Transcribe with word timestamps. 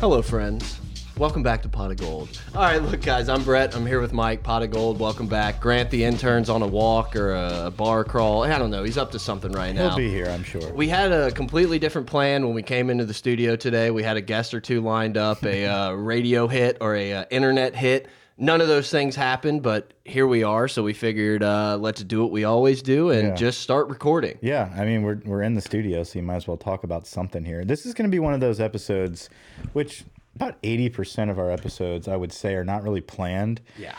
Hello, 0.00 0.22
friends. 0.22 0.80
Welcome 1.18 1.42
back 1.42 1.60
to 1.60 1.68
Pot 1.68 1.90
of 1.90 1.98
Gold. 1.98 2.40
All 2.54 2.62
right, 2.62 2.82
look, 2.82 3.02
guys, 3.02 3.28
I'm 3.28 3.44
Brett. 3.44 3.76
I'm 3.76 3.84
here 3.84 4.00
with 4.00 4.14
Mike, 4.14 4.42
Pot 4.42 4.62
of 4.62 4.70
Gold. 4.70 4.98
Welcome 4.98 5.26
back. 5.26 5.60
Grant, 5.60 5.90
the 5.90 6.02
intern's 6.02 6.48
on 6.48 6.62
a 6.62 6.66
walk 6.66 7.14
or 7.14 7.34
a 7.34 7.70
bar 7.70 8.02
crawl. 8.02 8.44
I 8.44 8.58
don't 8.58 8.70
know. 8.70 8.82
He's 8.82 8.96
up 8.96 9.10
to 9.10 9.18
something 9.18 9.52
right 9.52 9.74
now. 9.74 9.90
He'll 9.90 9.98
be 9.98 10.08
here, 10.08 10.30
I'm 10.30 10.42
sure. 10.42 10.72
We 10.72 10.88
had 10.88 11.12
a 11.12 11.30
completely 11.32 11.78
different 11.78 12.06
plan 12.06 12.46
when 12.46 12.54
we 12.54 12.62
came 12.62 12.88
into 12.88 13.04
the 13.04 13.12
studio 13.12 13.56
today. 13.56 13.90
We 13.90 14.02
had 14.02 14.16
a 14.16 14.22
guest 14.22 14.54
or 14.54 14.60
two 14.60 14.80
lined 14.80 15.18
up, 15.18 15.44
a 15.44 15.66
uh, 15.66 15.92
radio 15.92 16.48
hit 16.48 16.78
or 16.80 16.96
a 16.96 17.12
uh, 17.12 17.24
internet 17.30 17.76
hit. 17.76 18.08
None 18.42 18.62
of 18.62 18.68
those 18.68 18.90
things 18.90 19.14
happened, 19.14 19.62
but 19.62 19.92
here 20.06 20.26
we 20.26 20.42
are. 20.42 20.66
So 20.66 20.82
we 20.82 20.94
figured 20.94 21.42
uh, 21.42 21.76
let's 21.78 22.02
do 22.02 22.22
what 22.22 22.30
we 22.32 22.44
always 22.44 22.80
do 22.80 23.10
and 23.10 23.28
Yeah. 23.28 23.34
just 23.34 23.60
start 23.60 23.88
recording. 23.90 24.38
Yeah, 24.40 24.72
I 24.76 24.84
mean 24.86 25.02
we're 25.02 25.20
we're 25.26 25.42
in 25.42 25.54
the 25.54 25.60
studio, 25.60 26.02
so 26.04 26.18
you 26.18 26.22
might 26.24 26.36
as 26.36 26.48
well 26.48 26.56
talk 26.56 26.82
about 26.82 27.06
something 27.06 27.44
here. 27.44 27.64
This 27.66 27.84
is 27.84 27.92
going 27.92 28.10
to 28.10 28.14
be 28.14 28.18
one 28.18 28.32
of 28.32 28.40
those 28.40 28.58
episodes, 28.58 29.28
which 29.74 30.04
about 30.34 30.56
eighty 30.62 30.88
percent 30.88 31.30
of 31.30 31.38
our 31.38 31.50
episodes, 31.50 32.08
I 32.08 32.16
would 32.16 32.32
say, 32.32 32.54
are 32.54 32.64
not 32.64 32.82
really 32.82 33.02
planned. 33.02 33.60
Yeah. 33.78 33.94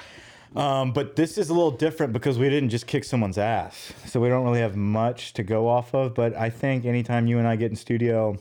Um, 0.55 0.92
but 0.92 1.16
this 1.16 1.38
is 1.38 1.50
a 1.50 1.53
little 1.53 1.72
different 1.72 2.11
because 2.11 2.38
we 2.38 2.50
didn't 2.50 2.70
just 2.70 2.86
kick 2.88 3.03
someone's 3.05 3.38
ass, 3.38 3.94
so 4.08 4.20
we 4.20 4.28
don't 4.28 4.44
really 4.44 4.59
have 4.59 4.76
much 4.76 5.33
to 5.33 5.44
go 5.44 5.67
off 5.70 5.94
of. 5.94 6.14
But 6.16 6.36
I 6.36 6.50
think 6.50 6.83
anytime 6.86 7.28
you 7.28 7.38
and 7.38 7.48
I 7.48 7.55
get 7.55 7.70
in 7.70 7.76
studio, 7.78 8.36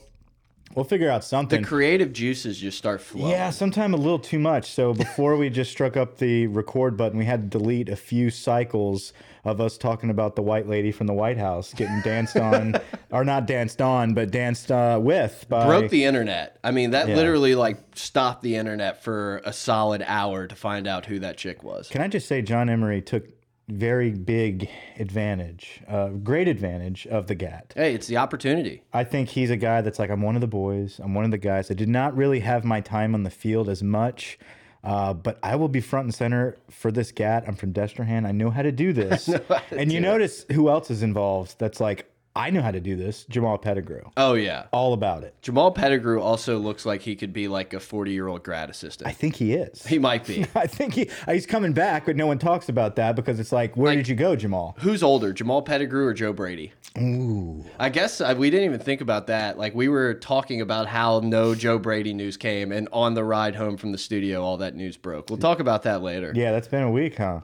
we'll 0.75 0.85
figure 0.85 1.11
out 1.11 1.25
something. 1.25 1.63
The 1.63 1.67
creative 1.67 2.13
juices 2.13 2.59
just 2.59 2.79
start 2.79 3.01
flowing. 3.01 3.31
Yeah, 3.31 3.51
sometime 3.51 3.95
a 3.95 3.97
little 3.97 4.19
too 4.19 4.39
much. 4.39 4.71
So 4.71 4.93
before 4.95 5.37
we 5.37 5.51
just 5.51 5.71
struck 5.71 5.97
up 5.97 6.19
the 6.19 6.47
record 6.49 6.97
button, 6.97 7.19
we 7.19 7.25
had 7.25 7.51
to 7.51 7.59
delete 7.59 7.89
a 7.89 7.97
few 7.97 8.31
cycles 8.31 9.13
of 9.45 9.59
us 9.61 9.79
talking 9.79 10.11
about 10.11 10.37
the 10.37 10.43
white 10.43 10.69
lady 10.69 10.93
from 10.93 11.07
the 11.07 11.15
White 11.15 11.39
House 11.39 11.73
getting 11.73 12.01
danced 12.03 12.37
on, 12.37 12.75
or 13.11 13.25
not 13.25 13.47
danced 13.47 13.81
on, 13.81 14.13
but 14.13 14.31
danced 14.31 14.71
uh, 14.71 14.99
with 15.03 15.47
by. 15.49 15.65
broke 15.67 15.91
the 15.91 16.05
internet. 16.05 16.59
I 16.63 16.73
mean, 16.73 16.91
that 16.91 17.09
Yeah. 17.09 17.17
literally 17.17 17.55
like 17.55 17.79
stopped 17.95 18.43
the 18.43 18.57
internet 18.57 19.03
for 19.03 19.41
a 19.47 19.53
solid 19.53 20.03
hour 20.07 20.47
to 20.47 20.55
find 20.55 20.87
out 20.87 21.07
who 21.07 21.21
that 21.21 21.39
chick 21.39 21.63
was. 21.63 21.89
Can 21.89 22.03
I 22.03 22.09
just 22.09 22.29
say, 22.29 22.43
John 22.43 22.69
Emery 22.69 23.01
took 23.01 23.25
very 23.71 24.11
big 24.11 24.69
advantage, 24.99 25.81
uh, 25.89 26.09
great 26.09 26.49
advantage 26.49 27.07
of 27.07 27.27
the 27.27 27.35
GAT. 27.35 27.73
Hey, 27.77 27.95
it's 27.95 28.07
the 28.07 28.17
opportunity. 28.17 28.83
I 28.93 29.05
think 29.05 29.29
he's 29.29 29.51
a 29.51 29.57
guy 29.57 29.81
that's 29.81 29.99
like, 29.99 30.11
I'm 30.11 30.23
one 30.23 30.35
of 30.35 30.41
the 30.41 30.47
boys. 30.47 31.01
I'm 31.03 31.15
one 31.15 31.25
of 31.25 31.31
the 31.31 31.39
guys. 31.39 31.71
I 31.71 31.75
did 31.75 31.89
not 31.89 32.17
really 32.17 32.41
have 32.41 32.65
my 32.65 32.81
time 32.81 33.15
on 33.15 33.23
the 33.23 33.31
field 33.31 33.69
as 33.69 33.83
much, 33.83 34.39
uh, 34.83 35.15
but 35.15 35.39
I 35.43 35.57
will 35.57 35.69
be 35.69 35.81
front 35.81 36.07
and 36.07 36.15
center 36.15 36.57
for 36.71 36.91
this 36.91 37.13
GAT. 37.13 37.45
I'm 37.47 37.55
from 37.55 37.73
Destrehan. 37.73 38.27
I 38.27 38.33
know 38.33 38.51
how 38.51 38.63
to 38.63 38.73
do 38.73 38.93
this. 38.93 39.29
and 39.71 39.93
you 39.93 40.01
notice 40.01 40.45
who 40.53 40.69
else 40.69 40.91
is 40.91 41.03
involved 41.03 41.57
that's 41.59 41.81
like, 41.81 42.10
I 42.37 42.51
know 42.51 42.63
how 42.63 42.71
to 42.71 42.81
do 42.81 42.95
this. 42.95 43.25
Jamal 43.25 43.59
Pettigrew. 43.59 44.03
Oh 44.17 44.35
yeah. 44.35 44.67
All 44.73 44.93
about 44.93 45.25
it. 45.25 45.35
Jamal 45.43 45.73
Pettigrew 45.73 46.21
also 46.21 46.59
looks 46.59 46.87
like 46.87 47.03
he 47.03 47.17
could 47.17 47.33
be 47.33 47.49
like 47.49 47.75
a 47.75 47.81
40 47.81 48.13
year 48.13 48.29
old 48.29 48.45
grad 48.45 48.71
assistant. 48.71 49.09
I 49.09 49.13
think 49.13 49.37
he 49.37 49.55
is. 49.55 49.85
He 49.85 49.99
might 49.99 50.27
be. 50.27 50.47
I 50.55 50.67
think 50.67 50.95
he 50.95 51.11
he's 51.29 51.47
coming 51.47 51.73
back, 51.73 52.07
but 52.07 52.17
no 52.17 52.27
one 52.27 52.39
talks 52.39 52.69
about 52.69 52.97
that 52.97 53.17
because 53.17 53.41
it's 53.41 53.53
like, 53.53 53.77
where 53.77 53.95
did 53.95 54.07
you 54.07 54.15
go, 54.15 54.37
Jamal? 54.37 54.77
Who's 54.79 55.03
older, 55.03 55.33
Jamal 55.33 55.63
Pettigrew 55.63 56.07
or 56.07 56.15
Joe 56.15 56.33
Brady? 56.33 56.73
Ooh. 56.99 57.65
I 57.79 57.89
guess 57.89 58.21
uh, 58.21 58.35
we 58.37 58.51
didn't 58.51 58.67
even 58.67 58.81
think 58.81 59.01
about 59.01 59.27
that. 59.29 59.59
Like 59.59 59.75
we 59.75 59.89
were 59.89 60.15
talking 60.15 60.61
about 60.61 60.87
how 60.87 61.21
no 61.21 61.55
Joe 61.55 61.79
Brady 61.79 62.15
news 62.15 62.37
came, 62.37 62.71
and 62.73 62.89
on 62.93 63.15
the 63.15 63.25
ride 63.25 63.57
home 63.57 63.77
from 63.77 63.93
the 63.93 63.99
studio, 63.99 64.43
all 64.43 64.57
that 64.59 64.75
news 64.77 64.97
broke. 64.97 65.31
We'll 65.31 65.39
talk 65.39 65.61
about 65.61 65.83
that 65.83 66.03
later. 66.03 66.33
Yeah, 66.35 66.53
that's 66.53 66.69
been 66.69 66.83
a 66.83 66.91
week, 66.91 67.17
huh? 67.17 67.41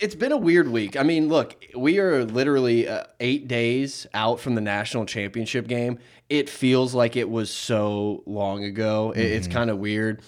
It's 0.00 0.14
been 0.14 0.32
a 0.32 0.36
weird 0.38 0.68
week. 0.68 0.96
I 0.96 1.02
mean, 1.02 1.28
look, 1.28 1.62
we 1.76 1.98
are 1.98 2.24
literally 2.24 2.88
uh, 2.88 3.04
eight 3.20 3.46
days 3.48 4.06
out 4.14 4.40
from 4.40 4.54
the 4.54 4.60
national 4.62 5.04
championship 5.04 5.68
game. 5.68 5.98
It 6.30 6.48
feels 6.48 6.94
like 6.94 7.16
it 7.16 7.28
was 7.28 7.50
so 7.50 8.22
long 8.26 8.64
ago. 8.64 9.12
It- 9.12 9.20
It's 9.32 9.46
kind 9.46 9.68
of 9.70 9.78
weird. 9.78 10.22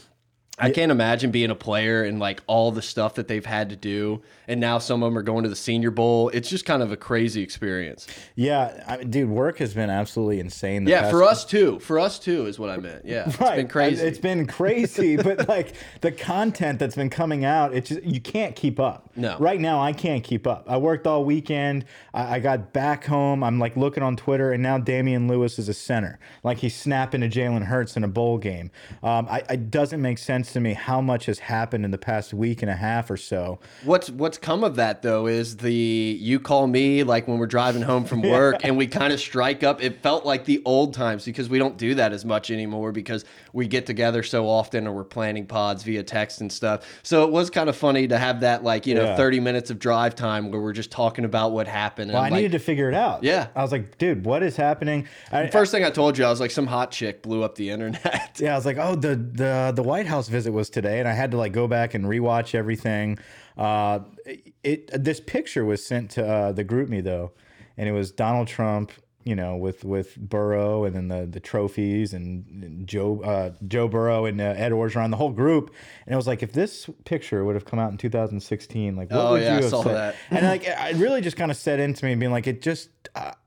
I 0.63 0.71
can't 0.71 0.93
imagine 0.93 1.31
being 1.31 1.51
a 1.51 1.55
player 1.55 2.05
and 2.05 2.19
like 2.19 2.43
all 2.47 2.71
the 2.73 2.83
stuff 2.83 3.15
that 3.17 3.29
they've 3.29 3.45
had 3.45 3.71
to 3.71 3.77
do, 3.77 4.23
and 4.47 4.61
now 4.61 4.79
some 4.79 5.03
of 5.03 5.09
them 5.09 5.19
are 5.19 5.23
going 5.23 5.43
to 5.43 5.49
the 5.49 5.57
Senior 5.57 5.91
Bowl. 5.91 6.29
It's 6.31 6.49
just 6.49 6.65
kind 6.65 6.83
of 6.83 6.93
a 6.93 6.97
crazy 6.97 7.43
experience. 7.43 8.07
Yeah, 8.37 8.85
I 8.87 8.99
mean, 8.99 9.11
dude, 9.11 9.29
work 9.29 9.59
has 9.59 9.75
been 9.75 9.91
absolutely 9.91 10.41
insane. 10.41 10.85
The 10.85 10.93
Yeah, 10.93 11.11
for 11.11 11.25
us 11.25 11.45
too. 11.45 11.79
For 11.81 11.99
us 11.99 12.19
too 12.19 12.47
is 12.47 12.59
what 12.59 12.71
I 12.71 12.77
meant. 12.77 13.05
Yeah, 13.05 13.25
it's 13.27 13.37
been 13.37 13.69
crazy. 13.69 14.05
It's 14.05 14.19
been 14.19 14.47
crazy, 14.47 15.17
but 15.23 15.49
like 15.49 15.75
the 16.01 16.13
content 16.13 16.79
that's 16.79 16.95
been 16.95 17.11
coming 17.11 17.45
out, 17.45 17.75
it's 17.75 17.89
just 17.89 18.03
you 18.05 18.21
can't 18.21 18.55
keep 18.55 18.79
up. 18.79 19.11
No. 19.17 19.37
Right 19.39 19.61
now, 19.61 19.81
I 19.81 19.93
can't 19.93 20.23
keep 20.23 20.47
up. 20.47 20.67
I 20.69 20.77
worked 20.77 21.07
all 21.07 21.25
weekend. 21.25 21.85
I, 22.15 22.37
I 22.37 22.39
got 22.39 22.73
back 22.73 23.05
home. 23.05 23.43
I'm 23.43 23.59
like 23.59 23.77
looking 23.77 24.03
on 24.03 24.17
Twitter, 24.17 24.53
and 24.53 24.63
now 24.63 24.79
Damien 24.79 25.29
Lewis 25.29 25.59
is 25.59 25.69
a 25.69 25.75
center. 25.75 26.19
Like 26.45 26.59
he's 26.59 26.75
snapping 26.75 27.21
to 27.23 27.29
Jalen 27.29 27.65
Hurts 27.65 27.97
in 27.97 28.05
a 28.05 28.09
bowl 28.09 28.39
game. 28.39 28.71
Um, 29.03 29.27
I, 29.29 29.43
it 29.51 29.71
doesn't 29.71 30.01
make 30.01 30.19
sense 30.19 30.52
to 30.53 30.61
me 30.61 30.75
how 30.75 31.01
much 31.01 31.27
has 31.27 31.39
happened 31.39 31.85
in 31.85 31.91
the 31.91 31.99
past 31.99 32.33
week 32.33 32.63
and 32.63 32.71
a 32.71 32.75
half 32.77 33.11
or 33.11 33.17
so. 33.17 33.59
What's 33.85 34.11
what's 34.11 34.39
come 34.39 34.65
of 34.65 34.77
that 34.77 35.03
though 35.03 35.27
is 35.27 35.57
the 35.59 35.73
you 35.73 36.41
call 36.41 36.67
me 36.67 37.03
like 37.03 37.27
when 37.29 37.39
we're 37.39 37.47
driving 37.47 37.83
home 37.83 38.05
from 38.05 38.23
work 38.23 38.65
and 38.65 38.77
we 38.77 38.87
kind 38.87 39.13
of 39.13 39.21
strike 39.21 39.63
up. 39.63 39.83
It 39.83 40.03
felt 40.03 40.25
like 40.25 40.45
the 40.45 40.63
old 40.65 40.95
times 40.95 41.25
because 41.25 41.49
we 41.49 41.59
don't 41.59 41.77
do 41.77 41.95
that 41.97 42.13
as 42.13 42.25
much 42.25 42.51
anymore 42.51 42.93
because 42.93 43.25
we 43.53 43.67
get 43.67 43.87
together 43.87 44.23
so 44.23 44.49
often 44.49 44.87
or 44.87 44.93
we're 44.95 45.05
planning 45.05 45.47
pods 45.47 45.83
via 45.83 46.03
text 46.03 46.41
and 46.41 46.51
stuff. 46.53 46.87
So 47.03 47.25
it 47.25 47.31
was 47.31 47.51
kind 47.51 47.69
of 47.69 47.77
funny 47.77 48.09
to 48.09 48.19
have 48.19 48.41
that 48.41 48.63
like 48.65 48.87
you 48.87 48.95
know 48.95 49.05
Yeah. 49.05 49.17
thirty 49.17 49.41
minutes 49.41 49.71
of 49.71 49.79
drive 49.79 50.15
time 50.15 50.51
where 50.51 50.61
we're 50.61 50.73
just 50.73 50.91
talking 50.91 51.25
about 51.25 51.53
what 51.53 51.67
happened. 51.67 52.11
And 52.11 52.15
Well, 52.15 52.23
I 52.25 52.29
like, 52.29 52.37
needed 52.43 52.53
to 52.53 52.59
figure 52.59 52.89
it 52.89 52.95
out. 52.95 53.23
Yeah. 53.25 53.49
I 53.55 53.63
was 53.63 53.73
like, 53.73 53.99
dude, 53.99 54.25
what 54.25 54.43
is 54.43 54.57
happening? 54.57 55.07
I, 55.31 55.49
First 55.49 55.73
thing 55.73 55.85
I 55.85 55.91
told 55.91 56.17
you, 56.19 56.25
I 56.25 56.31
was 56.31 56.41
like, 56.41 56.51
some 56.51 56.67
hot 56.67 56.91
chick 56.91 57.23
blew 57.23 57.43
up 57.43 57.55
the 57.57 57.71
internet. 57.71 58.31
Yeah, 58.41 58.55
I 58.55 58.57
was 58.57 58.65
like, 58.67 58.79
oh, 58.79 58.95
the 58.95 59.15
the 59.17 59.73
the 59.75 59.83
White 59.83 60.07
House 60.07 60.29
visit 60.29 60.42
was 60.51 60.71
today, 60.71 60.99
and 60.99 61.09
I 61.09 61.13
had 61.13 61.31
to 61.33 61.37
like 61.37 61.53
go 61.53 61.69
back 61.69 61.95
and 61.95 62.05
rewatch 62.05 62.55
everything. 62.55 63.19
Uh, 63.57 64.01
it 64.65 64.91
this 65.05 65.21
picture 65.21 65.65
was 65.65 65.85
sent 65.85 66.11
to 66.13 66.27
uh, 66.27 66.53
the 66.53 66.65
group 66.65 66.89
me 66.89 67.01
though, 67.01 67.33
and 67.77 67.89
it 67.89 67.93
was 67.93 68.11
Donald 68.11 68.49
Trump, 68.49 68.93
you 69.25 69.37
know, 69.37 69.57
with 69.57 69.85
with 69.85 70.17
Burrow, 70.17 70.85
and 70.85 70.97
then 70.97 71.09
the 71.09 71.27
the 71.27 71.41
trophies, 71.41 72.13
and 72.15 72.87
Joe 72.89 73.21
uh, 73.23 73.51
Joe 73.69 73.89
Burrow 73.89 74.25
and 74.25 74.41
uh, 74.41 74.45
Ed 74.57 74.73
Orgeron, 74.73 75.11
the 75.11 75.17
whole 75.17 75.31
group, 75.33 75.71
and 76.07 76.13
it 76.13 76.17
was 76.17 76.27
like 76.27 76.43
if 76.43 76.53
this 76.53 76.89
picture 77.05 77.45
would 77.45 77.55
have 77.55 77.65
come 77.65 77.79
out 77.79 77.91
in 77.93 77.99
2016, 77.99 78.97
like 78.97 79.11
what 79.11 79.19
Oh, 79.21 79.33
would 79.33 79.43
yeah, 79.43 79.57
you 79.57 79.63
have 79.63 79.71
saw 79.71 79.83
said? 79.83 79.95
that. 79.95 80.15
And 80.31 80.47
like 80.47 80.65
it 80.67 80.97
really 80.97 81.21
just 81.21 81.37
kind 81.37 81.51
of 81.51 81.57
set 81.57 81.79
into 81.79 82.05
me, 82.07 82.15
being 82.15 82.33
like, 82.33 82.47
it 82.47 82.63
just. 82.63 82.89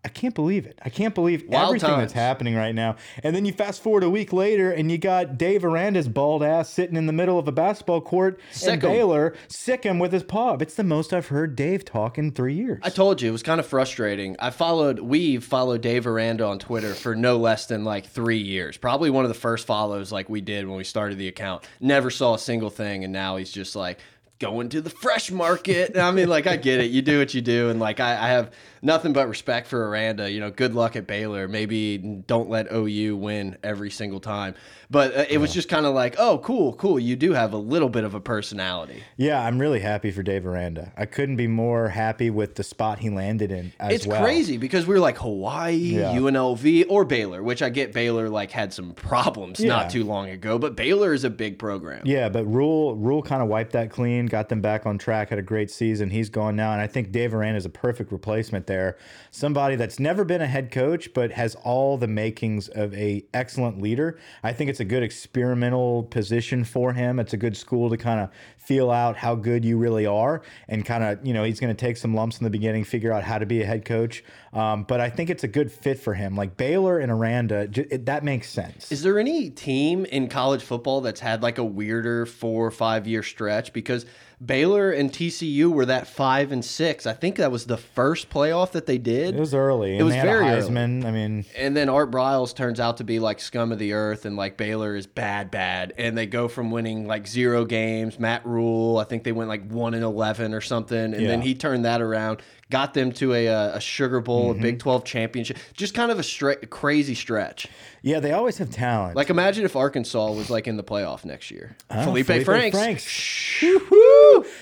I 0.06 0.08
can't 0.10 0.36
believe 0.36 0.68
it. 0.68 0.78
I 0.86 0.90
can't 0.90 1.16
believe 1.16 1.44
Wild 1.48 1.70
everything 1.70 1.90
times. 1.90 2.02
that's 2.04 2.14
happening 2.14 2.56
right 2.56 2.76
now. 2.76 2.96
And 3.24 3.36
then 3.36 3.44
you 3.44 3.52
fast 3.52 3.82
forward 3.82 4.04
a 4.04 4.10
week 4.10 4.32
later, 4.32 4.72
and 4.72 4.92
you 4.92 5.00
got 5.00 5.38
Dave 5.38 5.66
Aranda's 5.66 6.08
bald 6.08 6.44
ass 6.44 6.70
sitting 6.70 6.96
in 6.96 7.08
the 7.08 7.12
middle 7.14 7.40
of 7.40 7.48
a 7.48 7.52
basketball 7.52 8.02
court 8.02 8.40
Sick 8.52 8.84
'em. 8.84 8.90
in 8.92 8.96
Baylor, 8.98 9.34
sick 9.48 9.84
him 9.84 9.98
with 9.98 10.14
his 10.14 10.22
pub. 10.22 10.62
It's 10.62 10.76
the 10.76 10.84
most 10.84 11.12
I've 11.12 11.28
heard 11.30 11.56
Dave 11.56 11.84
talk 11.84 12.20
in 12.20 12.32
three 12.32 12.54
years. 12.54 12.80
I 12.84 12.90
told 12.92 13.20
you 13.22 13.30
it 13.30 13.32
was 13.32 13.42
kind 13.44 13.60
of 13.60 13.66
frustrating. 13.66 14.36
I 14.40 14.52
followed, 14.52 15.00
we've 15.00 15.44
followed 15.44 15.82
Dave 15.82 16.06
Aranda 16.06 16.46
on 16.46 16.60
Twitter 16.60 16.94
for 16.94 17.16
no 17.16 17.38
less 17.38 17.66
than 17.66 17.84
like 17.84 18.06
three 18.06 18.38
years. 18.38 18.78
Probably 18.78 19.10
one 19.10 19.26
of 19.26 19.30
the 19.30 19.34
first 19.34 19.66
follows 19.66 20.12
like 20.12 20.30
we 20.30 20.40
did 20.40 20.68
when 20.68 20.78
we 20.78 20.84
started 20.84 21.18
the 21.18 21.28
account. 21.28 21.64
Never 21.80 22.12
saw 22.12 22.36
a 22.36 22.40
single 22.40 22.70
thing, 22.70 23.04
and 23.04 23.12
now 23.12 23.38
he's 23.38 23.52
just 23.52 23.76
like 23.76 23.98
going 24.40 24.70
to 24.70 24.82
the 24.82 24.90
fresh 24.90 25.32
market. 25.32 25.92
And 25.92 26.02
I 26.02 26.12
mean, 26.12 26.28
like 26.28 26.48
I 26.48 26.58
get 26.58 26.80
it. 26.82 26.92
You 26.92 27.02
do 27.02 27.20
what 27.20 27.34
you 27.34 27.42
do, 27.42 27.70
and 27.70 27.80
like 27.80 28.00
I, 28.00 28.12
I 28.14 28.28
have 28.30 28.52
nothing 28.82 29.14
but 29.14 29.28
respect 29.30 29.68
for 29.68 29.88
Aranda. 29.90 30.30
You 30.30 30.40
know, 30.40 30.52
good 30.52 30.74
luck 30.76 30.96
at 30.96 31.08
Baylor. 31.08 31.48
Maybe 31.48 31.98
don't 31.98 32.50
let 32.50 32.72
OU 32.72 33.18
win 33.18 33.58
every 33.64 33.90
single 33.92 34.20
time. 34.20 34.56
But 34.92 35.16
uh, 35.18 35.26
it 35.30 35.40
was 35.40 35.52
just 35.52 35.68
kind 35.68 35.88
of 35.88 35.96
like, 35.96 36.16
oh, 36.20 36.38
cool, 36.40 36.74
cool. 36.74 37.00
You 37.00 37.16
do 37.16 37.34
have 37.34 37.54
a 37.54 37.58
little 37.58 37.90
bit 37.90 38.04
of 38.04 38.14
a 38.14 38.20
personality. 38.20 39.04
yeah, 39.18 39.42
I'm 39.44 39.58
really 39.60 39.80
happy 39.80 40.12
for 40.12 40.22
Dave 40.22 40.46
Aranda. 40.46 40.94
I 40.96 41.06
couldn't 41.08 41.38
be 41.38 41.48
more 41.48 41.90
happy 41.90 42.30
with 42.30 42.54
the 42.54 42.64
spot 42.64 43.00
he 43.00 43.10
landed 43.10 43.52
in 43.52 43.74
as 43.80 43.94
it's 43.94 44.08
well. 44.08 44.22
crazy 44.22 44.58
because 44.58 44.86
we 44.86 44.94
were 44.94 45.00
like 45.00 45.18
Hawaii, 45.18 45.74
Yeah. 45.76 46.14
UNLV, 46.14 46.86
or 46.88 47.04
Baylor, 47.04 47.42
which 47.42 47.64
I 47.64 47.70
get 47.70 47.94
Baylor 47.94 48.30
like 48.30 48.52
had 48.52 48.74
some 48.74 48.92
problems 48.92 49.60
Yeah. 49.60 49.70
not 49.70 49.90
too 49.90 50.04
long 50.04 50.30
ago, 50.30 50.60
but 50.60 50.76
Baylor 50.76 51.14
is 51.16 51.24
a 51.24 51.32
big 51.32 51.58
program. 51.58 52.04
Yeah, 52.06 52.30
but 52.30 52.46
Rhule 52.46 52.96
Rhule 52.96 53.24
kind 53.24 53.42
of 53.42 53.48
wiped 53.48 53.72
that 53.72 53.90
clean, 53.90 54.25
got 54.28 54.50
them 54.50 54.62
back 54.62 54.86
on 54.86 54.98
track, 54.98 55.30
had 55.30 55.40
a 55.40 55.44
great 55.44 55.72
season. 55.72 56.10
He's 56.10 56.30
gone 56.30 56.56
now, 56.56 56.72
and 56.72 56.82
I 56.82 56.88
think 56.88 57.12
Dave 57.12 57.34
Aranda 57.34 57.58
is 57.58 57.66
a 57.66 57.70
perfect 57.70 58.12
replacement 58.12 58.68
there. 58.68 58.98
Somebody 59.32 59.76
that's 59.76 60.00
never 60.00 60.24
been 60.24 60.42
a 60.42 60.48
head 60.48 60.72
coach, 60.72 61.14
but 61.14 61.32
has 61.32 61.56
all 61.64 61.98
the 61.98 62.08
makings 62.08 62.68
of 62.70 62.94
a 62.94 63.26
excellent 63.34 63.82
leader. 63.82 64.18
I 64.44 64.54
think 64.54 64.70
it's 64.70 64.80
a 64.80 64.86
good 64.86 65.04
experimental 65.04 66.04
position 66.04 66.64
for 66.64 66.94
him. 66.94 67.20
It's 67.20 67.34
a 67.34 67.38
good 67.38 67.58
school 67.58 67.90
to 67.90 67.98
kind 67.98 68.20
of 68.20 68.30
feel 68.66 68.92
out 68.92 69.16
how 69.16 69.36
good 69.36 69.64
you 69.64 69.78
really 69.78 70.06
are, 70.06 70.42
and 70.68 70.86
kind 70.86 71.04
of 71.04 71.26
you 71.26 71.34
know 71.34 71.44
he's 71.44 71.60
going 71.60 71.76
to 71.76 71.80
take 71.80 71.98
some 71.98 72.14
lumps 72.14 72.40
in 72.40 72.44
the 72.44 72.50
beginning, 72.50 72.84
figure 72.84 73.12
out 73.12 73.24
how 73.24 73.38
to 73.38 73.46
be 73.46 73.62
a 73.62 73.66
head 73.66 73.86
coach. 73.86 74.24
Um, 74.54 74.84
but 74.84 75.00
I 75.02 75.10
think 75.10 75.30
it's 75.30 75.44
a 75.44 75.48
good 75.48 75.72
fit 75.72 76.00
for 76.00 76.14
him. 76.14 76.36
Like 76.36 76.58
Baylor 76.58 77.00
and 77.00 77.12
Aranda, 77.12 77.70
it, 77.74 78.06
that 78.06 78.24
makes 78.24 78.50
sense. 78.50 78.92
Is 78.92 79.04
there 79.04 79.20
any 79.20 79.50
team 79.50 80.06
in 80.06 80.28
college 80.28 80.64
football 80.64 81.02
that's 81.02 81.20
had 81.20 81.44
like 81.44 81.58
a 81.58 81.64
weirder 81.64 82.26
four 82.26 82.66
or 82.66 82.72
five 82.72 83.08
year 83.08 83.24
stretch? 83.24 83.74
Because 83.74 84.06
Baylor 84.44 84.92
and 84.92 85.12
TCU 85.12 85.72
were 85.72 85.86
that 85.86 86.08
five 86.08 86.52
and 86.52 86.64
six. 86.64 87.06
I 87.06 87.14
think 87.14 87.38
that 87.38 87.52
was 87.52 87.66
the 87.66 87.78
first 87.78 88.30
playoff 88.30 88.72
that 88.72 88.86
they 88.86 88.98
did. 88.98 89.36
It 89.36 89.40
was 89.40 89.54
early. 89.54 89.98
It 89.98 90.04
was 90.04 90.16
very 90.16 90.48
a 90.48 90.58
early. 90.58 90.68
I 90.68 91.12
mean, 91.12 91.46
And 91.56 91.76
then 91.76 91.90
Art 91.90 92.12
Briles 92.12 92.56
turns 92.56 92.80
out 92.80 92.98
to 92.98 93.04
be 93.04 93.20
like 93.20 93.40
scum 93.40 93.72
of 93.72 93.80
the 93.80 93.94
earth, 93.94 94.26
and 94.26 94.36
like 94.36 94.58
Baylor 94.58 94.96
is 94.96 95.08
bad, 95.08 95.52
bad. 95.52 95.94
And 95.98 96.18
they 96.18 96.26
go 96.26 96.48
from 96.48 96.72
winning 96.72 97.08
like 97.08 97.28
zero 97.28 97.66
games. 97.66 98.20
Matt 98.20 98.46
Rhule, 98.46 98.98
I 98.98 99.04
think 99.06 99.24
they 99.24 99.32
went 99.32 99.50
like 99.50 99.70
one 99.70 99.94
and 99.94 100.04
eleven 100.04 100.54
or 100.54 100.62
something, 100.62 101.14
and 101.14 101.26
then 101.26 101.42
he 101.42 101.56
turned 101.56 101.86
that 101.86 102.02
around, 102.02 102.42
got 102.72 102.94
them 102.94 103.12
to 103.14 103.34
a 103.34 103.48
uh, 103.48 103.78
a 103.78 103.80
Sugar 103.80 104.20
Bowl, 104.22 104.50
Mm-hmm. 104.52 104.60
a 104.60 104.62
Big 104.62 104.80
Twelve 104.80 105.04
championship. 105.04 105.58
Just 105.74 105.94
kind 105.94 106.12
of 106.12 106.20
a 106.20 106.24
straight 106.24 106.70
crazy 106.70 107.16
stretch. 107.16 107.68
yeah, 108.02 108.20
they 108.20 108.32
always 108.32 108.58
have 108.58 108.70
talent. 108.70 109.16
Like 109.16 109.30
imagine 109.30 109.66
if 109.66 109.76
Arkansas 109.76 110.32
was 110.32 110.50
like 110.50 110.68
in 110.68 110.78
the 110.78 110.84
playoff 110.84 111.26
next 111.26 111.52
year. 111.52 111.76
Oh, 111.92 112.04
Felipe, 112.04 112.26
Felipe 112.28 112.46
Franks. 112.46 112.78
Franks. 112.78 113.62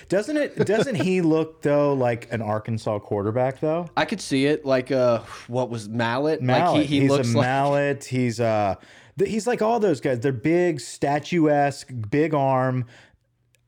Doesn't 0.09 0.37
it? 0.37 0.65
Doesn't 0.65 0.95
he 0.95 1.21
look 1.21 1.61
though 1.61 1.93
like 1.93 2.31
an 2.31 2.41
Arkansas 2.41 2.99
quarterback 2.99 3.59
though? 3.59 3.89
I 3.97 4.05
could 4.05 4.21
see 4.21 4.45
it 4.45 4.65
like 4.65 4.91
uh 4.91 5.21
what 5.47 5.69
was 5.69 5.89
Mallett? 5.89 6.41
Mallett. 6.41 6.73
Like 6.81 6.87
he, 6.87 6.95
he 6.95 7.01
he's 7.01 7.09
looks 7.09 7.33
a 7.33 7.37
like 7.37 7.45
mallet. 7.47 8.03
He's 8.05 8.39
uh, 8.39 8.75
he's 9.17 9.47
like 9.47 9.61
all 9.61 9.79
those 9.79 10.01
guys. 10.01 10.19
They're 10.19 10.31
big, 10.31 10.79
statuesque, 10.79 11.89
big 12.09 12.33
arm, 12.33 12.85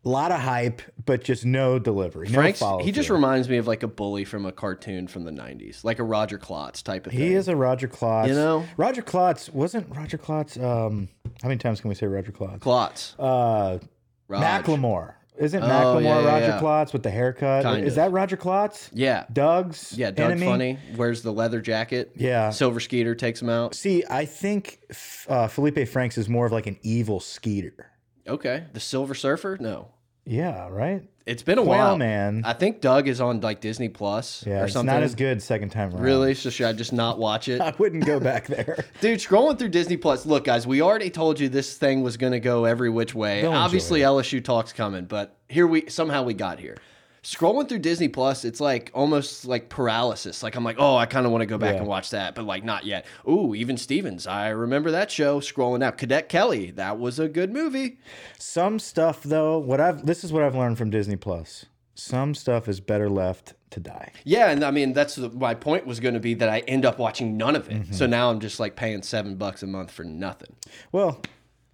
a 0.06 0.10
lot 0.10 0.32
of 0.32 0.40
hype, 0.40 0.82
but 1.06 1.24
just 1.24 1.46
no 1.46 1.80
delivery. 1.80 2.28
Franks. 2.30 2.62
He 2.82 2.92
just 2.92 3.10
reminds 3.10 3.50
me 3.50 3.58
of 3.58 3.68
like 3.68 3.84
a 3.84 3.88
bully 3.88 4.24
from 4.24 4.46
a 4.46 4.52
cartoon 4.52 5.08
from 5.08 5.24
the 5.24 5.32
'90s, 5.32 5.84
like 5.84 6.00
a 6.00 6.04
Roger 6.04 6.38
Klotz 6.38 6.82
type 6.84 7.08
of 7.08 7.12
thing. 7.14 7.22
He 7.22 7.34
is 7.34 7.48
a 7.48 7.56
Roger 7.56 7.88
Klotz. 7.88 8.30
You 8.30 8.36
know? 8.36 8.66
Roger 8.78 9.02
Klotz 9.02 9.50
wasn't 9.50 9.94
Roger 9.96 10.18
Klotz. 10.18 10.58
Um, 10.58 11.10
how 11.42 11.50
many 11.50 11.58
times 11.58 11.82
can 11.82 11.90
we 11.90 11.96
say 11.96 12.06
Roger 12.08 12.32
Klotz? 12.32 12.60
Klotz. 12.62 13.16
Uh. 13.18 13.80
Macklemore. 14.30 15.14
Isn't 15.38 15.62
Oh, 15.62 15.68
Macklemore 15.68 16.04
yeah, 16.04 16.20
yeah, 16.22 16.26
Roger 16.26 16.46
yeah. 16.48 16.60
Klotz 16.60 16.94
with 16.94 17.04
the 17.04 17.12
haircut? 17.12 17.64
Kind 17.64 17.84
is 17.86 17.94
of. 17.94 17.96
that 17.98 18.12
Roger 18.12 18.38
Klotz? 18.38 18.90
Yeah. 18.94 19.26
Doug's 19.34 19.94
Yeah, 19.98 20.12
Doug 20.12 20.32
enemy? 20.32 20.46
Funny 20.48 20.80
wears 20.96 21.22
the 21.24 21.32
leather 21.34 21.60
jacket. 21.62 22.14
Yeah. 22.16 22.52
Silver 22.52 22.80
Skeeter 22.80 23.16
takes 23.16 23.42
him 23.42 23.50
out. 23.50 23.76
See, 23.76 24.04
I 24.10 24.26
think 24.26 24.80
uh, 25.28 25.48
Felipe 25.48 25.88
Franks 25.90 26.18
is 26.18 26.30
more 26.30 26.46
of 26.46 26.52
like 26.54 26.68
an 26.68 26.78
evil 26.84 27.20
Skeeter. 27.20 27.92
Okay. 28.28 28.64
The 28.74 28.80
Silver 28.80 29.14
Surfer? 29.14 29.58
No. 29.60 29.90
Yeah, 30.26 30.68
right. 30.70 31.04
It's 31.26 31.42
been 31.44 31.58
a 31.58 31.64
Quail 31.64 31.78
while. 31.78 31.98
Man. 31.98 32.44
I 32.46 32.54
think 32.54 32.82
Doug 32.82 33.08
is 33.08 33.20
on 33.20 33.42
like 33.42 33.60
Disney 33.60 33.90
Plus 33.90 34.44
Yeah, 34.46 34.62
or 34.62 34.66
it's 34.66 34.74
something. 34.74 34.94
not 34.94 35.02
as 35.02 35.16
good 35.16 35.42
second 35.42 35.70
time 35.70 35.92
around. 35.92 36.04
Really? 36.04 36.34
So 36.36 36.50
should 36.52 36.68
I 36.68 36.74
just 36.74 36.94
not 36.94 37.18
watch 37.18 37.48
it? 37.48 37.62
I 37.62 37.74
wouldn't 37.80 38.06
go 38.06 38.20
back 38.20 38.46
there. 38.48 38.86
Dude, 39.02 39.20
scrolling 39.20 39.58
through 39.58 39.70
Disney 39.70 39.98
Plus. 39.98 40.26
Look, 40.26 40.44
guys, 40.44 40.68
we 40.68 40.82
already 40.82 41.10
told 41.10 41.40
you 41.40 41.50
this 41.50 41.78
thing 41.78 42.04
was 42.04 42.18
going 42.18 42.34
to 42.34 42.40
go 42.40 42.66
every 42.66 42.90
which 42.90 43.16
way. 43.16 43.42
They'll 43.42 43.54
Obviously, 43.54 44.02
LSU 44.02 44.44
talk's 44.44 44.74
coming, 44.74 45.06
but 45.06 45.36
here 45.50 45.66
we 45.66 45.90
somehow 45.90 46.24
we 46.24 46.34
got 46.36 46.60
here. 46.60 46.78
Scrolling 47.26 47.68
through 47.68 47.80
Disney 47.80 48.08
Plus, 48.08 48.46
it's 48.46 48.60
like 48.62 48.92
almost 48.94 49.46
like 49.46 49.68
paralysis. 49.68 50.44
Like 50.44 50.56
I'm 50.56 50.64
like, 50.64 50.76
oh, 50.78 50.96
I 50.96 51.08
kind 51.08 51.26
of 51.26 51.32
want 51.32 51.42
to 51.42 51.48
go 51.48 51.58
back 51.58 51.74
Yeah. 51.74 51.80
and 51.80 51.88
watch 51.88 52.12
that, 52.12 52.36
but 52.36 52.46
like 52.46 52.64
not 52.64 52.86
yet. 52.86 53.08
Ooh, 53.28 53.56
even 53.56 53.78
Stevens, 53.78 54.28
I 54.28 54.50
remember 54.50 54.92
that 54.92 55.10
show. 55.10 55.40
Scrolling 55.40 55.84
out, 55.84 55.98
Cadet 55.98 56.30
Kelly, 56.30 56.70
that 56.72 57.00
was 57.00 57.18
a 57.18 57.28
good 57.28 57.52
movie. 57.52 57.98
Some 58.38 58.78
stuff 58.78 59.24
though, 59.24 59.58
what 59.58 59.82
I've 59.82 60.06
this 60.06 60.24
is 60.24 60.32
what 60.32 60.44
I've 60.44 60.54
learned 60.56 60.78
from 60.78 60.92
Disney 60.92 61.16
Plus. 61.16 61.66
Some 61.96 62.36
stuff 62.36 62.68
is 62.68 62.80
better 62.80 63.10
left 63.10 63.56
to 63.72 63.80
die. 63.80 64.12
Yeah, 64.24 64.52
and 64.52 64.64
I 64.64 64.70
mean 64.70 64.94
that's 64.94 65.16
the, 65.16 65.30
my 65.32 65.56
point 65.56 65.88
was 65.88 66.00
going 66.00 66.14
to 66.14 66.20
be 66.20 66.36
that 66.36 66.48
I 66.50 66.60
end 66.60 66.86
up 66.86 67.00
watching 67.00 67.38
none 67.38 67.56
of 67.56 67.68
it. 67.72 67.74
Mm-hmm. 67.82 67.94
So 67.94 68.06
now 68.06 68.30
I'm 68.30 68.40
just 68.40 68.60
like 68.60 68.76
paying 68.76 69.02
seven 69.02 69.36
bucks 69.36 69.64
a 69.64 69.68
month 69.68 69.90
for 69.90 70.04
nothing. 70.04 70.56
Well, 70.92 71.22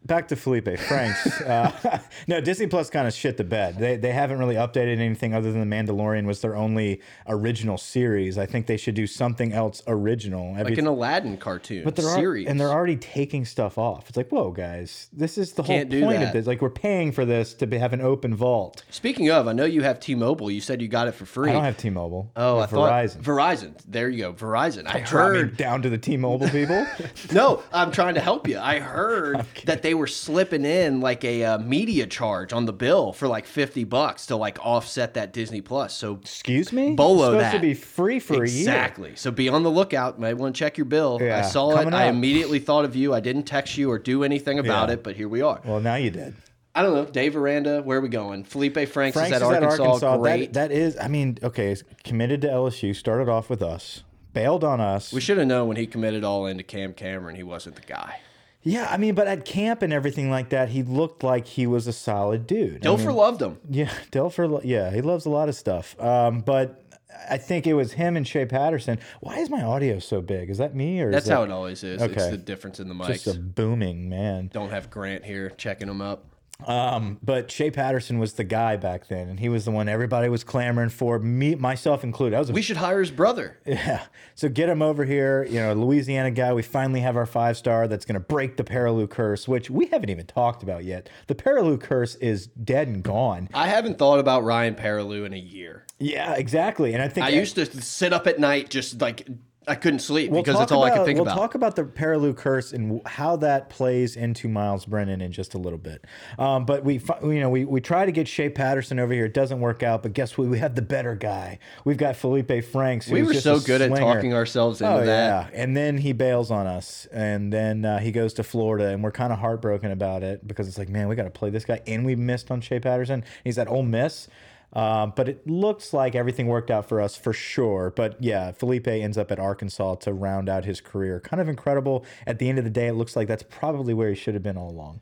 back 0.05 0.27
to 0.29 0.35
Felipe 0.35 0.77
Franks. 0.79 1.41
uh, 1.41 1.99
no, 2.27 2.41
Disney 2.41 2.67
Plus 2.67 2.89
kind 2.89 3.07
of 3.07 3.13
shit 3.13 3.37
the 3.37 3.43
bed. 3.43 3.77
They, 3.77 3.97
they 3.97 4.11
haven't 4.11 4.39
really 4.39 4.55
updated 4.55 4.99
anything 4.99 5.33
other 5.33 5.51
than 5.51 5.69
The 5.69 5.75
Mandalorian 5.75 6.25
was 6.25 6.41
their 6.41 6.55
only 6.55 7.01
original 7.27 7.77
series. 7.77 8.37
I 8.37 8.45
think 8.45 8.67
they 8.67 8.77
should 8.77 8.95
do 8.95 9.07
something 9.07 9.53
else 9.53 9.81
original. 9.87 10.55
Every, 10.57 10.71
Like 10.71 10.77
an 10.79 10.87
Aladdin 10.87 11.37
cartoon 11.37 11.83
but 11.83 11.95
they're 11.95 12.13
series. 12.15 12.47
and 12.47 12.59
they're 12.59 12.69
already 12.71 12.95
taking 12.97 13.45
stuff 13.45 13.77
off. 13.77 14.07
It's 14.09 14.17
like, 14.17 14.29
whoa, 14.29 14.51
guys, 14.51 15.09
this 15.13 15.37
is 15.37 15.53
the 15.53 15.63
Can't 15.63 15.89
do 15.89 15.99
whole 15.99 16.09
point 16.09 16.19
that. 16.21 16.27
of 16.27 16.33
this. 16.33 16.47
Like, 16.47 16.61
we're 16.61 16.69
paying 16.69 17.11
for 17.11 17.25
this 17.25 17.53
to 17.55 17.67
be, 17.67 17.77
have 17.77 17.93
an 17.93 18.01
open 18.01 18.35
vault. 18.35 18.83
Speaking 18.89 19.29
of, 19.29 19.47
I 19.47 19.53
know 19.53 19.65
you 19.65 19.83
have 19.83 19.99
T-Mobile. 19.99 20.49
You 20.51 20.61
said 20.61 20.81
you 20.81 20.87
got 20.87 21.07
it 21.07 21.13
for 21.13 21.25
free. 21.25 21.49
I 21.49 21.53
don't 21.53 21.63
have 21.63 21.77
T-Mobile. 21.77 22.31
Oh, 22.35 22.57
I 22.57 22.61
have 22.61 22.69
thought 22.71 22.91
Verizon. 22.91 23.21
Verizon. 23.21 23.73
There 23.87 24.09
you 24.09 24.19
go, 24.23 24.33
Verizon. 24.33 24.87
I 24.87 25.01
Drop 25.01 25.31
me 25.31 25.39
heard. 25.39 25.57
down 25.57 25.81
to 25.83 25.89
the 25.89 25.97
T-Mobile 25.97 26.49
people. 26.49 26.85
No, 27.31 27.63
I'm 27.71 27.91
trying 27.91 28.15
to 28.15 28.19
help 28.21 28.47
you. 28.47 28.57
I 28.59 28.79
heard 28.79 29.45
that 29.65 29.81
they 29.81 29.90
were 29.93 30.07
slipping 30.07 30.65
in 30.65 30.99
like 31.01 31.23
a 31.23 31.43
uh, 31.43 31.57
media 31.59 32.07
charge 32.07 32.53
on 32.53 32.65
the 32.65 32.73
bill 32.73 33.13
for 33.13 33.27
like 33.27 33.45
50 33.45 33.83
bucks 33.85 34.25
to 34.27 34.35
like 34.35 34.57
offset 34.65 35.13
that 35.15 35.33
Disney 35.33 35.61
Plus. 35.61 35.93
So 35.95 36.15
Excuse 36.21 36.71
me. 36.73 36.93
Bolo 36.95 37.13
it's 37.13 37.25
supposed 37.25 37.45
that. 37.45 37.51
to 37.53 37.59
be 37.59 37.73
free 37.73 38.19
for 38.19 38.35
a 38.35 38.37
year. 38.49 38.59
exactly. 38.59 39.15
So 39.15 39.31
be 39.31 39.49
on 39.49 39.63
the 39.63 39.71
lookout. 39.71 40.19
Might 40.19 40.35
want 40.37 40.55
to 40.55 40.59
check 40.59 40.77
your 40.77 40.85
bill. 40.85 41.17
I 41.21 41.25
Yeah, 41.25 41.41
saw 41.43 41.71
it. 41.71 41.75
coming 41.75 41.93
I 41.93 42.05
immediately 42.05 42.59
thought 42.59 42.85
of 42.85 42.95
you. 42.95 43.13
I 43.13 43.19
didn't 43.19 43.43
text 43.43 43.77
you 43.77 43.89
or 43.91 43.99
do 43.99 44.23
anything 44.23 44.59
about 44.59 44.89
Yeah. 44.89 44.93
it, 44.95 45.03
but 45.03 45.15
here 45.15 45.29
we 45.29 45.41
are. 45.41 45.61
Well, 45.65 45.79
now 45.79 45.95
you 45.95 46.09
did. 46.11 46.35
I 46.73 46.83
don't 46.83 46.93
know. 46.93 47.03
Dave 47.05 47.35
Aranda, 47.35 47.81
where 47.81 47.97
are 47.97 48.01
we 48.01 48.07
going? 48.07 48.45
Felipe 48.45 48.75
Franks, 48.87 49.13
Franks 49.17 49.35
is 49.35 49.41
at 49.41 49.41
Arkansas. 49.43 49.97
That- 49.99 50.19
Great. 50.21 50.53
that 50.53 50.71
is, 50.71 50.97
I 50.97 51.09
mean, 51.09 51.37
okay, 51.43 51.71
is 51.71 51.83
committed 52.05 52.39
to 52.41 52.47
LSU. 52.47 52.95
Started 52.95 53.27
off 53.27 53.49
with 53.49 53.61
us, 53.61 54.03
bailed 54.31 54.63
on 54.63 54.79
us. 54.79 55.11
we 55.11 55.19
should 55.19 55.37
have 55.37 55.47
known 55.47 55.67
when 55.67 55.75
he 55.75 55.85
committed 55.85 56.23
all 56.23 56.45
into 56.45 56.63
Cam 56.63 56.93
Cameron, 56.93 57.35
he 57.35 57.43
wasn't 57.43 57.75
the 57.75 57.81
guy. 57.81 58.21
Yeah, 58.63 58.87
I 58.89 58.97
mean, 58.97 59.15
but 59.15 59.27
at 59.27 59.45
camp 59.45 59.81
and 59.81 59.91
everything 59.91 60.29
like 60.29 60.49
that, 60.49 60.69
he 60.69 60.83
looked 60.83 61.23
like 61.23 61.45
he 61.47 61.65
was 61.67 61.87
a 61.87 61.93
solid 61.93 62.45
dude. 62.47 62.85
I 62.85 62.95
mean, 62.95 63.15
loved 63.15 63.41
him. 63.41 63.57
yeah, 63.69 63.89
Dilfer, 64.11 64.61
yeah, 64.63 64.91
he 64.91 65.01
loves 65.01 65.25
a 65.25 65.29
lot 65.29 65.49
of 65.49 65.55
stuff. 65.55 65.99
Um, 65.99 66.41
but 66.41 66.83
I 67.29 67.37
think 67.37 67.67
it 67.67 67.73
was 67.73 67.93
him 67.93 68.15
and 68.15 68.27
Shea 68.27 68.45
Patterson. 68.45 68.99
Why 69.19 69.39
is 69.39 69.49
my 69.49 69.61
audio 69.63 69.99
so 69.99 70.21
big? 70.21 70.49
Is 70.49 70.59
that 70.59 70.75
me 70.75 71.01
or 71.01 71.09
is 71.09 71.13
That's 71.13 71.25
that 71.27 71.33
how 71.35 71.43
it 71.43 71.51
always 71.51 71.83
is. 71.83 72.01
It's 72.01 72.11
Okay. 72.15 72.31
the 72.31 72.37
difference 72.37 72.79
in 72.79 72.87
the 72.87 72.93
mics. 72.95 73.23
just 73.23 73.27
a 73.27 73.39
booming 73.39 74.09
man? 74.09 74.49
Don't 74.53 74.69
have 74.69 74.89
Grant 74.89 75.25
here 75.25 75.49
checking 75.51 75.89
him 75.89 76.01
up. 76.01 76.25
Um, 76.67 77.17
but 77.23 77.51
Shea 77.51 77.71
Patterson 77.71 78.19
was 78.19 78.33
the 78.33 78.43
guy 78.43 78.77
back 78.77 79.07
then, 79.07 79.27
and 79.29 79.39
he 79.39 79.49
was 79.49 79.65
the 79.65 79.71
one 79.71 79.89
everybody 79.89 80.29
was 80.29 80.43
clamoring 80.43 80.89
for, 80.89 81.19
me, 81.19 81.55
myself 81.55 82.03
included. 82.03 82.35
I 82.35 82.39
was 82.39 82.49
a 82.49 82.53
We 82.53 82.61
should 82.61 82.77
hire 82.77 82.99
his 82.99 83.11
brother. 83.11 83.59
Yeah. 83.65 84.03
So 84.35 84.49
get 84.49 84.69
him 84.69 84.81
over 84.81 85.05
here. 85.05 85.43
You 85.43 85.59
know, 85.59 85.73
Louisiana 85.73 86.31
guy. 86.31 86.53
We 86.53 86.61
finally 86.61 86.99
have 87.01 87.15
our 87.15 87.25
five 87.25 87.57
star 87.57 87.87
that's 87.87 88.05
going 88.05 88.15
to 88.15 88.19
break 88.19 88.57
the 88.57 88.63
Perrilloux 88.63 89.09
curse, 89.09 89.47
which 89.47 89.69
we 89.69 89.85
haven't 89.87 90.09
even 90.09 90.25
talked 90.25 90.63
about 90.63 90.83
yet. 90.83 91.09
The 91.27 91.35
Perrilloux 91.35 91.79
curse 91.79 92.15
is 92.15 92.47
dead 92.47 92.87
and 92.87 93.03
gone. 93.03 93.49
I 93.53 93.67
haven't 93.67 93.97
thought 93.97 94.19
about 94.19 94.43
Ryan 94.43 94.75
Perrilloux 94.75 95.25
in 95.25 95.33
a 95.33 95.37
year. 95.37 95.85
Yeah, 95.99 96.33
exactly. 96.33 96.93
And 96.93 97.01
I 97.01 97.07
think 97.07 97.25
I 97.25 97.29
used 97.29 97.55
to 97.55 97.65
sit 97.81 98.13
up 98.13 98.27
at 98.27 98.39
night 98.39 98.69
just 98.69 99.01
like 99.01 99.27
I 99.67 99.75
couldn't 99.75 99.99
sleep 99.99 100.31
We'll 100.31 100.41
because 100.41 100.57
that's 100.57 100.71
all 100.71 100.83
I 100.83 100.89
could 100.89 100.95
about- 100.95 101.05
think 101.05 101.17
we'll 101.17 101.27
about. 101.27 101.37
talk 101.37 101.53
about 101.55 101.75
the 101.75 101.83
Perrilloux 101.83 102.35
curse 102.35 102.73
and 102.73 102.99
how 103.05 103.35
that 103.37 103.69
plays 103.69 104.15
into 104.15 104.49
Myles 104.49 104.85
Brennan 104.85 105.21
in 105.21 105.31
just 105.31 105.53
a 105.53 105.59
little 105.59 105.77
bit. 105.77 106.03
Um, 106.39 106.65
but 106.65 106.83
we, 106.83 106.99
you 107.21 107.39
know, 107.39 107.49
we, 107.49 107.65
we 107.65 107.79
try 107.79 108.05
to 108.07 108.11
get 108.11 108.27
Shea 108.27 108.49
Patterson 108.49 108.97
over 108.97 109.13
here. 109.13 109.25
It 109.25 109.35
doesn't 109.35 109.59
work 109.59 109.83
out. 109.83 110.01
But 110.01 110.13
guess 110.13 110.35
what? 110.35 110.47
We 110.47 110.57
have 110.57 110.73
the 110.73 110.81
better 110.81 111.13
guy. 111.15 111.59
We've 111.85 111.95
got 111.97 112.15
Felipe 112.15 112.63
Franks. 112.65 113.07
we 113.07 113.21
were 113.21 113.35
so 113.35 113.59
good 113.59 113.81
at 113.83 113.95
talking 113.95 114.33
ourselves 114.33 114.81
into 114.81 114.93
Oh 114.93 115.05
that. 115.05 115.51
yeah, 115.53 115.61
and 115.61 115.77
then 115.77 115.99
he 115.99 116.11
bails 116.11 116.49
on 116.49 116.65
us, 116.65 117.07
and 117.11 117.53
then 117.53 117.85
uh, 117.85 117.99
he 117.99 118.11
goes 118.11 118.33
to 118.33 118.43
Florida, 118.43 118.87
and 118.87 119.03
we're 119.03 119.11
kind 119.11 119.31
of 119.31 119.37
heartbroken 119.37 119.91
about 119.91 120.23
it 120.23 120.47
because 120.47 120.67
it's 120.67 120.79
like, 120.79 120.89
man, 120.89 121.07
we 121.07 121.15
got 121.15 121.23
to 121.25 121.29
play 121.29 121.51
this 121.51 121.65
guy, 121.65 121.81
and 121.85 122.03
we 122.03 122.15
missed 122.15 122.49
on 122.49 122.61
Shea 122.61 122.79
Patterson. 122.79 123.23
He's 123.43 123.59
at 123.59 123.67
Ole 123.67 123.83
Miss, 123.83 124.27
um, 124.73 125.13
but 125.15 125.27
it 125.27 125.45
looks 125.47 125.93
like 125.93 126.15
everything 126.15 126.47
worked 126.47 126.71
out 126.71 126.87
for 126.87 127.01
us 127.01 127.15
for 127.17 127.33
sure. 127.33 127.91
But 127.95 128.21
yeah, 128.23 128.51
Felipe 128.51 128.87
ends 128.87 129.17
up 129.17 129.31
at 129.31 129.39
Arkansas 129.39 129.95
to 129.95 130.13
round 130.13 130.47
out 130.49 130.65
his 130.65 130.79
career. 130.81 131.19
Kind 131.19 131.41
of 131.41 131.49
incredible. 131.49 132.05
At 132.25 132.39
the 132.39 132.47
end 132.49 132.57
of 132.57 132.63
the 132.63 132.69
day, 132.69 132.87
it 132.87 132.93
looks 132.93 133.15
like 133.15 133.27
that's 133.27 133.43
probably 133.43 133.93
where 133.93 134.09
he 134.09 134.15
should 134.15 134.33
have 134.33 134.43
been 134.43 134.57
all 134.57 134.69
along. 134.69 135.01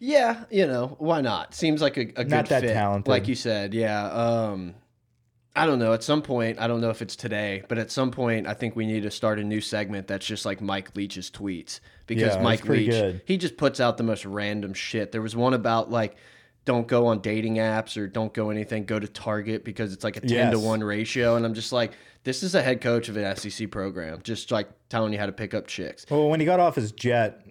Yeah, 0.00 0.44
you 0.50 0.66
know, 0.66 0.96
why 0.98 1.20
not? 1.20 1.54
Seems 1.54 1.80
like 1.80 1.96
a, 1.96 2.00
a 2.02 2.04
good 2.04 2.28
Not 2.30 2.46
that 2.48 2.62
fit. 2.62 2.72
talented. 2.74 3.08
Like 3.08 3.28
you 3.28 3.34
said, 3.34 3.72
yeah. 3.72 4.06
Um 4.08 4.74
I 5.56 5.66
don't 5.66 5.78
know. 5.78 5.92
At 5.92 6.02
some 6.02 6.20
point, 6.20 6.58
I 6.58 6.66
don't 6.66 6.80
know 6.80 6.90
if 6.90 7.00
it's 7.00 7.14
today, 7.14 7.62
but 7.68 7.78
at 7.78 7.92
some 7.92 8.10
point, 8.10 8.48
I 8.48 8.54
think 8.54 8.74
we 8.74 8.86
need 8.86 9.04
to 9.04 9.10
start 9.12 9.38
a 9.38 9.44
new 9.44 9.60
segment 9.60 10.08
that's 10.08 10.26
just 10.26 10.44
like 10.44 10.60
Mike 10.60 10.96
Leach's 10.96 11.30
tweets 11.30 11.78
because 12.08 12.34
Yeah, 12.34 12.42
Mike 12.42 12.64
Leach 12.68 12.90
good. 12.90 13.22
he 13.24 13.36
just 13.36 13.56
puts 13.56 13.78
out 13.78 13.96
the 13.96 14.02
most 14.02 14.24
random 14.26 14.74
shit. 14.74 15.12
There 15.12 15.22
was 15.22 15.36
one 15.36 15.54
about 15.54 15.92
like 15.92 16.16
don't 16.64 16.86
go 16.86 17.06
on 17.06 17.20
dating 17.20 17.56
apps 17.56 17.96
or 17.96 18.06
don't 18.06 18.32
go 18.32 18.50
anything. 18.50 18.84
Go 18.84 18.98
to 18.98 19.08
Target 19.08 19.64
because 19.64 19.92
it's 19.92 20.04
like 20.04 20.16
a 20.16 20.20
ten 20.20 20.52
to 20.52 20.58
one 20.58 20.82
ratio, 20.82 21.36
and 21.36 21.44
I'm 21.44 21.54
just 21.54 21.72
like, 21.72 21.92
this 22.24 22.42
is 22.42 22.54
a 22.54 22.62
head 22.62 22.80
coach 22.80 23.08
of 23.08 23.16
an 23.16 23.36
SEC 23.36 23.70
program, 23.70 24.20
just 24.22 24.50
like 24.50 24.68
telling 24.88 25.12
you 25.12 25.18
how 25.18 25.26
to 25.26 25.32
pick 25.32 25.52
up 25.52 25.66
chicks. 25.66 26.06
Well, 26.08 26.28
when 26.28 26.40
he 26.40 26.46
got 26.46 26.60
off 26.60 26.74
his 26.74 26.90
jet, 26.92 27.46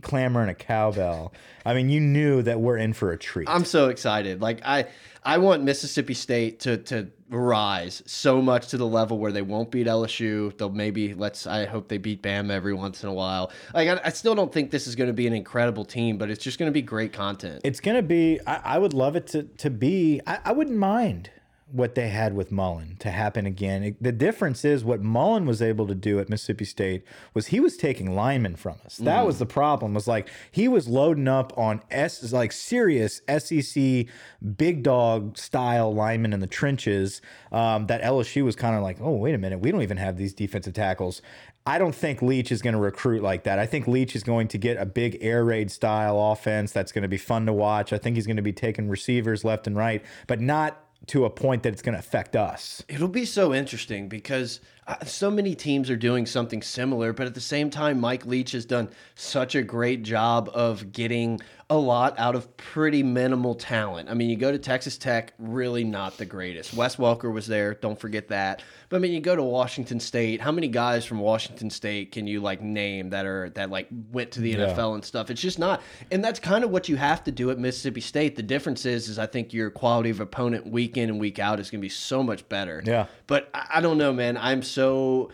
clamoring 0.00 0.48
a 0.48 0.54
cowbell, 0.54 1.34
I 1.64 1.74
mean, 1.74 1.90
you 1.90 2.00
knew 2.00 2.42
that 2.42 2.60
we're 2.60 2.78
in 2.78 2.94
for 2.94 3.12
a 3.12 3.18
treat. 3.18 3.48
I'm 3.48 3.64
so 3.66 3.88
excited. 3.88 4.40
Like 4.40 4.60
I, 4.64 4.86
I 5.26 5.38
want 5.38 5.64
Mississippi 5.64 6.14
State 6.14 6.60
to 6.60 6.78
to 6.78 7.08
rise 7.28 8.00
so 8.06 8.40
much 8.40 8.68
to 8.68 8.76
the 8.76 8.86
level 8.86 9.18
where 9.18 9.32
they 9.32 9.42
won't 9.42 9.72
beat 9.72 9.88
LSU. 9.88 10.56
They'll 10.56 10.70
maybe 10.70 11.14
let's. 11.14 11.48
I 11.48 11.66
hope 11.66 11.88
they 11.88 11.98
beat 11.98 12.22
Bama 12.22 12.52
every 12.52 12.72
once 12.72 13.02
in 13.02 13.08
a 13.08 13.12
while. 13.12 13.50
Like 13.74 13.88
I, 13.88 14.00
I 14.04 14.10
still 14.10 14.36
don't 14.36 14.52
think 14.52 14.70
this 14.70 14.86
is 14.86 14.94
going 14.94 15.08
to 15.08 15.12
be 15.12 15.26
an 15.26 15.32
incredible 15.32 15.84
team, 15.84 16.16
but 16.16 16.30
it's 16.30 16.44
just 16.44 16.60
going 16.60 16.68
to 16.68 16.72
be 16.72 16.80
great 16.80 17.12
content. 17.12 17.62
It's 17.64 17.80
going 17.80 17.96
to 17.96 18.04
be. 18.04 18.38
I, 18.46 18.76
I, 18.76 18.78
would 18.78 18.94
love 18.94 19.16
it 19.16 19.26
to 19.28 19.42
to 19.42 19.68
be. 19.68 20.20
I, 20.28 20.38
I 20.44 20.52
wouldn't 20.52 20.78
mind 20.78 21.30
what 21.76 21.94
they 21.94 22.08
had 22.08 22.34
with 22.34 22.50
Mullen 22.50 22.96
to 23.00 23.10
happen 23.10 23.46
again. 23.46 23.82
It, 23.82 24.02
the 24.02 24.12
difference 24.12 24.64
is 24.64 24.84
what 24.84 25.02
Mullen 25.02 25.46
was 25.46 25.60
able 25.60 25.86
to 25.86 25.94
do 25.94 26.18
at 26.18 26.28
Mississippi 26.28 26.64
State 26.64 27.04
was 27.34 27.48
he 27.48 27.60
was 27.60 27.76
taking 27.76 28.14
linemen 28.14 28.56
from 28.56 28.76
us. 28.84 28.96
That 28.96 29.22
mm. 29.22 29.26
was 29.26 29.38
the 29.38 29.46
problem. 29.46 29.94
Was 29.94 30.08
like 30.08 30.28
he 30.50 30.68
was 30.68 30.88
loading 30.88 31.28
up 31.28 31.56
on 31.56 31.82
S 31.90 32.32
like 32.32 32.52
serious 32.52 33.20
SEC 33.38 34.06
big 34.56 34.82
dog 34.82 35.36
style 35.36 35.94
linemen 35.94 36.32
in 36.32 36.40
the 36.40 36.46
trenches. 36.46 37.20
Um, 37.52 37.86
that 37.86 38.02
LSU 38.02 38.44
was 38.44 38.56
kind 38.56 38.76
of 38.76 38.82
like, 38.82 38.98
oh 39.00 39.12
wait 39.12 39.34
a 39.34 39.38
minute, 39.38 39.60
we 39.60 39.70
don't 39.70 39.82
even 39.82 39.98
have 39.98 40.16
these 40.16 40.34
defensive 40.34 40.74
tackles. 40.74 41.22
I 41.66 41.78
don't 41.78 41.94
think 41.94 42.22
Leach 42.22 42.52
is 42.52 42.62
going 42.62 42.74
to 42.74 42.80
recruit 42.80 43.22
like 43.22 43.42
that. 43.44 43.58
I 43.58 43.66
think 43.66 43.88
Leach 43.88 44.14
is 44.14 44.22
going 44.22 44.46
to 44.48 44.58
get 44.58 44.76
a 44.76 44.86
big 44.86 45.18
air 45.20 45.44
raid 45.44 45.72
style 45.72 46.16
offense 46.30 46.70
that's 46.70 46.92
going 46.92 47.02
to 47.02 47.08
be 47.08 47.16
fun 47.16 47.44
to 47.46 47.52
watch. 47.52 47.92
I 47.92 47.98
think 47.98 48.14
he's 48.14 48.26
going 48.26 48.36
to 48.36 48.42
be 48.42 48.52
taking 48.52 48.88
receivers 48.88 49.44
left 49.44 49.66
and 49.66 49.76
right, 49.76 50.04
but 50.28 50.40
not 50.40 50.85
to 51.06 51.24
a 51.24 51.30
point 51.30 51.62
that 51.62 51.72
it's 51.72 51.82
going 51.82 51.92
to 51.92 51.98
affect 51.98 52.34
us. 52.34 52.82
It'll 52.88 53.08
be 53.08 53.24
so 53.24 53.54
interesting 53.54 54.08
because 54.08 54.60
uh, 54.86 55.04
so 55.04 55.30
many 55.30 55.54
teams 55.54 55.90
are 55.90 55.96
doing 55.96 56.26
something 56.26 56.62
similar, 56.62 57.12
but 57.12 57.26
at 57.26 57.34
the 57.34 57.40
same 57.40 57.70
time, 57.70 58.00
Mike 58.00 58.26
Leach 58.26 58.52
has 58.52 58.64
done 58.64 58.88
such 59.14 59.54
a 59.54 59.62
great 59.62 60.02
job 60.02 60.50
of 60.52 60.92
getting 60.92 61.40
a 61.68 61.76
lot 61.76 62.16
out 62.16 62.36
of 62.36 62.56
pretty 62.56 63.02
minimal 63.02 63.54
talent. 63.54 64.08
I 64.08 64.14
mean, 64.14 64.30
you 64.30 64.36
go 64.36 64.52
to 64.52 64.58
Texas 64.58 64.96
Tech, 64.96 65.32
really 65.36 65.82
not 65.82 66.16
the 66.16 66.24
greatest. 66.24 66.74
Wes 66.74 66.94
Welker 66.94 67.32
was 67.32 67.48
there, 67.48 67.74
don't 67.74 67.98
forget 67.98 68.28
that. 68.28 68.62
But 68.88 68.98
I 68.98 69.00
mean, 69.00 69.12
you 69.12 69.20
go 69.20 69.34
to 69.34 69.42
Washington 69.42 69.98
State. 69.98 70.40
How 70.40 70.52
many 70.52 70.68
guys 70.68 71.04
from 71.04 71.18
Washington 71.18 71.68
State 71.70 72.12
can 72.12 72.28
you 72.28 72.40
like 72.40 72.62
name 72.62 73.10
that 73.10 73.26
are 73.26 73.50
that 73.50 73.70
like 73.70 73.88
went 74.12 74.30
to 74.32 74.40
the 74.40 74.50
yeah. 74.50 74.58
NFL 74.58 74.94
and 74.94 75.04
stuff? 75.04 75.28
It's 75.28 75.40
just 75.40 75.58
not. 75.58 75.82
And 76.12 76.24
that's 76.24 76.38
kind 76.38 76.62
of 76.62 76.70
what 76.70 76.88
you 76.88 76.94
have 76.94 77.24
to 77.24 77.32
do 77.32 77.50
at 77.50 77.58
Mississippi 77.58 78.00
State. 78.00 78.36
The 78.36 78.44
difference 78.44 78.86
is, 78.86 79.08
is 79.08 79.18
I 79.18 79.26
think 79.26 79.52
your 79.52 79.70
quality 79.70 80.10
of 80.10 80.20
opponent 80.20 80.68
week 80.68 80.96
in 80.96 81.08
and 81.08 81.18
week 81.18 81.40
out 81.40 81.58
is 81.58 81.68
going 81.68 81.80
to 81.80 81.84
be 81.84 81.88
so 81.88 82.22
much 82.22 82.48
better. 82.48 82.80
Yeah. 82.86 83.06
But 83.26 83.50
I, 83.52 83.66
I 83.74 83.80
don't 83.80 83.98
know, 83.98 84.12
man. 84.12 84.36
I'm 84.36 84.62
so 84.62 85.32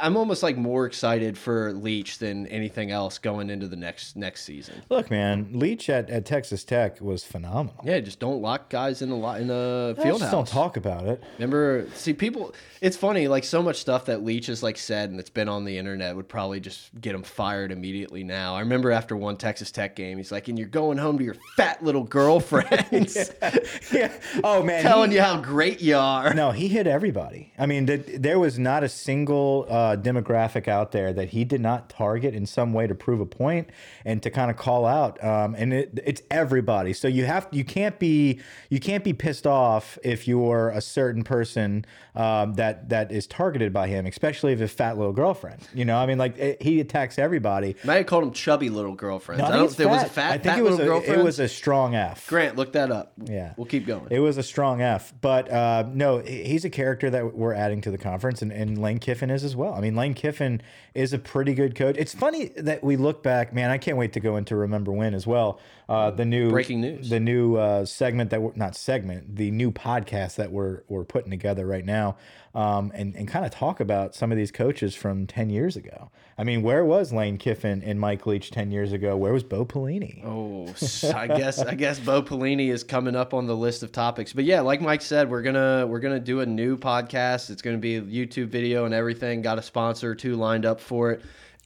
I'm 0.00 0.16
almost 0.16 0.42
like 0.42 0.56
more 0.56 0.86
excited 0.86 1.36
for 1.36 1.72
Leach 1.72 2.18
than 2.18 2.46
anything 2.46 2.90
else 2.90 3.18
going 3.18 3.50
into 3.50 3.66
the 3.66 3.76
next 3.76 4.16
next 4.16 4.44
season. 4.44 4.82
Look, 4.88 5.10
man, 5.10 5.48
Leach 5.52 5.90
at, 5.90 6.08
at 6.08 6.24
Texas 6.24 6.62
Tech 6.62 7.00
was 7.00 7.24
phenomenal. 7.24 7.82
Yeah, 7.84 7.98
just 8.00 8.20
don't 8.20 8.40
lock 8.40 8.70
guys 8.70 9.02
in 9.02 9.10
a 9.10 9.16
lot 9.16 9.40
in 9.40 9.50
a 9.50 9.94
field 10.00 10.22
house. 10.22 10.30
Don't 10.30 10.46
talk 10.46 10.76
about 10.76 11.06
it. 11.06 11.22
Remember, 11.38 11.86
see 11.94 12.12
people. 12.12 12.54
It's 12.80 12.96
funny, 12.96 13.28
like 13.28 13.44
so 13.44 13.62
much 13.62 13.76
stuff 13.76 14.06
that 14.06 14.24
Leach 14.24 14.46
has 14.46 14.62
like 14.62 14.76
said 14.76 15.10
and 15.10 15.18
it's 15.18 15.30
been 15.30 15.48
on 15.48 15.64
the 15.64 15.78
internet 15.78 16.14
would 16.14 16.28
probably 16.28 16.60
just 16.60 16.90
get 17.00 17.14
him 17.14 17.22
fired 17.22 17.72
immediately. 17.72 18.22
Now, 18.22 18.54
I 18.54 18.60
remember 18.60 18.92
after 18.92 19.16
one 19.16 19.36
Texas 19.36 19.70
Tech 19.70 19.96
game, 19.96 20.16
he's 20.18 20.30
like, 20.30 20.48
"And 20.48 20.58
you're 20.58 20.68
going 20.68 20.98
home 20.98 21.18
to 21.18 21.24
your 21.24 21.36
fat 21.56 21.82
little 21.82 22.04
girlfriends." 22.04 23.32
yeah. 23.42 23.58
yeah. 23.92 24.12
Oh 24.44 24.62
man, 24.62 24.82
telling 24.82 25.10
he, 25.10 25.16
you 25.16 25.22
how 25.22 25.40
great 25.40 25.80
you 25.80 25.96
are. 25.96 26.34
No, 26.34 26.52
he 26.52 26.68
hit 26.68 26.86
everybody. 26.86 27.52
I 27.58 27.66
mean, 27.66 27.86
there 27.86 28.38
was 28.38 28.58
not 28.58 28.84
a 28.84 28.88
single 28.88 29.66
uh, 29.72 29.96
demographic 29.96 30.68
out 30.68 30.92
there 30.92 31.14
that 31.14 31.30
he 31.30 31.44
did 31.44 31.60
not 31.62 31.88
target 31.88 32.34
in 32.34 32.44
some 32.44 32.74
way 32.74 32.86
to 32.86 32.94
prove 32.94 33.20
a 33.20 33.26
point 33.26 33.70
and 34.04 34.22
to 34.22 34.28
kind 34.28 34.50
of 34.50 34.56
call 34.58 34.84
out. 34.84 35.22
Um, 35.24 35.54
and 35.56 35.72
it, 35.72 35.98
it's 36.04 36.20
everybody. 36.30 36.92
So 36.92 37.08
you 37.08 37.24
have 37.24 37.48
you 37.50 37.64
can't 37.64 37.98
be 37.98 38.40
you 38.68 38.78
can't 38.78 39.02
be 39.02 39.14
pissed 39.14 39.46
off 39.46 39.98
if 40.04 40.28
you're 40.28 40.68
a 40.68 40.82
certain 40.82 41.24
person 41.24 41.86
um, 42.14 42.52
that 42.54 42.90
that 42.90 43.10
is 43.10 43.26
targeted 43.26 43.72
by 43.72 43.88
him, 43.88 44.04
especially 44.04 44.52
if 44.52 44.60
a 44.60 44.68
fat 44.68 44.98
little 44.98 45.14
girlfriend. 45.14 45.66
You 45.72 45.86
know, 45.86 45.96
I 45.96 46.04
mean, 46.04 46.18
like 46.18 46.36
it, 46.36 46.62
he 46.62 46.78
attacks 46.80 47.18
everybody. 47.18 47.74
Might 47.82 47.96
have 47.96 48.06
called 48.06 48.24
him 48.24 48.32
chubby 48.32 48.68
little 48.68 48.94
girlfriend. 48.94 49.40
No, 49.40 49.46
I, 49.46 49.52
I 49.54 49.56
don't 49.56 49.68
think 49.68 49.88
it 49.88 49.90
was 49.90 50.02
a 50.02 50.08
fat. 50.10 50.32
I 50.32 50.38
think 50.38 50.58
it 50.58 50.62
was 50.64 50.78
a, 50.80 51.12
it 51.18 51.24
was 51.24 51.38
a 51.38 51.48
strong 51.48 51.94
F. 51.94 52.26
Grant, 52.26 52.56
look 52.56 52.72
that 52.72 52.90
up. 52.90 53.14
Yeah, 53.24 53.54
we'll 53.56 53.64
keep 53.64 53.86
going. 53.86 54.08
It 54.10 54.20
was 54.20 54.36
a 54.36 54.42
strong 54.42 54.82
F, 54.82 55.14
but 55.22 55.50
uh, 55.50 55.84
no, 55.90 56.18
he's 56.18 56.66
a 56.66 56.70
character 56.70 57.08
that 57.08 57.34
we're 57.34 57.54
adding 57.54 57.80
to 57.80 57.90
the 57.90 57.96
conference, 57.96 58.42
and, 58.42 58.52
and 58.52 58.76
Lane 58.76 58.98
Kiffin 58.98 59.30
is 59.30 59.44
as 59.44 59.51
well. 59.56 59.74
I 59.74 59.80
mean, 59.80 59.94
Lane 59.94 60.14
Kiffin 60.14 60.60
is 60.94 61.12
a 61.12 61.18
pretty 61.18 61.54
good 61.54 61.74
coach. 61.74 61.96
It's 61.98 62.14
funny 62.14 62.46
that 62.56 62.82
we 62.82 62.96
look 62.96 63.22
back, 63.22 63.52
man. 63.52 63.70
I 63.70 63.78
can't 63.78 63.96
wait 63.96 64.12
to 64.14 64.20
go 64.20 64.36
into 64.36 64.56
Remember 64.56 64.92
When 64.92 65.14
as 65.14 65.26
well. 65.26 65.60
Uh, 65.88 66.10
the 66.10 66.24
new 66.24 66.50
breaking 66.50 66.80
news, 66.80 67.10
the 67.10 67.20
new 67.20 67.56
uh, 67.56 67.84
segment 67.84 68.30
that 68.30 68.40
we're 68.40 68.52
not 68.54 68.74
segment, 68.74 69.36
the 69.36 69.50
new 69.50 69.70
podcast 69.70 70.36
that 70.36 70.50
we're 70.52 70.82
we're 70.88 71.04
putting 71.04 71.30
together 71.30 71.66
right 71.66 71.84
now, 71.84 72.16
um, 72.54 72.92
and 72.94 73.14
and 73.14 73.28
kind 73.28 73.44
of 73.44 73.50
talk 73.50 73.80
about 73.80 74.14
some 74.14 74.30
of 74.32 74.38
these 74.38 74.50
coaches 74.50 74.94
from 74.94 75.26
ten 75.26 75.50
years 75.50 75.76
ago. 75.76 76.10
I 76.38 76.44
mean, 76.44 76.62
where 76.62 76.84
was 76.84 77.12
Lane 77.12 77.36
Kiffin 77.36 77.82
and 77.82 78.00
Mike 78.00 78.26
Leach 78.26 78.50
ten 78.50 78.70
years 78.70 78.92
ago? 78.92 79.16
Where 79.16 79.32
was 79.32 79.42
Bo 79.42 79.64
Pelini? 79.64 80.24
Oh, 80.24 80.66
I 81.14 81.26
guess 81.26 81.58
I 81.58 81.74
guess 81.74 81.98
Bo 81.98 82.22
Pelini 82.22 82.70
is 82.70 82.84
coming 82.84 83.14
up 83.14 83.34
on 83.34 83.46
the 83.46 83.56
list 83.56 83.82
of 83.82 83.92
topics. 83.92 84.32
But 84.32 84.44
yeah, 84.44 84.60
like 84.60 84.80
Mike 84.80 85.02
said, 85.02 85.30
we're 85.30 85.42
gonna 85.42 85.86
we're 85.86 86.00
gonna 86.00 86.20
do 86.20 86.40
a 86.40 86.46
new 86.46 86.76
podcast. 86.76 87.50
It's 87.50 87.62
gonna 87.62 87.78
be 87.78 87.96
a 87.96 88.02
YouTube 88.02 88.48
video 88.48 88.84
and 88.86 88.94
everything. 88.94 89.42
Got 89.42 89.58
a 89.58 89.62
sponsor 89.62 90.10
or 90.10 90.14
two 90.14 90.36
lined 90.36 90.64
up 90.64 90.80
for 90.80 91.12
it 91.12 91.22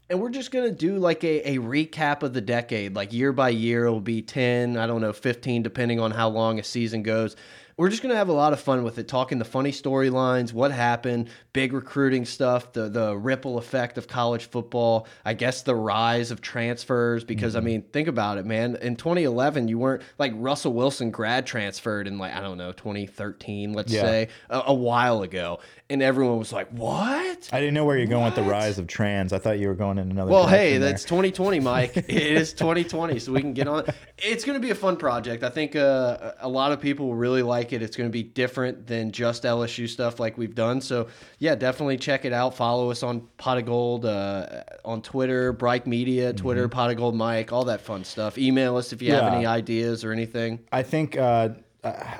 and 0.08 0.20
we're 0.20 0.30
just 0.30 0.50
gonna 0.50 0.70
do 0.70 0.98
like 0.98 1.24
a, 1.24 1.54
a 1.54 1.58
recap 1.58 2.22
of 2.22 2.32
the 2.32 2.40
decade 2.40 2.94
like 2.94 3.12
year 3.12 3.32
by 3.32 3.48
year 3.48 3.86
it'll 3.86 4.00
be 4.00 4.22
10 4.22 4.76
i 4.76 4.86
don't 4.86 5.00
know 5.00 5.12
15 5.12 5.62
depending 5.62 6.00
on 6.00 6.10
how 6.10 6.28
long 6.28 6.58
a 6.58 6.62
season 6.64 7.02
goes 7.02 7.36
we're 7.78 7.90
just 7.90 8.02
gonna 8.02 8.16
have 8.16 8.30
a 8.30 8.32
lot 8.32 8.54
of 8.54 8.60
fun 8.60 8.84
with 8.84 8.98
it, 8.98 9.06
talking 9.06 9.38
the 9.38 9.44
funny 9.44 9.70
storylines, 9.70 10.52
what 10.52 10.72
happened, 10.72 11.28
big 11.52 11.74
recruiting 11.74 12.24
stuff, 12.24 12.72
the 12.72 12.88
the 12.88 13.14
ripple 13.16 13.58
effect 13.58 13.98
of 13.98 14.08
college 14.08 14.46
football. 14.46 15.06
I 15.26 15.34
guess 15.34 15.60
the 15.62 15.74
rise 15.74 16.30
of 16.30 16.40
transfers. 16.40 17.22
Because 17.24 17.54
mm 17.54 17.58
-hmm. 17.58 17.58
I 17.58 17.60
mm-hmm. 17.60 17.66
mean, 17.66 17.82
think 17.92 18.08
about 18.08 18.38
it, 18.38 18.46
man. 18.46 18.76
In 18.80 18.96
2011, 18.96 19.68
you 19.68 19.78
weren't 19.78 20.02
like 20.18 20.32
Russell 20.36 20.72
Wilson 20.72 21.10
grad 21.10 21.46
transferred 21.46 22.06
in 22.06 22.18
like 22.18 22.32
I 22.34 22.40
don't 22.40 22.56
know 22.56 22.72
2013, 22.72 23.74
let's 23.74 23.92
yeah. 23.92 24.02
say, 24.02 24.28
a, 24.48 24.62
a, 24.66 24.74
while 24.74 25.22
ago, 25.22 25.58
and 25.90 26.02
everyone 26.02 26.38
was 26.38 26.52
like, 26.52 26.68
"What?" 26.70 27.50
I 27.52 27.60
didn't 27.60 27.74
know 27.74 27.84
where 27.84 27.98
you're 27.98 28.06
going 28.06 28.22
what? 28.22 28.36
with 28.36 28.44
the 28.44 28.50
rise 28.50 28.78
of 28.78 28.86
trans. 28.86 29.32
I 29.32 29.38
thought 29.38 29.58
you 29.58 29.68
were 29.68 29.74
going 29.74 29.98
in 29.98 30.10
another. 30.10 30.30
Well, 30.30 30.46
hey, 30.46 30.78
that's 30.78 31.04
2020, 31.04 31.60
Mike. 31.60 31.96
it 31.96 32.10
is 32.10 32.52
2020, 32.52 33.18
so 33.18 33.32
we 33.32 33.40
can 33.40 33.54
get 33.54 33.66
on. 33.68 33.84
It's 34.18 34.44
going 34.44 34.60
to 34.60 34.66
be 34.66 34.70
a 34.70 34.74
fun 34.74 34.96
project. 34.96 35.42
I 35.42 35.50
think 35.50 35.74
uh, 35.76 36.32
a 36.40 36.48
lot 36.48 36.72
of 36.72 36.80
people 36.80 37.08
will 37.08 37.16
really 37.16 37.42
like 37.42 37.56
like 37.56 37.72
it. 37.72 37.82
It's 37.82 37.96
going 37.96 38.08
to 38.08 38.12
be 38.12 38.22
different 38.22 38.86
than 38.86 39.10
just 39.10 39.44
LSU 39.44 39.88
stuff 39.88 40.20
like 40.20 40.36
we've 40.38 40.54
done. 40.54 40.80
So 40.80 41.08
yeah, 41.38 41.54
definitely 41.54 41.96
check 41.96 42.24
it 42.24 42.32
out. 42.32 42.54
Follow 42.54 42.90
us 42.90 43.02
on 43.02 43.26
Pot 43.38 43.58
of 43.58 43.66
Gold 43.66 44.04
uh, 44.04 44.62
on 44.84 45.02
Twitter, 45.02 45.52
Bright 45.52 45.86
Media, 45.86 46.32
Twitter, 46.32 46.64
mm 46.64 46.70
-hmm. 46.70 46.74
Pot 46.74 46.90
of 46.90 46.96
Gold 46.96 47.14
Mike, 47.14 47.52
all 47.52 47.64
that 47.64 47.80
fun 47.80 48.04
stuff. 48.04 48.38
Email 48.38 48.76
us 48.76 48.92
if 48.92 49.02
you 49.02 49.08
yeah. 49.08 49.22
have 49.22 49.32
any 49.34 49.46
ideas 49.46 50.04
or 50.04 50.12
anything. 50.12 50.60
I 50.72 50.82
think. 50.82 51.16
Uh, 51.16 51.48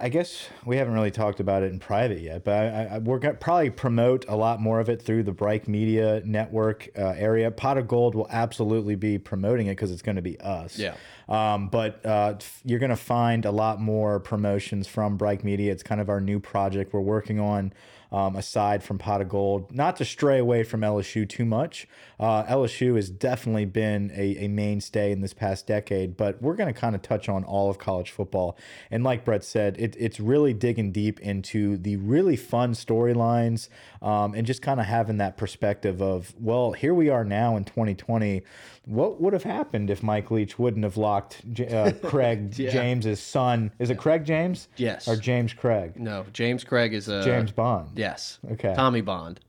I 0.01 0.09
guess 0.09 0.49
we 0.65 0.77
haven't 0.77 0.95
really 0.95 1.11
talked 1.11 1.41
about 1.41 1.63
it 1.63 1.73
in 1.73 1.79
private 1.79 2.21
yet, 2.21 2.45
but 2.45 2.55
I, 2.55 2.85
I, 2.85 2.99
we're 2.99 3.19
going 3.19 3.35
to 3.35 3.39
probably 3.39 3.71
promote 3.71 4.25
a 4.29 4.37
lot 4.37 4.61
more 4.61 4.81
of 4.81 4.89
it 4.89 5.03
through 5.03 5.23
the 5.23 5.33
Bright 5.33 5.69
Media 5.69 6.23
Network 6.25 6.89
uh, 6.97 7.15
area. 7.17 7.51
Pot 7.51 7.79
of 7.79 7.89
Gold 7.89 8.15
will 8.15 8.29
absolutely 8.31 8.95
be 8.95 9.19
promoting 9.19 9.67
it 9.67 9.73
because 9.73 9.91
it's 9.91 10.03
going 10.03 10.17
to 10.17 10.23
be 10.23 10.39
us. 10.41 10.79
Yeah. 10.79 10.97
Um, 11.29 11.69
but 11.69 12.05
uh, 12.05 12.35
you're 12.65 12.79
going 12.79 12.91
to 12.91 12.97
find 12.97 13.45
a 13.45 13.51
lot 13.51 13.81
more 13.81 14.21
promotions 14.21 14.87
from 14.87 15.17
Bright 15.17 15.45
Media. 15.45 15.73
It's 15.73 15.83
kind 15.83 16.01
of 16.01 16.09
our 16.09 16.21
new 16.21 16.39
project 16.39 16.93
we're 16.93 17.01
working 17.01 17.41
on 17.41 17.73
um, 18.13 18.37
aside 18.37 18.83
from 18.83 18.99
Pot 18.99 19.21
of 19.21 19.29
Gold. 19.29 19.73
Not 19.75 19.97
to 19.97 20.05
stray 20.05 20.39
away 20.39 20.63
from 20.63 20.81
LSU 20.81 21.29
too 21.29 21.45
much. 21.45 21.89
Uh, 22.19 22.45
LSU 22.45 22.97
has 22.97 23.11
definitely 23.11 23.67
been 23.67 24.11
a, 24.15 24.45
a, 24.45 24.49
mainstay 24.49 25.13
in 25.13 25.21
this 25.21 25.35
past 25.35 25.67
decade, 25.67 26.17
but 26.17 26.41
we're 26.41 26.55
going 26.55 26.73
to 26.73 26.79
kind 26.79 26.95
of 26.95 27.03
touch 27.03 27.29
on 27.29 27.45
all 27.45 27.69
of 27.69 27.79
college 27.79 28.11
football. 28.11 28.57
And 28.91 29.05
like 29.05 29.25
Brett 29.25 29.45
said, 29.45 29.77
it, 29.79 29.97
it's 29.99 30.19
really 30.19 30.55
digging 30.55 30.93
deep 30.93 31.21
into 31.21 31.77
the 31.77 31.97
really 31.97 32.37
fun 32.37 32.73
storylines 32.73 33.69
um, 34.01 34.35
and 34.35 34.47
just 34.47 34.63
kind 34.63 34.81
of 34.81 34.87
having 34.87 35.19
that 35.19 35.37
perspective 35.37 36.01
of, 36.01 36.35
well, 36.41 36.73
here 36.73 36.95
we 36.95 37.11
are 37.11 37.25
now 37.25 37.57
in 37.57 37.65
2020 37.65 38.43
what 38.87 39.21
would 39.21 39.33
have 39.33 39.43
happened 39.43 39.91
if 39.91 40.03
Mike 40.03 40.31
Leach 40.31 40.59
wouldn't 40.59 40.85
have 40.85 40.97
locked 40.97 41.43
uh, 41.71 41.91
Craig 42.05 42.57
yeah. 42.57 42.71
James's 42.71 43.21
son? 43.21 43.73
Is 43.79 43.91
it 43.91 43.99
Craig 43.99 44.25
James? 44.25 44.69
Yes. 44.77 45.09
Or 45.09 45.17
James 45.17 45.53
Craig? 45.53 45.99
No, 45.99 46.25
James 46.33 46.63
Craig 46.65 46.95
is 46.95 47.09
a 47.09 47.23
James 47.25 47.51
Bond. 47.51 47.91
Yes. 47.99 48.39
Okay. 48.53 48.75
Tommy 48.75 49.01
Bond. 49.01 49.41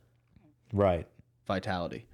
Right. 0.73 1.07
Vitality. 1.47 2.05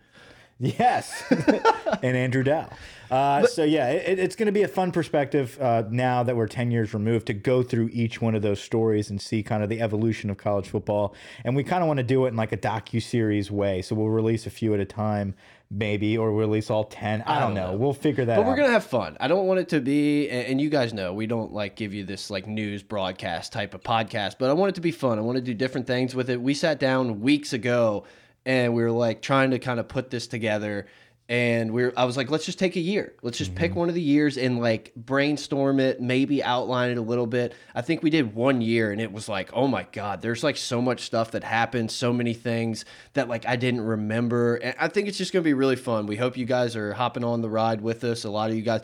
Yes, 0.60 1.24
and 2.04 2.16
Andrew 2.16 2.44
Dow. 2.44 2.70
Uh, 3.12 3.46
so 3.48 3.64
yeah, 3.64 3.90
it, 3.90 4.18
it's 4.18 4.36
going 4.36 4.46
to 4.46 4.52
be 4.54 4.62
a 4.62 4.68
fun 4.68 4.92
perspective 4.92 5.58
uh, 5.60 5.84
now 5.90 6.24
that 6.24 6.36
we're 6.38 6.48
ten 6.48 6.72
years 6.72 6.94
removed 6.94 7.28
to 7.28 7.34
go 7.34 7.64
through 7.64 7.90
each 7.92 8.22
one 8.22 8.34
of 8.34 8.44
those 8.44 8.62
stories 8.62 9.10
and 9.10 9.20
see 9.20 9.44
kind 9.44 9.62
of 9.62 9.68
the 9.68 9.82
evolution 9.82 10.30
of 10.30 10.38
college 10.38 10.70
football. 10.70 11.16
And 11.44 11.56
we 11.56 11.64
kind 11.64 11.84
of 11.84 11.88
want 11.88 11.98
to 11.98 12.04
do 12.04 12.26
it 12.26 12.30
in 12.30 12.36
like 12.36 12.52
a 12.52 12.58
docu 12.58 13.02
series 13.02 13.52
way. 13.52 13.82
So 13.82 13.96
we'll 13.96 14.10
release 14.10 14.46
a 14.46 14.50
few 14.50 14.74
at 14.74 14.80
a 14.80 14.86
time, 14.86 15.36
maybe, 15.74 16.18
or 16.18 16.32
release 16.32 16.70
all 16.70 16.84
ten. 16.86 17.24
I, 17.24 17.40
don't, 17.40 17.54
know. 17.54 17.74
We'll 17.74 17.94
figure 17.94 18.26
that. 18.26 18.36
But 18.36 18.42
out. 18.42 18.46
But 18.46 18.50
we're 18.52 18.58
gonna 18.58 18.72
have 18.72 18.86
fun. 18.86 19.18
I 19.20 19.28
don't 19.28 19.48
want 19.48 19.60
it 19.60 19.70
to 19.70 19.82
be, 19.82 20.30
and 20.30 20.48
and 20.48 20.62
you 20.62 20.70
guys 20.70 20.94
know 20.94 21.14
we 21.14 21.28
don't 21.28 21.52
like 21.52 21.76
give 21.76 21.94
you 21.94 22.06
this 22.06 22.30
like 22.30 22.48
news 22.48 22.84
broadcast 22.84 23.52
type 23.52 23.74
of 23.74 23.82
podcast. 23.82 24.36
But 24.40 24.50
I 24.50 24.54
want 24.54 24.70
it 24.70 24.76
to 24.76 24.82
be 24.82 24.92
fun. 24.92 25.18
I 25.18 25.22
want 25.22 25.38
to 25.38 25.42
do 25.42 25.54
different 25.54 25.88
things 25.88 26.16
with 26.16 26.30
it. 26.30 26.42
We 26.42 26.54
sat 26.54 26.80
down 26.80 27.22
weeks 27.22 27.54
ago, 27.54 28.06
and 28.46 28.74
we 28.74 28.84
were 28.84 28.92
like 28.92 29.22
trying 29.22 29.52
to 29.52 29.60
kind 29.60 29.80
of 29.80 29.88
put 29.88 30.10
this 30.10 30.28
together. 30.28 30.88
And 31.30 31.72
we 31.72 31.84
are 31.84 31.94
I 31.96 32.04
was 32.04 32.18
like, 32.18 32.30
let's 32.30 32.46
just 32.46 32.60
take 32.60 32.76
a 32.76 32.82
year. 32.82 33.14
Let's 33.22 33.38
just 33.38 33.56
pick 33.56 33.72
mm-hmm. 33.72 33.80
one 33.80 33.90
of 33.90 33.96
the 33.96 34.02
years 34.02 34.38
and 34.38 34.60
like 34.60 34.94
brainstorm 34.96 35.80
it, 35.80 36.02
maybe 36.02 36.44
outline 36.44 36.92
it 36.92 36.98
a 36.98 37.02
little 37.02 37.28
bit. 37.28 37.54
I 37.74 37.82
think 37.82 38.04
we 38.04 38.10
did 38.10 38.36
one 38.36 38.62
year 38.62 38.92
and 38.92 39.00
it 39.00 39.12
was 39.12 39.30
like, 39.30 39.50
oh 39.54 39.68
my 39.68 39.88
God, 39.92 40.22
there's 40.22 40.44
like 40.44 40.58
so 40.58 40.82
much 40.82 41.02
stuff 41.02 41.32
that 41.32 41.44
happened, 41.44 41.92
so 41.92 42.12
many 42.12 42.34
things 42.34 42.84
that 43.14 43.30
like 43.30 43.46
I 43.48 43.56
didn't 43.56 43.82
remember. 43.82 44.56
And 44.58 44.76
I 44.78 44.90
think 44.90 45.08
it's 45.08 45.18
just 45.18 45.32
gonna 45.32 45.44
be 45.44 45.54
really 45.54 45.78
fun. 45.78 46.08
We 46.08 46.18
hope 46.18 46.38
you 46.38 46.46
guys 46.46 46.76
are 46.76 46.94
hopping 46.94 47.24
on 47.24 47.42
the 47.42 47.50
ride 47.50 47.80
with 47.82 48.04
us. 48.04 48.26
A 48.26 48.30
lot 48.30 48.50
of 48.50 48.56
you 48.56 48.62
guys 48.62 48.82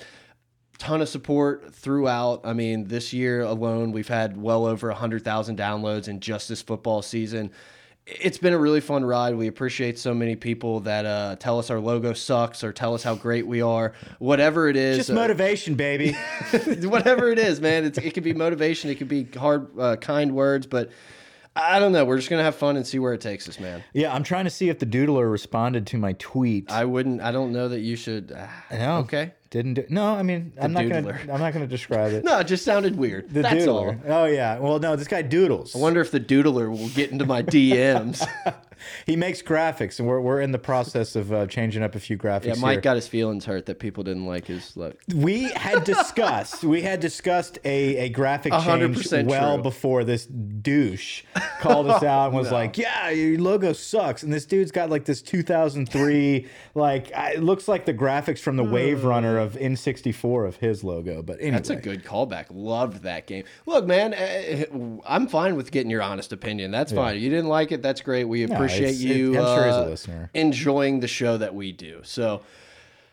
ton 0.80 1.02
of 1.02 1.10
support 1.10 1.76
throughout. 1.76 2.42
I 2.46 2.54
mean, 2.54 2.86
this 2.86 3.14
year 3.14 3.42
alone, 3.42 3.92
we've 3.92 4.08
had 4.08 4.42
well 4.42 4.66
over 4.66 4.88
100,000 4.88 5.58
downloads 5.58 6.08
in 6.08 6.22
just 6.22 6.50
this 6.50 6.62
football 6.62 7.02
season. 7.02 7.52
It's 8.12 8.38
been 8.38 8.54
a 8.54 8.58
really 8.58 8.82
fun 8.82 9.06
ride. 9.06 9.36
We 9.36 9.48
appreciate 9.48 10.00
so 10.00 10.14
many 10.14 10.36
people 10.36 10.80
that 10.82 11.06
uh, 11.06 11.36
tell 11.36 11.60
us 11.60 11.70
our 11.70 11.80
logo 11.80 12.14
sucks 12.14 12.64
or 12.64 12.74
tell 12.74 12.94
us 12.96 13.04
how 13.04 13.16
great 13.16 13.46
we 13.46 13.62
are. 13.62 13.94
Whatever 14.18 14.68
it 14.68 14.76
is, 14.76 14.98
just 14.98 15.10
uh, 15.12 15.14
motivation, 15.14 15.76
baby. 15.76 16.14
whatever 16.84 17.32
it 17.32 17.38
is, 17.38 17.62
man. 17.62 17.86
It's, 17.86 17.98
it 17.98 18.14
could 18.14 18.24
be 18.24 18.34
motivation, 18.34 18.90
it 18.90 18.96
could 18.96 19.08
be 19.08 19.26
hard, 19.26 19.68
uh, 19.80 19.96
kind 19.98 20.34
words, 20.34 20.66
but 20.66 20.90
I 21.56 21.80
don't 21.80 21.92
know. 21.92 22.06
We're 22.06 22.18
just 22.18 22.30
gonna 22.30 22.44
have 22.44 22.56
fun 22.56 22.78
and 22.78 22.86
see 22.88 23.00
where 23.00 23.14
it 23.14 23.22
takes 23.22 23.50
us, 23.50 23.60
man. 23.60 23.84
yeah, 23.94 24.14
I'm 24.14 24.24
trying 24.24 24.46
to 24.46 24.52
see 24.52 24.70
if 24.70 24.80
the 24.80 24.86
doodler 24.86 25.30
responded 25.30 25.88
to 25.88 25.98
my 25.98 26.14
tweet. 26.14 26.72
I 26.72 26.86
wouldn't. 26.86 27.22
I 27.22 27.32
don't 27.32 27.52
know 27.52 27.68
that 27.70 27.82
you 27.82 27.96
should. 27.96 28.32
Uh, 28.32 28.48
know. 28.72 28.98
Okay. 29.00 29.34
Didn't 29.50 29.74
do. 29.76 29.86
No, 29.90 30.14
I 30.14 30.22
mean, 30.22 30.54
I'm 30.62 30.74
not 30.74 30.88
gonna. 30.88 31.18
I'm 31.32 31.40
not 31.40 31.54
gonna 31.54 31.66
describe 31.68 32.14
it. 32.14 32.24
No, 32.30 32.38
it 32.40 32.44
just 32.46 32.64
sounded 32.64 32.96
weird. 32.96 33.30
The 33.34 33.42
That's 33.42 33.66
all. 33.66 33.86
doodler. 33.86 34.02
Oh 34.08 34.26
yeah. 34.26 34.60
Well, 34.60 34.78
no, 34.80 34.96
this 34.96 35.08
guy 35.08 35.24
doodles. 35.24 35.76
I 35.76 35.80
wonder 35.80 36.02
if 36.02 36.12
the 36.12 36.20
doodler 36.20 36.70
will 36.70 36.90
get 36.90 37.12
into 37.12 37.26
my 37.26 37.42
DMs. 37.42 38.26
He 39.06 39.18
makes 39.18 39.42
graphics, 39.42 40.00
and 40.00 40.08
we're, 40.08 40.22
we're 40.22 40.40
in 40.40 40.54
the 40.54 40.58
process 40.58 41.18
of 41.18 41.34
uh, 41.34 41.48
changing 41.48 41.84
up 41.84 41.96
a 41.96 42.00
few 42.00 42.18
graphics. 42.18 42.46
yeah, 42.46 42.54
here. 42.54 42.62
Mike 42.62 42.82
got 42.82 42.96
his 42.96 43.10
feelings 43.10 43.44
hurt 43.44 43.66
that 43.66 43.78
people 43.78 44.06
didn't 44.06 44.26
like 44.26 44.46
his 44.48 44.78
look. 44.78 44.98
we 45.14 45.52
had 45.52 45.84
discussed 45.84 46.64
we 46.64 46.82
had 46.82 47.02
discussed 47.02 47.60
a, 47.66 47.98
a 47.98 48.10
graphic 48.10 48.54
hundred 48.54 48.88
change 48.94 48.98
percent 48.98 49.28
well 49.28 49.56
true. 49.56 49.64
before 49.64 50.06
this 50.06 50.26
douche 50.28 51.24
called 51.60 51.90
us 51.90 52.04
out 52.04 52.28
and 52.28 52.38
was 52.38 52.52
like, 52.54 52.78
"Yeah, 52.78 53.10
your 53.10 53.38
logo 53.42 53.74
sucks." 53.74 54.24
And 54.24 54.32
this 54.32 54.46
dude's 54.46 54.72
got 54.72 54.90
like 54.90 55.04
this 55.04 55.22
2003 55.22 56.48
like 56.76 57.12
I- 57.14 57.34
it 57.34 57.44
looks 57.44 57.68
like 57.68 57.86
the 57.86 57.94
graphics 57.94 58.40
from 58.40 58.56
the 58.56 58.64
Wave 58.64 59.04
Runner 59.04 59.39
of 59.40 59.54
N64 59.54 60.48
of 60.48 60.56
his 60.58 60.84
logo. 60.84 61.22
But 61.22 61.38
anyway, 61.40 61.52
That's 61.58 61.70
a 61.70 61.76
good 61.76 62.04
callback. 62.04 62.46
Loved 62.52 63.04
that 63.04 63.28
game. 63.28 63.44
Look, 63.66 63.86
man, 63.86 64.14
uh, 64.14 65.00
I'm 65.06 65.28
fine 65.28 65.56
with 65.56 65.72
getting 65.72 65.90
your 65.90 66.02
honest 66.02 66.32
opinion. 66.32 66.72
That's 66.72 66.92
fine. 66.92 67.20
You 67.20 67.30
didn't 67.30 67.48
like 67.50 67.72
it. 67.72 67.82
That's 67.82 68.02
great. 68.02 68.26
We 68.26 68.44
appreciate 68.44 68.96
you. 68.96 69.34
it- 69.34 69.38
I'm 69.40 69.46
sure 69.46 69.66
he's 69.66 69.76
a 69.76 69.80
uh, 69.80 69.86
listener. 69.86 70.30
Enjoying 70.34 71.00
the 71.00 71.08
show 71.08 71.38
that 71.38 71.56
we 71.56 71.72
do. 71.72 72.02
So, 72.04 72.42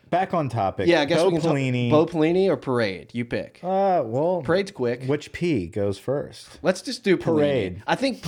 back 0.09 0.33
on 0.33 0.49
topic. 0.49 0.87
yeah, 0.87 1.01
I 1.01 1.05
guess 1.05 1.21
Bo 1.21 1.29
we 1.29 1.39
can 1.39 1.41
Pelini. 1.51 1.89
talk. 1.89 2.11
Bo 2.11 2.17
Pelini 2.19 2.47
or 2.49 2.57
Parade? 2.57 3.09
You 3.13 3.25
pick. 3.25 3.59
uh, 3.63 4.01
well, 4.05 4.41
Parade's 4.43 4.71
quick. 4.71 5.03
which 5.05 5.31
P 5.31 5.67
goes 5.67 5.97
first? 5.99 6.59
Let's 6.61 6.81
just 6.81 7.03
do 7.03 7.17
Pelini. 7.17 7.23
Parade. 7.23 7.83
I 7.87 7.95
think 7.95 8.21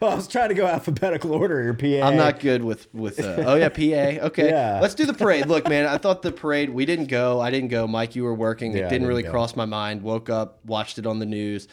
Well, 0.00 0.10
I 0.10 0.14
was 0.14 0.26
trying 0.28 0.48
to 0.48 0.54
go 0.54 0.66
alphabetical 0.66 1.32
order. 1.32 1.62
Your 1.62 1.74
PA. 1.74 2.06
I'm 2.06 2.16
not 2.16 2.40
good 2.40 2.64
with 2.64 2.92
with. 2.94 3.20
Uh, 3.20 3.44
oh 3.46 3.54
yeah, 3.54 3.68
PA. 3.68 4.26
Okay, 4.26 4.48
Yeah. 4.48 4.80
let's 4.80 4.94
do 4.94 5.04
the 5.06 5.14
parade. 5.14 5.46
Look, 5.46 5.68
man, 5.68 5.86
I 5.86 5.98
thought 5.98 6.22
the 6.22 6.32
parade. 6.32 6.70
We 6.70 6.84
didn't 6.86 7.06
go. 7.06 7.40
I 7.40 7.50
didn't 7.50 7.68
go. 7.68 7.86
Mike, 7.86 8.16
you 8.16 8.24
were 8.24 8.34
working. 8.34 8.72
Yeah, 8.72 8.78
it 8.78 8.80
didn't 8.82 8.90
didn't 8.92 9.08
really 9.08 9.22
go. 9.22 9.30
cross 9.30 9.54
my 9.56 9.64
mind. 9.64 10.02
Woke 10.02 10.28
up, 10.30 10.58
watched 10.64 10.98
it 10.98 11.06
on 11.06 11.18
the 11.18 11.26
news. 11.26 11.68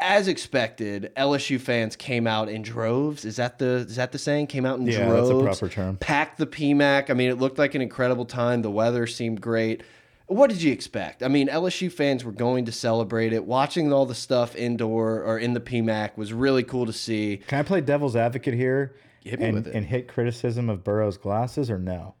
As 0.00 0.28
expected, 0.28 1.10
LSU 1.16 1.58
fans 1.60 1.96
came 1.96 2.26
out 2.26 2.48
in 2.48 2.62
droves. 2.62 3.24
Is 3.24 3.36
that 3.36 3.58
the 3.58 3.86
is 3.88 3.96
that 3.96 4.12
the 4.12 4.18
saying? 4.18 4.48
Came 4.48 4.66
out 4.66 4.78
in 4.78 4.86
Yeah, 4.86 5.08
that's 5.10 5.28
droves. 5.28 5.30
a 5.30 5.42
proper 5.42 5.68
term. 5.68 5.96
Packed 5.96 6.38
the 6.38 6.46
PMAC. 6.46 7.08
I 7.08 7.14
mean, 7.14 7.30
it 7.30 7.38
looked 7.38 7.58
like 7.58 7.74
an 7.74 7.80
incredible 7.82 8.26
time. 8.26 8.62
The 8.62 8.70
weather 8.70 9.06
seemed 9.06 9.40
great. 9.40 9.82
What 10.26 10.50
did 10.50 10.60
you 10.60 10.72
expect? 10.72 11.22
I 11.22 11.28
mean, 11.28 11.48
LSU 11.48 11.90
fans 11.90 12.24
were 12.24 12.32
going 12.32 12.64
to 12.64 12.72
celebrate 12.72 13.32
it. 13.32 13.44
Watching 13.46 13.92
all 13.92 14.06
the 14.06 14.14
stuff 14.14 14.56
indoor 14.56 15.22
or 15.22 15.38
in 15.38 15.54
the 15.54 15.60
PMAC 15.60 16.16
was 16.16 16.32
really 16.32 16.64
cool 16.64 16.84
to 16.84 16.92
see. 16.92 17.38
Can 17.46 17.60
I 17.60 17.62
play 17.62 17.80
devil's 17.80 18.16
advocate 18.16 18.54
here? 18.54 18.96
Hit 19.22 19.40
and, 19.40 19.66
and 19.66 19.86
hit 19.86 20.08
criticism 20.08 20.68
of 20.68 20.84
Burrow's 20.84 21.16
glasses 21.16 21.70
or 21.70 21.78
no? 21.78 22.14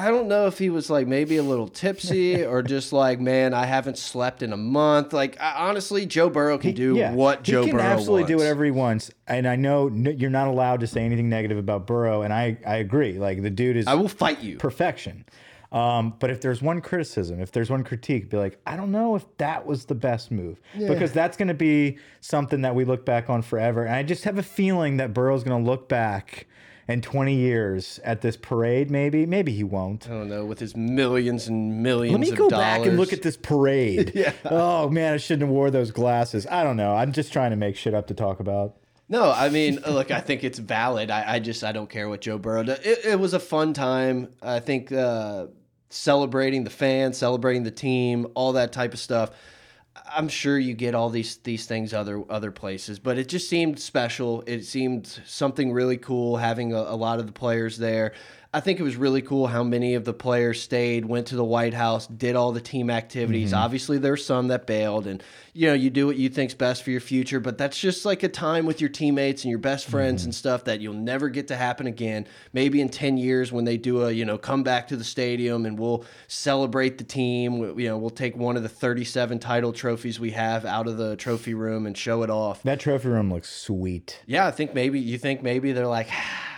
I 0.00 0.10
don't 0.10 0.28
know 0.28 0.46
if 0.46 0.58
he 0.58 0.70
was 0.70 0.88
like 0.88 1.06
maybe 1.06 1.36
a 1.36 1.42
little 1.42 1.68
tipsy 1.68 2.42
or 2.44 2.62
just 2.62 2.92
like, 2.92 3.20
man, 3.20 3.52
I 3.52 3.66
haven't 3.66 3.98
slept 3.98 4.42
in 4.42 4.52
a 4.52 4.56
month. 4.56 5.12
Like, 5.12 5.38
I, 5.40 5.68
honestly, 5.68 6.06
Joe 6.06 6.30
Burrow 6.30 6.56
can 6.56 6.74
do 6.74 6.96
what 7.12 7.42
Joe 7.42 7.62
he 7.62 7.68
can 7.68 7.76
Burrow 7.76 7.86
absolutely 7.86 8.26
do 8.26 8.38
whatever 8.38 8.64
he 8.64 8.70
wants. 8.70 9.10
And 9.26 9.46
I 9.46 9.56
know 9.56 9.88
you're 9.88 10.30
not 10.30 10.48
allowed 10.48 10.80
to 10.80 10.86
say 10.86 11.04
anything 11.04 11.28
negative 11.28 11.58
about 11.58 11.86
Burrow, 11.86 12.22
and 12.22 12.32
I 12.32 12.56
I 12.66 12.76
agree. 12.76 13.18
Like 13.18 13.42
the 13.42 13.50
dude 13.50 13.76
is 13.76 13.86
I 13.86 13.94
will 13.94 14.08
fight 14.08 14.40
you. 14.40 14.56
perfection. 14.56 15.26
Um, 15.72 16.14
but 16.18 16.30
if 16.30 16.40
there's 16.40 16.60
one 16.60 16.80
criticism, 16.80 17.40
if 17.40 17.52
there's 17.52 17.70
one 17.70 17.84
critique, 17.84 18.28
be 18.28 18.36
like, 18.36 18.58
I 18.66 18.76
don't 18.76 18.90
know 18.90 19.14
if 19.14 19.24
that 19.36 19.66
was 19.66 19.84
the 19.84 19.94
best 19.94 20.32
move 20.32 20.60
because 20.76 21.12
that's 21.12 21.36
going 21.36 21.46
to 21.46 21.54
be 21.54 21.98
something 22.20 22.62
that 22.62 22.74
we 22.74 22.84
look 22.84 23.04
back 23.04 23.30
on 23.30 23.42
forever. 23.42 23.84
And 23.84 23.94
I 23.94 24.02
just 24.02 24.24
have 24.24 24.36
a 24.36 24.42
feeling 24.42 24.96
that 24.96 25.14
Burrow's 25.14 25.44
going 25.44 25.62
to 25.62 25.70
look 25.70 25.88
back 25.88 26.48
in 26.90 27.00
20 27.00 27.34
years 27.34 28.00
at 28.04 28.20
this 28.20 28.36
parade. 28.36 28.90
Maybe, 28.90 29.26
maybe 29.26 29.52
he 29.52 29.64
won't. 29.64 30.06
I 30.06 30.10
don't 30.10 30.28
know 30.28 30.44
with 30.44 30.58
his 30.58 30.76
millions 30.76 31.48
and 31.48 31.82
millions. 31.82 32.12
Let 32.12 32.20
me 32.20 32.36
go 32.36 32.48
dollars. 32.48 32.64
back 32.64 32.86
and 32.86 32.98
look 32.98 33.12
at 33.12 33.22
this 33.22 33.36
parade. 33.36 34.12
yeah. 34.14 34.32
Oh 34.44 34.88
man, 34.88 35.14
I 35.14 35.16
shouldn't 35.16 35.42
have 35.42 35.50
wore 35.50 35.70
those 35.70 35.90
glasses. 35.90 36.46
I 36.50 36.62
don't 36.62 36.76
know. 36.76 36.94
I'm 36.94 37.12
just 37.12 37.32
trying 37.32 37.50
to 37.50 37.56
make 37.56 37.76
shit 37.76 37.94
up 37.94 38.08
to 38.08 38.14
talk 38.14 38.40
about. 38.40 38.76
No, 39.08 39.30
I 39.30 39.48
mean, 39.48 39.80
look, 39.88 40.10
I 40.10 40.20
think 40.20 40.44
it's 40.44 40.58
valid. 40.58 41.10
I, 41.10 41.34
I 41.34 41.38
just 41.38 41.64
I 41.64 41.72
don't 41.72 41.90
care 41.90 42.08
what 42.08 42.20
Joe 42.20 42.38
Burrow 42.38 42.62
does. 42.62 42.78
It, 42.80 43.04
it 43.04 43.20
was 43.20 43.34
a 43.34 43.40
fun 43.40 43.72
time. 43.72 44.28
I 44.42 44.60
think 44.60 44.92
uh, 44.92 45.46
celebrating 45.90 46.64
the 46.64 46.70
fans, 46.70 47.18
celebrating 47.18 47.64
the 47.64 47.70
team, 47.70 48.28
all 48.34 48.52
that 48.52 48.72
type 48.72 48.94
of 48.94 49.00
stuff. 49.00 49.30
I'm 50.12 50.28
sure 50.28 50.58
you 50.58 50.74
get 50.74 50.94
all 50.94 51.10
these 51.10 51.36
these 51.38 51.66
things 51.66 51.92
other 51.92 52.22
other 52.30 52.50
places, 52.50 52.98
but 52.98 53.18
it 53.18 53.28
just 53.28 53.48
seemed 53.48 53.78
special. 53.78 54.42
It 54.46 54.64
seemed 54.64 55.06
something 55.26 55.72
really 55.72 55.96
cool 55.96 56.36
having 56.36 56.72
a, 56.72 56.78
a 56.78 56.96
lot 56.96 57.18
of 57.18 57.26
the 57.26 57.32
players 57.32 57.76
there. 57.76 58.12
I 58.52 58.58
think 58.58 58.80
it 58.80 58.82
was 58.82 58.96
really 58.96 59.22
cool 59.22 59.46
how 59.46 59.62
many 59.62 59.94
of 59.94 60.04
the 60.04 60.12
players 60.12 60.60
stayed, 60.60 61.04
went 61.04 61.28
to 61.28 61.36
the 61.36 61.44
White 61.44 61.72
House, 61.72 62.08
did 62.08 62.34
all 62.34 62.50
the 62.50 62.60
team 62.60 62.90
activities. 62.90 63.52
Mm-hmm. 63.52 63.62
Obviously, 63.62 63.98
there's 63.98 64.24
some 64.24 64.48
that 64.48 64.66
bailed, 64.66 65.06
and 65.06 65.22
you 65.52 65.68
know 65.68 65.74
you 65.74 65.88
do 65.88 66.08
what 66.08 66.16
you 66.16 66.28
think's 66.28 66.54
best 66.54 66.82
for 66.82 66.90
your 66.90 67.00
future. 67.00 67.38
But 67.38 67.58
that's 67.58 67.78
just 67.78 68.04
like 68.04 68.24
a 68.24 68.28
time 68.28 68.66
with 68.66 68.80
your 68.80 68.90
teammates 68.90 69.44
and 69.44 69.50
your 69.50 69.60
best 69.60 69.86
friends 69.86 70.24
and 70.24 70.32
mm-hmm. 70.32 70.38
stuff 70.38 70.64
that 70.64 70.80
you'll 70.80 70.94
never 70.94 71.28
get 71.28 71.46
to 71.48 71.56
happen 71.56 71.86
again. 71.86 72.26
Maybe 72.52 72.80
in 72.80 72.88
ten 72.88 73.16
years 73.16 73.52
when 73.52 73.64
they 73.64 73.76
do 73.76 74.02
a 74.02 74.10
you 74.10 74.24
know 74.24 74.36
come 74.36 74.64
back 74.64 74.88
to 74.88 74.96
the 74.96 75.04
stadium 75.04 75.64
and 75.64 75.78
we'll 75.78 76.04
celebrate 76.26 76.98
the 76.98 77.04
team. 77.04 77.58
We- 77.58 77.84
You 77.84 77.90
know 77.90 77.98
we'll 77.98 78.10
take 78.10 78.36
one 78.36 78.56
of 78.56 78.64
the 78.64 78.68
37 78.68 79.38
title 79.38 79.72
trophies 79.72 80.18
we 80.18 80.32
have 80.32 80.64
out 80.64 80.88
of 80.88 80.96
the 80.96 81.14
trophy 81.14 81.54
room 81.54 81.86
and 81.86 81.96
show 81.96 82.24
it 82.24 82.30
off. 82.30 82.64
That 82.64 82.80
trophy 82.80 83.08
room 83.08 83.32
looks 83.32 83.48
sweet. 83.48 84.20
Yeah, 84.26 84.46
I 84.48 84.50
think 84.50 84.74
maybe 84.74 84.98
you 84.98 85.18
think 85.18 85.40
maybe 85.40 85.70
they're 85.70 85.86
like. 85.86 86.08
Ah, 86.22 86.49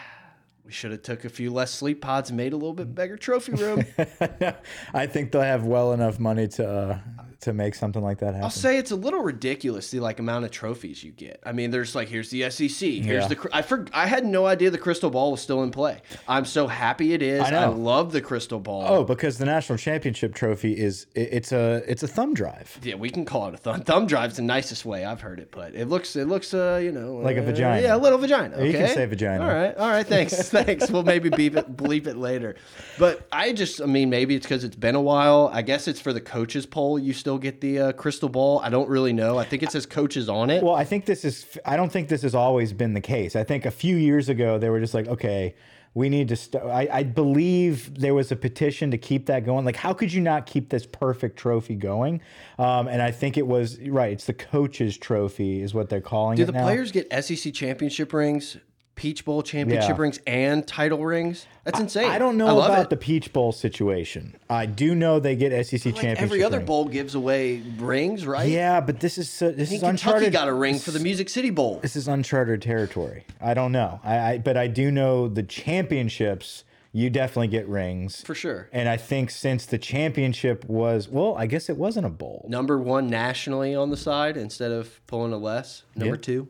We 0.72 0.74
should 0.74 0.92
have 0.92 1.02
took 1.02 1.26
a 1.26 1.28
few 1.28 1.52
less 1.52 1.70
sleep 1.70 2.00
pods 2.00 2.30
and 2.30 2.37
made 2.38 2.54
a 2.54 2.56
little 2.56 2.72
bit 2.72 2.94
bigger 2.94 3.18
trophy 3.18 3.52
room. 3.52 3.85
I 4.94 5.06
think 5.06 5.30
they'll 5.30 5.42
have 5.42 5.66
well 5.66 5.92
enough 5.92 6.18
money 6.18 6.48
to 6.48 6.66
uh, 6.66 6.98
to 7.42 7.52
make 7.52 7.74
something 7.74 8.02
like 8.02 8.18
that 8.18 8.28
happen. 8.35 8.44
I'll 8.44 8.50
say 8.50 8.78
it's 8.78 8.90
a 8.90 8.96
little 8.96 9.20
ridiculous 9.20 9.90
the 9.90 10.00
like 10.00 10.18
amount 10.18 10.44
of 10.44 10.50
trophies 10.50 11.02
you 11.05 11.11
get. 11.12 11.40
I 11.44 11.52
mean, 11.52 11.70
there's 11.70 11.94
like 11.94 12.09
here's 12.09 12.31
the 12.31 12.48
SEC, 12.50 12.68
here's 12.88 13.05
Yeah. 13.05 13.28
the 13.28 13.37
cr- 13.37 13.48
I 13.52 13.62
for, 13.62 13.87
I 13.92 14.07
had 14.07 14.24
no 14.24 14.46
idea 14.46 14.70
the 14.70 14.78
crystal 14.78 15.11
ball 15.11 15.31
was 15.33 15.40
still 15.40 15.62
in 15.62 15.70
play. 15.70 16.00
I'm 16.28 16.44
so 16.44 16.66
happy 16.66 17.12
it 17.12 17.22
is. 17.22 17.42
I, 17.42 17.50
know. 17.50 17.72
love 17.72 18.12
the 18.12 18.20
crystal 18.20 18.61
ball. 18.61 18.85
Oh, 18.88 19.05
because 19.05 19.38
the 19.38 19.44
national 19.44 19.78
championship 19.78 20.35
trophy 20.35 20.78
is 20.78 21.07
it, 21.14 21.28
it's 21.33 21.52
a 21.52 21.83
it's 21.87 22.02
a 22.02 22.09
thumb 22.09 22.35
drive. 22.35 22.78
Yeah, 22.83 22.94
we 22.94 23.11
can 23.11 23.24
call 23.24 23.48
it 23.48 23.55
a 23.55 23.59
thumb. 23.59 23.83
Thumb 23.83 24.07
drive's 24.07 24.37
the 24.37 24.42
nicest 24.42 24.85
way 24.85 25.05
I've 25.05 25.20
heard 25.20 25.40
it, 25.40 25.50
but 25.50 25.74
it 25.74 25.88
looks 25.88 26.16
it 26.16 26.28
looks 26.28 26.55
uh 26.55 26.81
you 26.83 26.92
know 26.92 27.16
Like 27.16 27.37
a 27.37 27.42
uh, 27.42 27.46
vagina. 27.46 27.83
Yeah, 27.83 27.96
a 27.96 27.98
little 27.98 28.18
vagina. 28.18 28.55
Okay? 28.57 28.66
You 28.68 28.72
can 28.72 28.88
say 28.88 29.05
vagina. 29.07 29.42
All 29.44 29.50
right, 29.52 29.76
all 29.76 29.88
right. 29.90 30.07
Thanks, 30.07 30.35
thanks. 30.50 30.90
We'll 30.90 31.02
maybe 31.02 31.28
beep 31.28 31.57
it, 31.57 31.76
bleep 31.76 32.07
it 32.07 32.16
later. 32.16 32.55
But 32.98 33.26
I 33.33 33.52
just, 33.52 33.81
I 33.81 33.87
mean, 33.87 34.11
maybe 34.11 34.35
it's 34.37 34.46
because 34.46 34.64
it's 34.64 34.76
been 34.76 34.94
a 34.94 35.00
while. 35.02 35.50
I 35.52 35.62
guess 35.62 35.88
it's 35.88 36.00
for 36.00 36.12
the 36.12 36.20
coaches 36.20 36.66
poll. 36.66 36.98
You 36.98 37.12
still 37.12 37.32
still 37.33 37.38
get 37.38 37.61
the 37.61 37.79
uh, 37.79 37.92
crystal 37.92 38.29
ball? 38.29 38.61
I 38.61 38.68
don't 38.68 38.88
really 38.88 39.12
know. 39.12 39.38
I 39.38 39.45
think 39.45 39.62
it 39.62 39.73
says 39.73 39.87
coaches 39.87 40.29
on 40.29 40.51
it. 40.51 40.62
Well, 40.62 40.75
I 40.75 40.85
think 40.85 41.07
this 41.07 41.25
is. 41.25 41.59
I 41.64 41.77
don't 41.77 41.90
think 41.90 42.09
this 42.09 42.23
has 42.23 42.35
always 42.35 42.73
been 42.73 42.95
the 42.95 43.01
case. 43.01 43.37
I 43.37 43.45
think 43.45 43.64
a 43.64 43.71
few 43.71 43.97
years 43.97 44.29
ago 44.29 44.59
they 44.59 44.68
were 44.68 44.81
just 44.81 44.92
like, 44.95 45.09
okay, 45.09 45.55
we 45.95 46.09
need 46.09 46.29
to. 46.29 46.37
St 46.37 46.62
I, 46.62 46.88
I 46.92 47.03
believe 47.03 47.99
there 47.99 48.14
was 48.14 48.31
a 48.33 48.37
petition 48.37 48.90
to 48.90 48.99
keep 48.99 49.27
that 49.27 49.45
going. 49.47 49.64
Like, 49.64 49.77
how 49.77 49.95
could 49.95 50.12
you 50.12 50.21
not 50.21 50.47
keep 50.47 50.68
this 50.68 50.87
perfect 50.87 51.38
trophy 51.38 51.75
going? 51.75 52.21
Um, 52.59 52.87
and 52.88 53.01
I 53.01 53.11
think 53.11 53.38
it 53.38 53.47
was 53.47 53.79
right. 53.81 54.12
It's 54.12 54.27
the 54.27 54.35
coaches' 54.35 54.99
trophy, 54.99 55.62
is 55.62 55.73
what 55.73 55.88
they're 55.88 56.01
calling 56.01 56.37
Do 56.37 56.42
it 56.42 56.47
Do 56.47 56.53
the 56.53 56.59
now. 56.59 56.64
players 56.64 56.92
get 56.92 57.07
SEC 57.25 57.55
championship 57.55 58.12
rings, 58.12 58.59
Peach 59.02 59.24
Bowl 59.24 59.42
championship 59.42 59.96
Yeah. 59.96 60.00
rings, 60.02 60.20
and 60.28 60.64
title 60.64 61.04
rings? 61.04 61.44
That's 61.64 61.80
insane. 61.80 62.08
I 62.08 62.18
don't 62.20 62.36
know 62.36 62.54
love 62.54 62.70
about 62.70 62.82
it. 62.84 62.90
the 62.90 62.96
Peach 62.96 63.32
Bowl 63.32 63.50
situation. 63.50 64.36
I 64.48 64.66
do 64.66 64.94
know 64.94 65.18
they 65.18 65.34
get 65.34 65.50
SEC 65.66 65.86
Like 65.86 65.94
championship. 65.96 66.22
every 66.22 66.44
other 66.44 66.58
ring. 66.58 66.66
bowl 66.66 66.84
gives 66.84 67.16
away 67.16 67.62
rings, 67.78 68.24
right? 68.24 68.48
Yeah, 68.48 68.80
but 68.80 69.00
this 69.00 69.18
is 69.18 69.28
so, 69.28 69.50
this 69.50 69.58
I 69.58 69.62
is 69.62 69.68
think 69.70 69.80
Kentucky 69.82 70.08
uncharted. 70.26 70.32
got 70.32 70.46
a 70.46 70.52
ring 70.54 70.78
for 70.78 70.92
the 70.92 71.00
Music 71.00 71.28
City 71.28 71.50
Bowl. 71.50 71.80
this 71.82 71.96
is 71.96 72.06
uncharted 72.06 72.62
territory. 72.62 73.24
I 73.40 73.54
don't 73.54 73.72
know. 73.72 73.98
I, 74.04 74.18
I 74.34 74.38
but 74.38 74.56
I 74.56 74.68
do 74.68 74.92
know 74.92 75.26
the 75.26 75.42
championships. 75.42 76.62
You 76.94 77.08
definitely 77.10 77.48
get 77.48 77.66
rings 77.68 78.20
For 78.20 78.34
sure. 78.36 78.68
And 78.70 78.86
I 78.88 78.98
think 78.98 79.30
since 79.30 79.64
the 79.66 79.78
championship 79.78 80.64
was 80.66 81.08
well, 81.08 81.34
I 81.36 81.46
guess 81.46 81.68
it 81.68 81.76
wasn't 81.76 82.06
a 82.06 82.10
bowl. 82.10 82.44
Number 82.48 82.78
one 82.78 83.08
nationally 83.08 83.74
on 83.74 83.90
the 83.90 83.96
side 83.96 84.36
instead 84.36 84.70
of 84.70 85.04
pulling 85.08 85.32
a 85.32 85.38
less. 85.38 85.82
Number 85.96 86.16
two. 86.18 86.48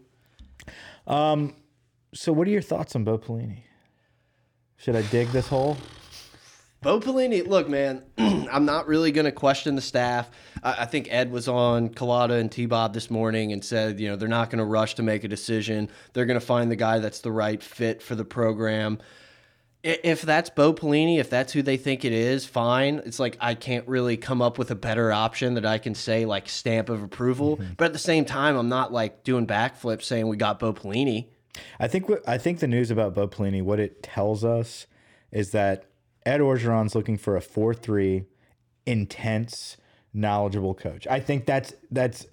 Um, 1.07 1.55
So, 2.15 2.33
what 2.33 2.47
are 2.47 2.51
your 2.51 2.63
thoughts 2.63 2.95
on 2.95 3.05
Bo 3.05 3.17
Pelini? 3.17 3.63
Should 4.77 4.97
I 4.97 5.03
dig 5.03 5.29
this 5.29 5.49
hole? 5.49 5.79
Bo 6.83 7.01
Pelini, 7.01 7.47
look, 7.47 7.69
man, 7.69 8.03
I'm 8.19 8.67
not 8.67 8.87
really 8.87 9.13
going 9.13 9.25
to 9.25 9.33
question 9.33 9.77
the 9.77 9.81
staff. 9.81 10.29
I, 10.63 10.79
I 10.81 10.85
think 10.85 11.07
Ed 11.11 11.31
was 11.31 11.49
on 11.49 11.89
Culotta 11.89 12.39
and 12.39 12.51
T 12.51 12.67
Bob 12.67 12.93
this 12.93 13.11
morning 13.11 13.53
and 13.53 13.65
said, 13.65 13.99
you 13.99 14.09
know, 14.09 14.17
they're 14.17 14.29
not 14.29 14.51
going 14.51 14.59
to 14.59 14.65
rush 14.65 14.95
to 14.97 15.03
make 15.03 15.25
a 15.25 15.29
decision. 15.29 15.89
They're 16.13 16.27
going 16.27 16.39
to 16.39 16.45
find 16.45 16.71
the 16.71 16.77
guy 16.77 16.99
that's 16.99 17.21
the 17.21 17.33
right 17.33 17.63
fit 17.63 18.03
for 18.03 18.15
the 18.15 18.25
program. 18.25 18.99
If 19.85 20.23
that's 20.23 20.51
Bo 20.51 20.75
Pelini, 20.75 21.19
if 21.19 21.31
that's 21.31 21.53
who 21.53 21.63
they 21.63 21.77
think 21.77 22.05
it 22.05 22.13
is, 22.13 22.45
fine. 22.45 23.01
It's 23.05 23.19
like 23.19 23.37
I 23.41 23.55
can't 23.55 23.87
really 23.89 24.17
come 24.17 24.43
up 24.43 24.59
with 24.59 24.71
a 24.71 24.77
better 24.77 25.13
option 25.13 25.55
that 25.55 25.67
I 25.67 25.79
can 25.79 25.95
say 25.95 26.25
like 26.25 26.49
stamp 26.49 26.89
of 26.89 27.03
approval. 27.03 27.57
Mm-hmm. 27.57 27.73
But 27.79 27.87
at 27.87 27.93
the 27.93 27.99
same 27.99 28.25
time, 28.25 28.57
I'm 28.57 28.69
not 28.69 28.93
like 28.93 29.25
doing 29.25 29.47
backflips 29.47 30.03
saying 30.03 30.29
we 30.29 30.37
got 30.37 30.59
Bo 30.59 30.73
Pelini. 30.73 31.29
I 31.79 31.89
think 31.89 32.09
what 32.09 32.27
I 32.29 32.39
think 32.39 32.61
the 32.61 32.67
news 32.67 32.91
about 32.91 33.15
Bo 33.15 33.29
Pelini, 33.29 33.63
what 33.63 33.81
it 33.81 34.03
tells 34.03 34.45
us 34.45 34.87
is 35.31 35.51
that 35.51 35.85
Ed 36.25 36.41
Orgeron's 36.41 36.95
looking 36.95 37.19
for 37.19 37.37
a 37.37 37.41
four-three, 37.41 38.25
intense, 38.87 39.77
knowledgeable 40.15 40.75
coach. 40.75 41.07
I 41.07 41.21
think 41.21 41.47
that's 41.47 41.75
that's 41.91 42.27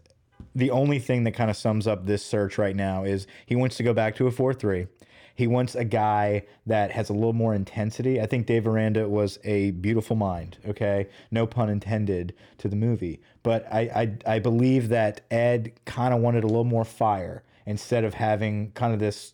the 0.55 0.71
only 0.71 0.99
thing 0.99 1.23
that 1.25 1.33
kind 1.33 1.49
of 1.49 1.57
sums 1.57 1.87
up 1.87 2.05
this 2.05 2.25
search 2.25 2.57
right 2.57 2.75
now 2.75 3.03
is 3.03 3.27
he 3.45 3.55
wants 3.55 3.77
to 3.77 3.83
go 3.83 3.93
back 3.93 4.15
to 4.15 4.27
a 4.27 4.31
four-three. 4.31 4.87
He 5.35 5.47
wants 5.47 5.73
a 5.75 5.85
guy 5.85 6.43
that 6.65 6.91
has 6.91 7.09
a 7.09 7.13
little 7.13 7.33
more 7.33 7.55
intensity. 7.55 8.19
I 8.19 8.25
think 8.25 8.45
Dave 8.45 8.67
Aranda 8.67 9.07
was 9.07 9.39
a 9.45 9.71
beautiful 9.71 10.17
mind. 10.17 10.57
Okay, 10.67 11.07
no 11.31 11.47
pun 11.47 11.69
intended 11.69 12.33
to 12.57 12.67
the 12.67 12.75
movie, 12.75 13.21
but 13.43 13.65
I 13.71 14.17
I, 14.25 14.35
I 14.35 14.39
believe 14.39 14.89
that 14.89 15.21
Ed 15.31 15.73
kind 15.85 16.13
of 16.13 16.19
wanted 16.19 16.43
a 16.43 16.47
little 16.47 16.63
more 16.65 16.85
fire 16.85 17.43
instead 17.65 18.03
of 18.03 18.13
having 18.13 18.71
kind 18.71 18.93
of 18.93 18.99
this 18.99 19.33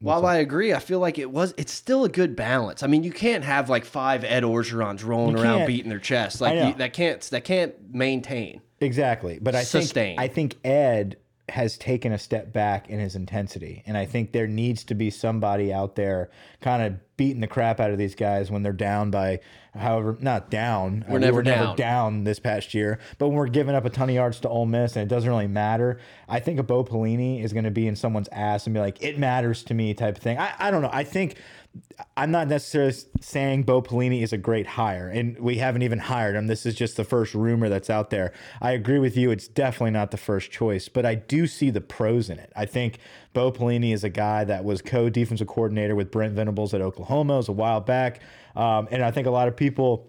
While 0.00 0.24
I 0.26 0.36
agree, 0.36 0.72
I 0.72 0.78
feel 0.78 0.98
like 0.98 1.18
it 1.18 1.30
was 1.30 1.54
it's 1.56 1.72
still 1.72 2.04
a 2.04 2.08
good 2.08 2.34
balance. 2.36 2.82
I 2.82 2.86
mean, 2.86 3.02
you 3.04 3.12
can't 3.12 3.44
have 3.44 3.68
like 3.68 3.84
five 3.84 4.24
Ed 4.24 4.42
Orgerons 4.42 5.04
rolling 5.04 5.36
You 5.36 5.42
around 5.42 5.66
beating 5.66 5.90
their 5.90 5.98
chest. 5.98 6.40
Like 6.40 6.54
you, 6.54 6.74
that 6.78 6.92
can't 6.92 7.20
that 7.30 7.44
can't 7.44 7.74
maintain. 7.92 8.62
Exactly. 8.80 9.38
But 9.40 9.54
I 9.54 9.62
Sustain. 9.62 10.16
think 10.16 10.20
I 10.20 10.28
think 10.28 10.56
Ed 10.64 11.16
has 11.50 11.76
taken 11.76 12.12
a 12.12 12.18
step 12.18 12.52
back 12.52 12.88
in 12.88 12.98
his 13.00 13.16
intensity. 13.16 13.82
And 13.86 13.96
I 13.96 14.06
think 14.06 14.32
there 14.32 14.46
needs 14.46 14.84
to 14.84 14.94
be 14.94 15.10
somebody 15.10 15.72
out 15.72 15.96
there 15.96 16.30
kind 16.60 16.82
of 16.82 17.16
beating 17.16 17.40
the 17.40 17.46
crap 17.46 17.80
out 17.80 17.90
of 17.90 17.98
these 17.98 18.14
guys 18.14 18.50
when 18.50 18.62
they're 18.62 18.72
down 18.72 19.10
by 19.10 19.40
however 19.74 20.16
not 20.20 20.50
down. 20.50 21.02
Uh, 21.02 21.12
We're 21.12 21.18
we 21.18 21.20
never 21.20 21.36
were 21.36 21.42
never 21.42 21.64
down. 21.64 21.76
down 21.76 22.24
this 22.24 22.38
past 22.38 22.72
year. 22.72 22.98
But 23.18 23.28
when 23.28 23.36
we're 23.36 23.48
giving 23.48 23.74
up 23.74 23.84
a 23.84 23.90
ton 23.90 24.08
of 24.08 24.14
yards 24.14 24.40
to 24.40 24.48
Ole 24.48 24.66
Miss 24.66 24.96
and 24.96 25.02
it 25.02 25.12
doesn't 25.12 25.28
really 25.28 25.46
matter, 25.46 26.00
I 26.28 26.40
think 26.40 26.58
a 26.58 26.62
Bo 26.62 26.84
Pelini 26.84 27.42
is 27.44 27.52
going 27.52 27.64
to 27.64 27.70
be 27.70 27.86
in 27.86 27.94
someone's 27.96 28.28
ass 28.32 28.66
and 28.66 28.74
be 28.74 28.80
like, 28.80 29.02
it 29.02 29.18
matters 29.18 29.62
to 29.64 29.74
me 29.74 29.92
type 29.92 30.16
of 30.16 30.22
thing. 30.22 30.38
I, 30.38 30.54
I 30.58 30.70
don't 30.70 30.82
know. 30.82 30.90
I 30.92 31.04
think 31.04 31.36
I'm 32.16 32.30
not 32.30 32.48
necessarily 32.48 32.94
saying 33.20 33.62
Bo 33.62 33.82
Pelini 33.82 34.22
is 34.22 34.32
a 34.32 34.38
great 34.38 34.66
hire, 34.66 35.08
and 35.08 35.38
we 35.38 35.58
haven't 35.58 35.82
even 35.82 35.98
hired 35.98 36.34
him. 36.34 36.46
This 36.46 36.66
is 36.66 36.74
just 36.74 36.96
the 36.96 37.04
first 37.04 37.34
rumor 37.34 37.68
that's 37.68 37.90
out 37.90 38.10
there. 38.10 38.32
I 38.60 38.72
agree 38.72 38.98
with 38.98 39.16
you; 39.16 39.30
it's 39.30 39.48
definitely 39.48 39.92
not 39.92 40.10
the 40.10 40.16
first 40.16 40.50
choice, 40.50 40.88
but 40.88 41.06
I 41.06 41.14
do 41.14 41.46
see 41.46 41.70
the 41.70 41.80
pros 41.80 42.28
in 42.28 42.38
it. 42.38 42.52
I 42.56 42.66
think 42.66 42.98
Bo 43.32 43.52
Pelini 43.52 43.92
is 43.92 44.02
a 44.02 44.08
guy 44.08 44.44
that 44.44 44.64
was 44.64 44.82
co-defensive 44.82 45.46
coordinator 45.46 45.94
with 45.94 46.10
Brent 46.10 46.34
Venables 46.34 46.74
at 46.74 46.80
Oklahoma. 46.80 47.34
It 47.34 47.36
was 47.38 47.48
a 47.48 47.52
while 47.52 47.80
back, 47.80 48.20
um, 48.56 48.88
and 48.90 49.02
I 49.02 49.10
think 49.10 49.26
a 49.26 49.30
lot 49.30 49.48
of 49.48 49.56
people 49.56 50.08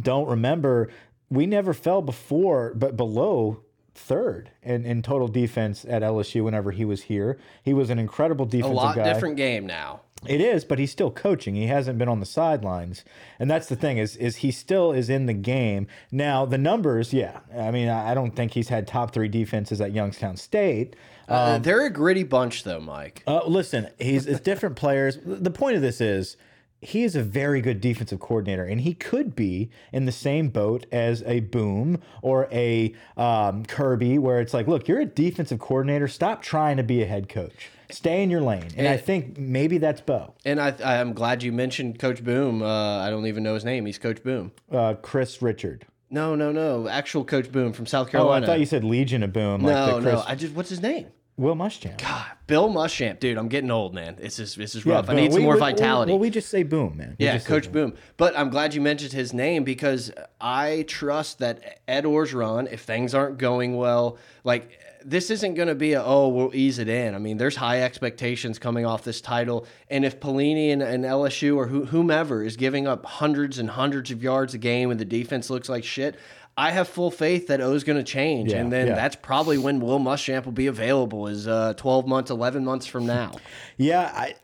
don't 0.00 0.28
remember 0.28 0.90
we 1.32 1.46
never 1.46 1.72
fell 1.72 2.02
before, 2.02 2.74
but 2.74 2.94
below 2.96 3.62
third 3.94 4.50
in, 4.62 4.84
in 4.84 5.02
total 5.02 5.28
defense 5.28 5.84
at 5.88 6.02
LSU 6.02 6.44
whenever 6.44 6.72
he 6.72 6.84
was 6.84 7.02
here. 7.04 7.38
He 7.62 7.72
was 7.72 7.88
an 7.88 7.98
incredible 7.98 8.44
defensive. 8.44 8.72
A 8.72 8.74
lot 8.74 8.96
guy. 8.96 9.10
different 9.10 9.36
game 9.36 9.66
now. 9.66 10.02
It 10.26 10.40
is, 10.40 10.64
but 10.64 10.78
he's 10.78 10.92
still 10.92 11.10
coaching. 11.10 11.54
He 11.54 11.66
hasn't 11.66 11.98
been 11.98 12.08
on 12.08 12.20
the 12.20 12.26
sidelines, 12.26 13.04
and 13.38 13.50
that's 13.50 13.68
the 13.68 13.76
thing 13.76 13.98
is 13.98 14.16
is 14.16 14.36
he 14.36 14.50
still 14.50 14.92
is 14.92 15.10
in 15.10 15.26
the 15.26 15.34
game 15.34 15.88
now. 16.10 16.46
The 16.46 16.58
numbers, 16.58 17.12
yeah. 17.12 17.40
I 17.56 17.70
mean, 17.70 17.88
I 17.88 18.14
don't 18.14 18.34
think 18.36 18.52
he's 18.52 18.68
had 18.68 18.86
top 18.86 19.12
three 19.12 19.28
defenses 19.28 19.80
at 19.80 19.92
Youngstown 19.92 20.36
State. 20.36 20.94
Uh, 21.28 21.58
they're 21.58 21.86
a 21.86 21.90
gritty 21.90 22.24
bunch, 22.24 22.64
though, 22.64 22.80
Mike. 22.80 23.22
Uh, 23.26 23.44
listen, 23.46 23.88
he's 23.98 24.26
it's 24.26 24.40
different 24.40 24.76
players. 24.76 25.18
The 25.24 25.50
point 25.50 25.76
of 25.76 25.82
this 25.82 26.00
is 26.00 26.36
he 26.82 27.04
is 27.04 27.14
a 27.14 27.22
very 27.22 27.60
good 27.60 27.80
defensive 27.80 28.18
coordinator, 28.18 28.64
and 28.64 28.80
he 28.80 28.92
could 28.92 29.36
be 29.36 29.70
in 29.92 30.04
the 30.04 30.12
same 30.12 30.48
boat 30.48 30.84
as 30.90 31.22
a 31.24 31.40
Boom 31.40 32.00
or 32.22 32.48
a 32.50 32.92
um, 33.16 33.64
Kirby, 33.64 34.18
where 34.18 34.40
it's 34.40 34.52
like, 34.52 34.66
look, 34.66 34.88
you're 34.88 35.00
a 35.00 35.06
defensive 35.06 35.60
coordinator. 35.60 36.08
Stop 36.08 36.42
trying 36.42 36.76
to 36.78 36.82
be 36.82 37.02
a 37.02 37.06
head 37.06 37.28
coach. 37.28 37.70
Stay 37.90 38.22
in 38.22 38.30
your 38.30 38.40
lane. 38.40 38.68
And 38.76 38.88
I 38.88 38.96
think 38.96 39.38
maybe 39.38 39.78
that's 39.78 40.00
Bo. 40.00 40.34
And 40.44 40.60
I, 40.60 40.74
I'm 40.82 41.12
glad 41.12 41.42
you 41.42 41.52
mentioned 41.52 41.98
Coach 41.98 42.24
Boom. 42.24 42.62
Uh, 42.62 42.98
I 42.98 43.10
don't 43.10 43.26
even 43.26 43.42
know 43.42 43.54
his 43.54 43.64
name. 43.64 43.86
He's 43.86 43.98
Coach 43.98 44.22
Boom. 44.22 44.50
Uh, 44.70 44.94
Chris 44.94 45.40
Richard. 45.40 45.86
No, 46.10 46.34
no, 46.34 46.52
no. 46.52 46.88
Actual 46.88 47.24
Coach 47.24 47.52
Boom 47.52 47.72
from 47.72 47.86
South 47.86 48.10
Carolina. 48.10 48.40
Oh, 48.40 48.42
I 48.42 48.46
thought 48.46 48.60
you 48.60 48.66
said 48.66 48.82
Legion 48.82 49.22
of 49.22 49.32
Boom. 49.32 49.62
Like 49.62 49.74
no, 49.74 49.98
no. 49.98 50.24
I 50.26 50.34
just 50.34 50.54
what's 50.54 50.68
his 50.70 50.80
name? 50.80 51.06
Will 51.38 51.56
Muschamp. 51.56 51.98
God, 51.98 52.26
Bill 52.46 52.68
Muschamp, 52.68 53.18
dude. 53.18 53.38
I'm 53.38 53.48
getting 53.48 53.70
old, 53.70 53.94
man. 53.94 54.16
It's 54.20 54.36
just 54.36 54.56
this 54.58 54.74
is 54.74 54.84
Yeah, 54.84 54.94
rough. 54.96 55.08
I 55.08 55.14
need 55.14 55.32
some 55.32 55.40
We- 55.40 55.44
more 55.46 55.54
we- 55.54 55.60
vitality. 55.60 56.12
Well, 56.12 56.18
we 56.18 56.28
just 56.30 56.50
say 56.50 56.62
Boom, 56.62 56.96
man. 56.98 57.16
We 57.18 57.24
Yeah, 57.24 57.38
Coach 57.38 57.72
Boom. 57.72 57.94
But 58.18 58.36
I'm 58.38 58.50
glad 58.50 58.74
you 58.74 58.80
mentioned 58.82 59.12
his 59.12 59.32
name 59.32 59.64
because 59.64 60.12
I 60.40 60.84
trust 60.88 61.38
that 61.38 61.80
Ed 61.88 62.04
Orgeron, 62.04 62.70
if 62.70 62.82
things 62.82 63.14
aren't 63.14 63.38
going 63.38 63.76
well, 63.76 64.18
like 64.44 64.78
this 65.04 65.30
isn't 65.30 65.54
going 65.54 65.66
to 65.66 65.74
be 65.74 65.94
a 65.94 66.04
oh 66.04 66.28
we'll 66.28 66.54
ease 66.54 66.78
it 66.78 66.88
in. 66.88 67.14
I 67.14 67.18
mean, 67.18 67.36
there's 67.38 67.56
high 67.56 67.82
expectations 67.82 68.58
coming 68.60 68.84
off 68.86 69.02
this 69.02 69.20
title, 69.20 69.66
and 69.90 70.04
if 70.04 70.20
Pelini 70.20 70.70
and, 70.72 70.80
and 70.82 71.02
LSU 71.04 71.56
or 71.56 71.66
who, 71.66 71.86
whomever 71.86 72.44
is 72.44 72.56
giving 72.56 72.86
up 72.86 73.04
hundreds 73.06 73.58
and 73.58 73.70
hundreds 73.70 74.10
of 74.12 74.22
yards 74.22 74.52
a 74.54 74.58
game 74.58 74.90
and 74.92 75.00
the 75.00 75.04
defense 75.06 75.48
looks 75.50 75.68
like 75.68 75.82
shit. 75.82 76.14
I 76.56 76.70
have 76.70 76.86
full 76.88 77.10
faith 77.10 77.46
that 77.46 77.60
O's 77.60 77.82
going 77.84 77.96
to 77.98 78.04
change, 78.04 78.52
Yeah, 78.52 78.58
and 78.58 78.70
then 78.72 78.88
yeah. 78.88 78.94
that's 78.94 79.16
probably 79.16 79.56
when 79.56 79.80
Will 79.80 79.98
Muschamp 79.98 80.44
will 80.44 80.52
be 80.52 80.66
available. 80.66 81.26
Is 81.26 81.48
uh, 81.48 81.72
12 81.76 82.06
months, 82.06 82.30
11 82.30 82.64
months 82.64 82.86
from 82.86 83.06
now. 83.06 83.32
Yeah, 83.78 84.12
I, 84.14 84.34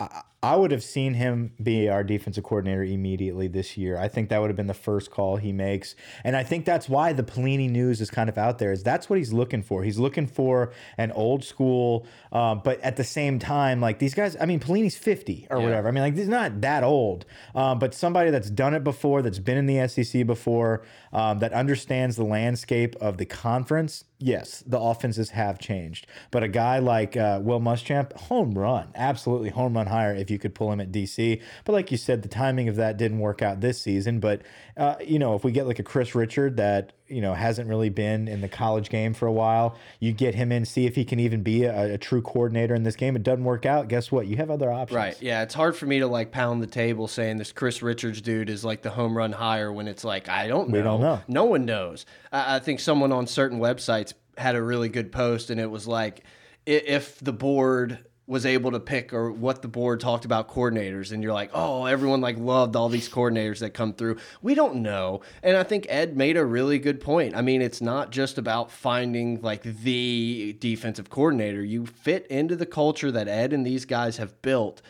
I 0.00 0.22
I 0.42 0.56
would 0.56 0.70
have 0.70 0.82
seen 0.82 1.14
him 1.14 1.52
be 1.62 1.90
our 1.90 2.02
defensive 2.02 2.44
coordinator 2.44 2.82
immediately 2.82 3.46
this 3.46 3.76
year. 3.76 3.98
I 3.98 4.08
think 4.08 4.30
that 4.30 4.40
would 4.40 4.48
have 4.48 4.56
been 4.56 4.68
the 4.68 4.74
first 4.74 5.10
call 5.10 5.36
he 5.36 5.52
makes, 5.52 5.94
and 6.24 6.34
I 6.34 6.44
think 6.44 6.64
that's 6.64 6.88
why 6.88 7.12
the 7.12 7.22
Pelini 7.22 7.68
news 7.68 8.00
is 8.00 8.10
kind 8.10 8.30
of 8.30 8.38
out 8.38 8.58
there. 8.58 8.72
Is 8.72 8.82
that's 8.82 9.10
what 9.10 9.18
he's 9.18 9.34
looking 9.34 9.62
for? 9.62 9.82
He's 9.82 9.98
looking 9.98 10.26
for 10.26 10.72
an 10.96 11.12
old 11.12 11.44
school, 11.44 12.06
um, 12.32 12.62
but 12.64 12.80
at 12.80 12.96
the 12.96 13.04
same 13.04 13.38
time, 13.38 13.82
like 13.82 13.98
these 13.98 14.14
guys. 14.14 14.34
I 14.40 14.46
mean, 14.46 14.60
Pelini's 14.60 14.96
fifty 14.96 15.46
or 15.50 15.60
whatever. 15.60 15.88
I 15.88 15.90
mean, 15.90 16.02
like 16.02 16.16
he's 16.16 16.28
not 16.28 16.62
that 16.62 16.84
old, 16.84 17.26
um, 17.54 17.78
but 17.78 17.92
somebody 17.92 18.30
that's 18.30 18.48
done 18.48 18.72
it 18.72 18.82
before, 18.82 19.20
that's 19.20 19.38
been 19.38 19.58
in 19.58 19.66
the 19.66 19.86
SEC 19.88 20.26
before, 20.26 20.82
um, 21.12 21.40
that 21.40 21.52
understands 21.52 22.16
the 22.16 22.24
landscape 22.24 22.96
of 22.96 23.18
the 23.18 23.26
conference. 23.26 24.04
Yes, 24.22 24.62
the 24.66 24.78
offenses 24.78 25.30
have 25.30 25.58
changed, 25.58 26.06
but 26.30 26.42
a 26.42 26.48
guy 26.48 26.78
like 26.78 27.16
uh, 27.16 27.40
Will 27.42 27.58
Muschamp, 27.58 28.12
home 28.12 28.52
run, 28.52 28.88
absolutely 28.94 29.48
home 29.48 29.74
run 29.74 29.86
hire 29.86 30.14
if 30.14 30.30
you 30.30 30.38
could 30.38 30.54
pull 30.54 30.70
him 30.70 30.78
at 30.78 30.92
DC. 30.92 31.40
But 31.64 31.72
like 31.72 31.90
you 31.90 31.96
said, 31.96 32.20
the 32.20 32.28
timing 32.28 32.68
of 32.68 32.76
that 32.76 32.98
didn't 32.98 33.20
work 33.20 33.40
out 33.40 33.62
this 33.62 33.80
season. 33.80 34.20
But 34.20 34.42
uh, 34.76 34.96
you 35.02 35.18
know, 35.18 35.34
if 35.36 35.42
we 35.42 35.52
get 35.52 35.66
like 35.66 35.78
a 35.78 35.82
Chris 35.82 36.14
Richard 36.14 36.58
that 36.58 36.92
you 37.10 37.20
know 37.20 37.34
hasn't 37.34 37.68
really 37.68 37.88
been 37.88 38.28
in 38.28 38.40
the 38.40 38.48
college 38.48 38.88
game 38.88 39.12
for 39.12 39.26
a 39.26 39.32
while. 39.32 39.76
You 39.98 40.12
get 40.12 40.34
him 40.34 40.52
in, 40.52 40.64
see 40.64 40.86
if 40.86 40.94
he 40.94 41.04
can 41.04 41.20
even 41.20 41.42
be 41.42 41.64
a, 41.64 41.94
a 41.94 41.98
true 41.98 42.22
coordinator 42.22 42.74
in 42.74 42.82
this 42.82 42.96
game. 42.96 43.16
It 43.16 43.22
doesn't 43.22 43.44
work 43.44 43.66
out. 43.66 43.88
Guess 43.88 44.12
what? 44.12 44.26
You 44.26 44.36
have 44.36 44.50
other 44.50 44.70
options. 44.70 44.96
Right. 44.96 45.20
Yeah. 45.20 45.42
It's 45.42 45.54
hard 45.54 45.76
for 45.76 45.86
me 45.86 45.98
to 45.98 46.06
like 46.06 46.30
pound 46.30 46.62
the 46.62 46.66
table 46.66 47.08
saying 47.08 47.38
this 47.38 47.52
Chris 47.52 47.82
Richards 47.82 48.20
dude 48.20 48.48
is 48.48 48.64
like 48.64 48.82
the 48.82 48.90
home 48.90 49.16
run 49.16 49.32
hire 49.32 49.72
when 49.72 49.88
it's 49.88 50.04
like 50.04 50.28
I 50.28 50.48
don't 50.48 50.68
know. 50.70 50.78
We 50.78 50.84
don't 50.84 51.00
know. 51.00 51.20
No 51.28 51.44
one 51.44 51.64
knows. 51.64 52.06
I, 52.32 52.56
I 52.56 52.58
think 52.60 52.80
someone 52.80 53.12
on 53.12 53.26
certain 53.26 53.58
websites 53.58 54.14
had 54.36 54.56
a 54.56 54.62
really 54.62 54.88
good 54.88 55.12
post, 55.12 55.50
and 55.50 55.60
it 55.60 55.70
was 55.70 55.86
like 55.86 56.24
if 56.66 57.18
the 57.18 57.32
board 57.32 57.98
was 58.30 58.46
able 58.46 58.70
to 58.70 58.78
pick 58.78 59.12
or 59.12 59.32
what 59.32 59.60
the 59.60 59.66
board 59.66 59.98
talked 59.98 60.24
about 60.24 60.48
coordinators 60.48 61.10
and 61.10 61.20
you're 61.20 61.32
like 61.32 61.50
oh 61.52 61.84
everyone 61.84 62.20
like 62.20 62.38
loved 62.38 62.76
all 62.76 62.88
these 62.88 63.08
coordinators 63.08 63.58
that 63.58 63.74
come 63.74 63.92
through 63.92 64.16
we 64.40 64.54
don't 64.54 64.76
know 64.76 65.20
and 65.42 65.56
i 65.56 65.64
think 65.64 65.84
ed 65.88 66.16
made 66.16 66.36
a 66.36 66.44
really 66.44 66.78
good 66.78 67.00
point 67.00 67.34
i 67.34 67.42
mean 67.42 67.60
it's 67.60 67.80
not 67.80 68.12
just 68.12 68.38
about 68.38 68.70
finding 68.70 69.40
like 69.42 69.62
the 69.64 70.56
defensive 70.60 71.10
coordinator 71.10 71.64
you 71.64 71.84
fit 71.84 72.24
into 72.28 72.54
the 72.54 72.64
culture 72.64 73.10
that 73.10 73.26
ed 73.26 73.52
and 73.52 73.66
these 73.66 73.84
guys 73.84 74.16
have 74.16 74.40
built 74.42 74.80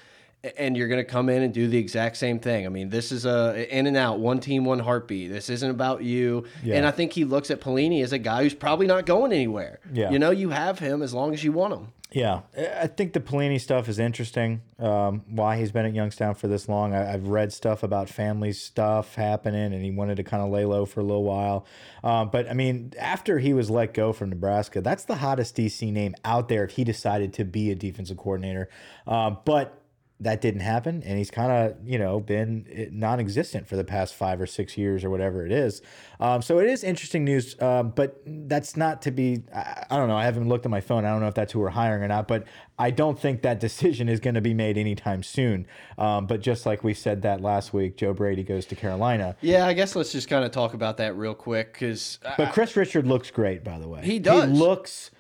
and 0.59 0.77
you're 0.77 0.89
going 0.89 1.03
to 1.03 1.11
come 1.11 1.31
in 1.31 1.43
and 1.43 1.53
do 1.53 1.69
the 1.69 1.77
exact 1.77 2.17
same 2.17 2.39
thing. 2.39 2.65
I 2.65 2.71
mean, 2.71 2.89
this 2.89 3.13
is 3.13 3.27
a 3.27 3.69
in 3.77 3.87
and 3.87 3.95
out, 3.95 4.21
one 4.21 4.41
team, 4.41 4.65
one 4.65 4.79
heartbeat. 4.79 5.31
This 5.31 5.51
isn't 5.51 5.71
about 5.71 6.03
you. 6.03 6.47
Yeah. 6.65 6.77
And 6.77 6.87
I 6.87 6.93
think 6.93 7.13
he 7.13 7.25
looks 7.25 7.51
at 7.51 7.61
Pelini 7.61 8.03
as 8.03 8.15
a 8.15 8.19
guy 8.19 8.43
who's 8.43 8.55
probably 8.55 8.87
not 8.87 9.05
going 9.05 9.35
anywhere. 9.35 9.81
Yeah. 9.93 10.11
You 10.11 10.19
know, 10.19 10.31
you 10.31 10.49
have 10.49 10.79
him 10.79 11.03
as 11.03 11.13
long 11.13 11.35
as 11.35 11.45
you 11.45 11.53
want 11.53 11.75
him. 11.75 11.89
Yeah, 12.13 12.41
I 12.57 12.89
think 12.89 13.13
the 13.13 13.21
Pelini 13.21 13.61
stuff 13.61 13.89
is 13.89 14.01
interesting. 14.01 14.63
Um, 14.81 15.23
why 15.29 15.59
he's 15.59 15.71
been 15.71 15.87
at 15.87 15.95
Youngstown 15.95 16.35
for 16.35 16.49
this 16.49 16.69
long. 16.69 16.93
I, 16.93 17.13
I've 17.13 17.29
read 17.29 17.53
stuff 17.53 17.85
about 17.85 18.09
family 18.09 18.53
stuff 18.53 19.15
happening, 19.15 19.73
and 19.73 19.85
he 19.85 19.93
wanted 19.93 20.17
to 20.17 20.25
kind 20.25 20.43
of 20.43 20.51
lay 20.51 20.65
low 20.65 20.87
for 20.87 20.99
a 20.99 21.05
little 21.05 21.23
while. 21.23 21.67
Um, 22.03 22.29
but 22.31 22.51
I 22.51 22.55
mean, 22.55 22.95
after 22.99 23.39
he 23.39 23.53
was 23.53 23.71
let 23.71 23.95
go 23.95 24.13
from 24.13 24.31
Nebraska, 24.31 24.81
that's 24.81 25.05
the 25.05 25.17
hottest 25.17 25.55
DC 25.55 25.93
name 25.93 26.17
out 26.25 26.49
there. 26.49 26.65
If 26.65 26.73
he 26.73 26.83
decided 26.83 27.33
to 27.35 27.45
be 27.45 27.71
a 27.71 27.77
defensive 27.77 28.17
coordinator, 28.17 28.69
um, 29.07 29.39
but 29.45 29.80
that 30.21 30.41
didn't 30.41 30.61
happen, 30.61 31.03
and 31.05 31.19
he's 31.19 31.31
kind 31.31 31.51
of 31.51 31.77
you 31.85 31.99
know 31.99 32.21
been 32.21 32.67
eh, 32.73 32.87
non-existent 32.91 33.67
for 33.67 33.77
the 33.77 33.85
past 33.85 34.15
five 34.15 34.41
or 34.41 34.47
six 34.47 34.77
years 34.77 35.05
or 35.05 35.11
whatever 35.11 35.45
it 35.47 35.53
is. 35.53 35.83
Um, 36.21 36.43
so 36.43 36.59
it 36.59 36.69
is 36.69 36.85
interesting 36.85 37.25
news, 37.25 37.61
um, 37.63 37.91
but 37.91 38.21
that's 38.27 38.77
not 38.77 39.03
to 39.03 39.11
be. 39.11 39.43
I, 39.55 39.85
I 39.91 39.97
don't 39.97 40.09
know. 40.09 40.17
I 40.17 40.25
haven't 40.25 40.49
looked 40.49 40.67
at 40.67 40.71
my 40.71 40.81
phone. 40.81 41.05
I 41.05 41.11
don't 41.11 41.21
know 41.21 41.29
if 41.29 41.35
that's 41.35 41.53
who 41.53 41.61
we're 41.61 41.71
hiring 41.71 42.03
or 42.03 42.09
not, 42.09 42.29
but 42.29 42.45
I 42.79 42.91
don't 42.91 43.19
think 43.19 43.43
that 43.43 43.61
decision 43.61 44.09
is 44.09 44.21
going 44.21 44.35
to 44.35 44.41
be 44.41 44.55
made 44.55 44.77
anytime 44.77 45.23
soon. 45.23 45.67
Um, 45.99 46.27
but 46.27 46.41
just 46.41 46.67
like 46.67 46.85
we 46.85 46.95
said 46.95 47.23
that 47.23 47.41
last 47.41 47.73
week, 47.73 47.97
Joe 47.97 48.13
Brady 48.13 48.43
goes 48.43 48.67
to 48.67 48.77
Carolina. 48.77 49.37
Yeah, 49.41 49.67
I 49.67 49.73
guess 49.73 49.97
let's 49.97 50.13
just 50.13 50.29
kind 50.29 50.45
of 50.45 50.51
talk 50.51 50.75
about 50.75 50.99
that 50.99 51.17
real 51.17 51.35
quick 51.35 51.73
because, 51.73 52.19
But 52.37 52.53
Chris 52.53 52.77
Richard 52.77 53.07
looks 53.07 53.31
great, 53.31 53.65
by 53.65 53.79
the 53.79 53.89
way. 53.89 54.03
He 54.03 54.19
does. 54.19 54.51
He 54.51 54.57
looks 54.57 55.11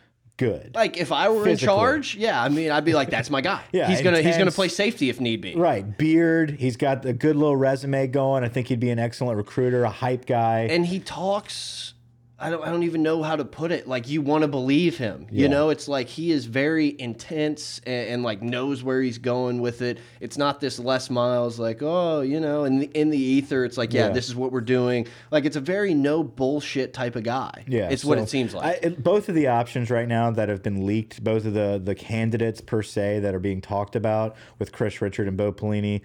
good. 0.40 0.74
like, 0.74 0.96
if 0.96 1.12
I 1.12 1.28
were 1.28 1.44
Physically. 1.44 1.72
in 1.72 1.78
charge, 1.78 2.16
yeah, 2.16 2.42
I 2.42 2.48
mean, 2.48 2.70
I'd 2.70 2.84
be 2.84 2.94
like, 2.94 3.10
that's 3.10 3.30
my 3.30 3.40
guy. 3.40 3.62
Yeah, 3.72 3.88
he's 3.88 4.02
gonna 4.02 4.20
he's 4.20 4.36
gonna 4.36 4.50
play 4.50 4.68
safety 4.68 5.10
if 5.10 5.20
need 5.20 5.40
be. 5.40 5.54
Right, 5.54 5.96
beard. 5.96 6.50
He's 6.58 6.76
got 6.76 7.04
a 7.04 7.12
good 7.12 7.36
little 7.36 7.56
resume 7.56 8.06
going. 8.08 8.42
I 8.42 8.48
think 8.48 8.66
he'd 8.68 8.80
be 8.80 8.90
an 8.90 8.98
excellent 8.98 9.36
recruiter, 9.36 9.84
a 9.84 9.90
hype 9.90 10.26
guy. 10.26 10.60
and 10.70 10.84
he 10.86 10.98
talks 10.98 11.94
I 12.42 12.48
don't, 12.50 12.64
I 12.66 12.70
don't 12.70 12.84
even 12.84 13.02
know 13.02 13.22
how 13.22 13.36
to 13.36 13.44
put 13.44 13.70
it. 13.70 13.86
Like 13.86 14.08
you 14.08 14.22
want 14.22 14.42
to 14.42 14.48
believe 14.48 14.96
him 14.96 15.26
you 15.30 15.48
know? 15.48 15.68
It's 15.70 15.88
like 15.88 16.08
he 16.08 16.30
is 16.32 16.46
very 16.46 16.98
intense 16.98 17.80
and, 17.86 18.08
and 18.08 18.22
like 18.22 18.40
knows 18.42 18.82
where 18.82 19.02
he's 19.02 19.18
going 19.18 19.60
with 19.60 19.82
it. 19.82 19.98
It's 20.20 20.38
not 20.38 20.58
this 20.60 20.78
Les 20.78 21.10
Miles 21.10 21.58
like 21.58 21.82
oh 21.82 22.22
you 22.22 22.40
know 22.40 22.64
in 22.64 22.78
the, 22.80 22.86
in 22.94 23.10
the 23.10 23.18
ether 23.18 23.64
it's 23.64 23.76
like 23.76 23.92
yeah, 23.92 24.06
Yeah. 24.06 24.12
this 24.12 24.28
is 24.28 24.34
what 24.34 24.52
we're 24.52 24.60
doing. 24.62 25.06
Like 25.30 25.44
it's 25.44 25.56
a 25.56 25.60
very 25.60 25.92
no 25.94 26.22
bullshit 26.24 26.94
type 26.94 27.14
of 27.16 27.24
guy 27.24 27.64
Yeah, 27.68 27.88
it's 27.90 28.04
what 28.04 28.18
it 28.18 28.28
seems 28.28 28.54
like. 28.54 28.64
I, 28.64 28.86
it- 28.86 29.02
both 29.02 29.28
of 29.28 29.34
the 29.34 29.48
options 29.48 29.90
right 29.90 30.08
now 30.08 30.30
that 30.30 30.48
have 30.48 30.62
been 30.62 30.86
leaked, 30.86 31.22
both 31.22 31.44
of 31.44 31.54
the 31.54 31.80
the 31.82 31.94
candidates 31.94 32.60
per 32.60 32.82
se 32.82 33.20
that 33.20 33.34
are 33.34 33.38
being 33.40 33.60
talked 33.60 33.94
about 33.96 34.34
with 34.58 34.72
Chris 34.72 35.00
Richard 35.02 35.28
and 35.28 35.36
Bo 35.36 35.52
Pelini, 35.52 36.00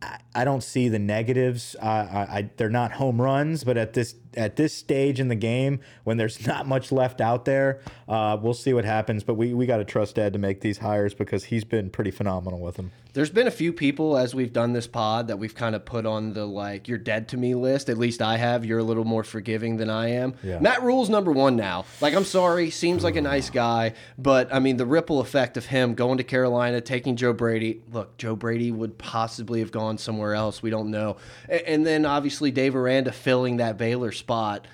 I, 0.00 0.18
I 0.34 0.44
don't 0.44 0.62
see 0.62 0.88
the 0.88 0.98
negatives. 0.98 1.74
I, 1.82 1.88
I 1.88 2.50
they're 2.56 2.70
not 2.70 2.92
home 2.92 3.20
runs, 3.20 3.64
but 3.64 3.76
at 3.76 3.94
this 3.94 4.12
at 4.34 4.56
this 4.56 4.72
stage 4.74 5.20
in 5.20 5.28
the 5.28 5.34
game, 5.34 5.80
when 6.04 6.16
there's 6.16 6.46
not 6.46 6.66
much 6.66 6.92
left 6.92 7.20
out 7.20 7.44
there, 7.44 7.80
uh, 8.08 8.36
we'll 8.40 8.54
see 8.54 8.72
what 8.74 8.84
happens. 8.84 9.22
But 9.24 9.34
we 9.34 9.54
we 9.54 9.66
got 9.66 9.78
to 9.78 9.84
trust 9.84 10.18
Ed 10.18 10.32
to 10.34 10.38
make 10.38 10.60
these 10.60 10.78
hires 10.78 11.14
because 11.14 11.44
he's 11.44 11.64
been 11.64 11.90
pretty 11.90 12.10
phenomenal 12.10 12.60
with 12.60 12.76
them. 12.76 12.90
There's 13.14 13.30
been 13.30 13.46
a 13.48 13.50
few 13.52 13.72
people 13.72 14.16
as 14.16 14.34
we've 14.34 14.52
done 14.52 14.74
this 14.74 14.86
pod 14.86 15.28
that 15.28 15.38
we've 15.38 15.54
kind 15.54 15.74
of 15.74 15.84
put 15.84 16.06
on 16.06 16.34
the 16.34 16.44
like 16.44 16.86
you're 16.88 16.98
dead 16.98 17.28
to 17.28 17.36
me 17.36 17.54
list. 17.54 17.88
At 17.88 17.98
least 17.98 18.22
I 18.22 18.36
have. 18.36 18.64
You're 18.64 18.78
a 18.78 18.84
little 18.84 19.04
more 19.04 19.24
forgiving 19.24 19.76
than 19.78 19.90
I 19.90 20.10
am. 20.10 20.34
Yeah. 20.44 20.60
Matt 20.60 20.82
Rhule's 20.82 21.08
number 21.08 21.32
one 21.32 21.56
now. 21.56 21.84
Like 22.00 22.14
I'm 22.14 22.24
sorry, 22.24 22.70
seems 22.70 23.02
like 23.02 23.16
a 23.16 23.20
nice 23.22 23.50
guy, 23.50 23.94
but 24.18 24.52
I 24.54 24.60
mean 24.60 24.76
the 24.76 24.86
ripple 24.86 25.20
effect 25.20 25.56
of 25.56 25.66
him 25.66 25.94
going 25.94 26.18
to 26.18 26.24
Carolina, 26.24 26.80
taking 26.80 27.16
Joe 27.16 27.32
Brady. 27.32 27.80
Look, 27.92 28.16
Joe 28.18 28.36
Brady 28.36 28.70
would 28.70 28.98
possibly 28.98 29.60
have 29.60 29.72
gone 29.72 29.98
somewhere 29.98 30.34
else. 30.34 30.62
We 30.62 30.70
don't 30.70 30.90
know. 30.90 31.16
A- 31.48 31.68
And 31.68 31.84
then 31.86 32.04
obviously 32.06 32.50
Dave 32.50 32.76
Aranda 32.76 33.10
filling 33.10 33.56
that 33.56 33.78
Baylor 33.78 34.12
spot. 34.18 34.66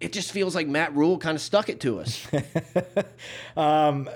It 0.00 0.12
just 0.12 0.32
feels 0.32 0.54
like 0.54 0.68
Matt 0.68 0.94
Rhule 0.94 1.18
kind 1.18 1.34
of 1.34 1.42
stuck 1.42 1.68
it 1.68 1.80
to 1.80 2.00
us. 2.00 2.26
Um, 3.56 4.08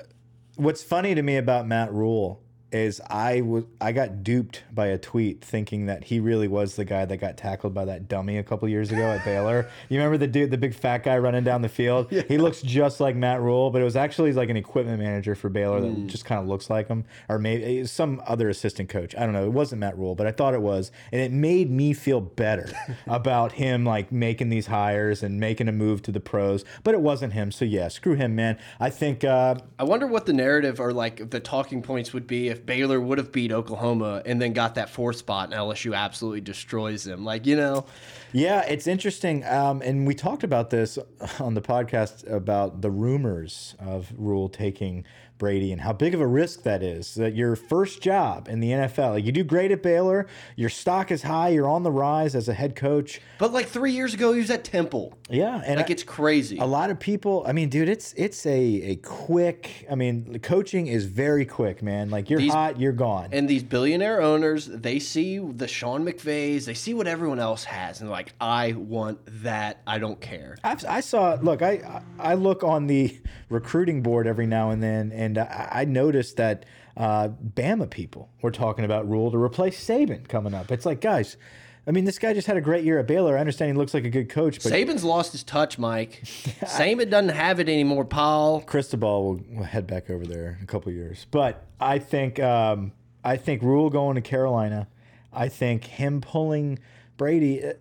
what's 0.55 0.83
funny 0.85 1.15
to 1.17 1.23
me 1.23 1.37
about 1.37 1.67
Matt 1.67 1.93
Rhule 1.93 2.41
is 2.73 3.01
I 3.09 3.43
was 3.43 3.65
I 3.81 3.93
got 3.93 4.25
duped 4.25 4.63
by 4.73 4.87
a 4.89 4.99
tweet 4.99 5.45
thinking 5.45 5.87
that 5.87 6.05
he 6.05 6.21
really 6.21 6.49
was 6.49 6.77
the 6.77 6.85
guy 6.85 7.05
that 7.05 7.19
got 7.19 7.37
tackled 7.37 7.75
by 7.75 7.85
that 7.85 8.09
dummy 8.09 8.39
a 8.39 8.43
couple 8.43 8.69
years 8.69 8.91
ago 8.91 9.03
at 9.03 9.25
Baylor. 9.25 9.69
You 9.89 9.99
remember 9.99 10.17
the 10.17 10.27
dude, 10.27 10.51
the 10.51 10.57
big 10.57 10.75
fat 10.75 11.03
guy 11.03 11.19
running 11.19 11.45
down 11.45 11.61
the 11.61 11.69
field? 11.69 12.11
He 12.11 12.39
looks 12.39 12.63
just 12.63 12.99
like 12.99 13.15
Matt 13.15 13.43
Rhule, 13.43 13.71
but 13.71 13.83
it 13.83 13.85
was 13.85 13.97
actually 13.97 14.33
like 14.33 14.49
an 14.49 14.57
equipment 14.57 15.01
manager 15.01 15.35
for 15.35 15.51
Baylor 15.51 15.83
that 15.83 16.07
just 16.07 16.25
kind 16.25 16.41
of 16.41 16.49
looks 16.49 16.71
like 16.71 16.89
him, 16.89 17.05
or 17.29 17.39
maybe 17.39 17.85
some 17.85 18.23
other 18.27 18.49
assistant 18.49 18.89
coach. 18.89 19.15
I 19.15 19.21
don't 19.21 19.33
know. 19.33 19.45
It 19.45 19.53
wasn't 19.53 19.81
Matt 19.81 19.99
Rhule, 19.99 20.15
but 20.15 20.27
I 20.27 20.33
thought 20.33 20.55
it 20.55 20.63
was, 20.63 20.93
and 21.11 21.21
it 21.21 21.31
made 21.31 21.71
me 21.71 21.93
feel 21.93 22.21
better 22.21 22.71
about 23.07 23.53
him 23.53 23.85
like 23.85 24.13
making 24.13 24.49
these 24.49 24.67
hires 24.67 25.23
and 25.23 25.39
making 25.39 25.69
a 25.69 25.73
move 25.73 26.01
to 26.03 26.13
the 26.13 26.21
pros. 26.21 26.65
But 26.85 26.95
it 26.95 27.01
wasn't 27.01 27.35
him, 27.35 27.53
so 27.53 27.67
yeah, 27.67 27.89
screw 27.89 28.15
him, 28.15 28.35
man. 28.35 28.59
I 28.81 28.89
think. 28.89 29.25
Uh, 29.25 29.57
I 29.79 29.85
wonder 29.85 30.07
what 30.07 30.25
the 30.25 30.33
narrative 30.33 30.81
or 30.81 30.93
like 30.93 31.31
the 31.31 31.41
talking 31.41 31.83
points 31.83 32.15
would 32.15 32.27
be 32.27 32.49
if 32.49 32.62
Baylor 32.67 33.01
would 33.01 33.19
have 33.19 33.33
beat 33.33 33.53
Oklahoma 33.53 34.23
and 34.25 34.41
then 34.41 34.53
got 34.53 34.75
that 34.77 34.91
fourth 34.91 35.17
spot 35.17 35.45
and 35.47 35.55
LSU 35.55 35.97
absolutely 35.97 36.41
destroys 36.41 37.05
them. 37.05 37.25
Like, 37.25 37.47
you 37.47 37.57
know, 37.57 37.87
Yeah, 38.33 38.63
it's 38.63 38.87
interesting. 38.87 39.45
Um, 39.45 39.83
and 39.83 40.07
we 40.07 40.15
talked 40.15 40.45
about 40.45 40.71
this 40.71 40.99
on 41.39 41.55
the 41.55 41.63
podcast 41.63 42.31
about 42.31 42.81
the 42.81 42.91
rumors 42.91 43.75
of 43.79 44.13
Rhule 44.17 44.49
taking 44.49 45.05
Brady 45.43 45.73
and 45.73 45.81
how 45.81 45.93
big 45.93 46.15
of 46.15 46.21
a 46.21 46.27
risk 46.27 46.63
that 46.63 46.85
is. 46.85 47.17
That 47.17 47.35
your 47.35 47.57
first 47.57 48.01
job 48.01 48.47
in 48.49 48.61
the 48.61 48.71
NFL, 48.71 49.15
like 49.15 49.25
you 49.25 49.33
do 49.33 49.43
great 49.43 49.73
at 49.73 49.83
Baylor, 49.83 50.29
your 50.55 50.69
stock 50.69 51.11
is 51.11 51.25
high, 51.25 51.49
you're 51.49 51.69
on 51.69 51.83
the 51.83 51.91
rise 51.91 52.37
as 52.37 52.49
a 52.49 52.55
head 52.55 52.77
coach. 52.77 53.21
but 53.39 53.53
like 53.53 53.67
three 53.67 53.91
years 53.91 54.15
ago, 54.15 54.33
he 54.33 54.39
was 54.39 54.51
at 54.51 54.63
Temple. 54.63 55.19
Yeah, 55.33 55.63
and 55.65 55.77
Like, 55.79 55.89
I- 55.91 55.93
it's 55.93 56.03
crazy. 56.03 56.59
a 56.59 56.65
lot 56.67 56.91
of 56.91 57.01
people. 57.01 57.43
I 57.47 57.53
mean, 57.53 57.69
dude, 57.71 57.89
it's 57.89 58.13
it's 58.17 58.45
a 58.47 58.53
a 58.93 58.97
quick. 58.97 59.87
I 59.91 59.95
mean, 59.95 60.39
coaching 60.43 60.87
is 60.87 61.07
very 61.07 61.45
quick, 61.47 61.83
man. 61.83 62.11
Like 62.11 62.29
you're 62.31 62.39
These- 62.39 62.53
hot, 62.53 62.79
you're 62.79 62.93
gone. 62.93 63.31
And 63.33 63.49
these 63.49 63.63
billionaire 63.63 64.21
owners, 64.21 64.67
they 64.67 64.99
see 64.99 65.39
the 65.39 65.67
Sean 65.67 66.05
McVays, 66.05 66.67
they 66.67 66.75
see 66.75 66.93
what 66.95 67.07
everyone 67.07 67.39
else 67.41 67.65
has, 67.65 68.01
and 68.01 68.09
they're 68.09 68.17
like, 68.17 68.35
I 68.41 68.73
want 68.73 69.19
that. 69.43 69.81
I 69.87 69.99
don't 69.99 70.21
care. 70.21 70.57
I've, 70.63 70.85
I 70.85 71.01
saw. 71.01 71.39
Look, 71.41 71.63
I 71.63 72.03
I 72.19 72.35
look 72.35 72.63
on 72.63 72.87
the 72.87 73.19
recruiting 73.49 74.03
board 74.03 74.27
every 74.27 74.47
now 74.47 74.71
and 74.71 74.83
then, 74.83 75.13
and 75.13 75.39
I, 75.39 75.69
I 75.73 75.85
noticed 75.87 76.37
that 76.37 76.67
uh, 76.97 77.29
Bama 77.55 77.89
people 77.89 78.29
were 78.43 78.51
talking 78.51 78.85
about 78.85 79.09
Rhule 79.09 79.31
to 79.31 79.39
replace 79.39 79.83
Saban 79.83 80.29
coming 80.29 80.53
up. 80.53 80.71
It's 80.71 80.85
like, 80.85 81.01
guys, 81.01 81.39
I 81.87 81.91
mean, 81.91 82.05
this 82.05 82.19
guy 82.19 82.33
just 82.33 82.47
had 82.47 82.57
a 82.57 82.61
great 82.61 82.85
year 82.85 83.01
at 83.01 83.09
Baylor. 83.09 83.37
I 83.37 83.41
understand 83.41 83.73
he 83.73 83.77
looks 83.77 83.93
like 83.93 84.05
a 84.05 84.11
good 84.11 84.29
coach, 84.29 84.63
but 84.63 84.73
Saban's 84.73 85.03
lost 85.03 85.33
his 85.33 85.43
touch, 85.43 85.79
Mike. 85.79 86.21
Saban 86.25 87.11
doesn't 87.11 87.31
have 87.31 87.59
it 87.59 87.69
anymore, 87.69 88.05
Paul. 88.05 88.61
Cristobal 88.61 89.41
will, 89.51 89.65
head 89.65 89.87
back 89.87 90.09
over 90.09 90.25
there 90.25 90.57
in 90.59 90.63
a 90.63 90.67
couple 90.67 90.93
years. 90.93 91.27
But 91.31 91.67
I 91.81 91.99
think 91.99 92.39
um, 92.39 92.93
I 93.25 93.37
think 93.37 93.63
Rhule 93.63 93.91
going 93.91 94.15
to 94.15 94.21
Carolina. 94.21 94.87
I 95.33 95.49
think 95.49 95.85
him 95.85 96.21
pulling 96.21 96.79
Brady. 97.17 97.73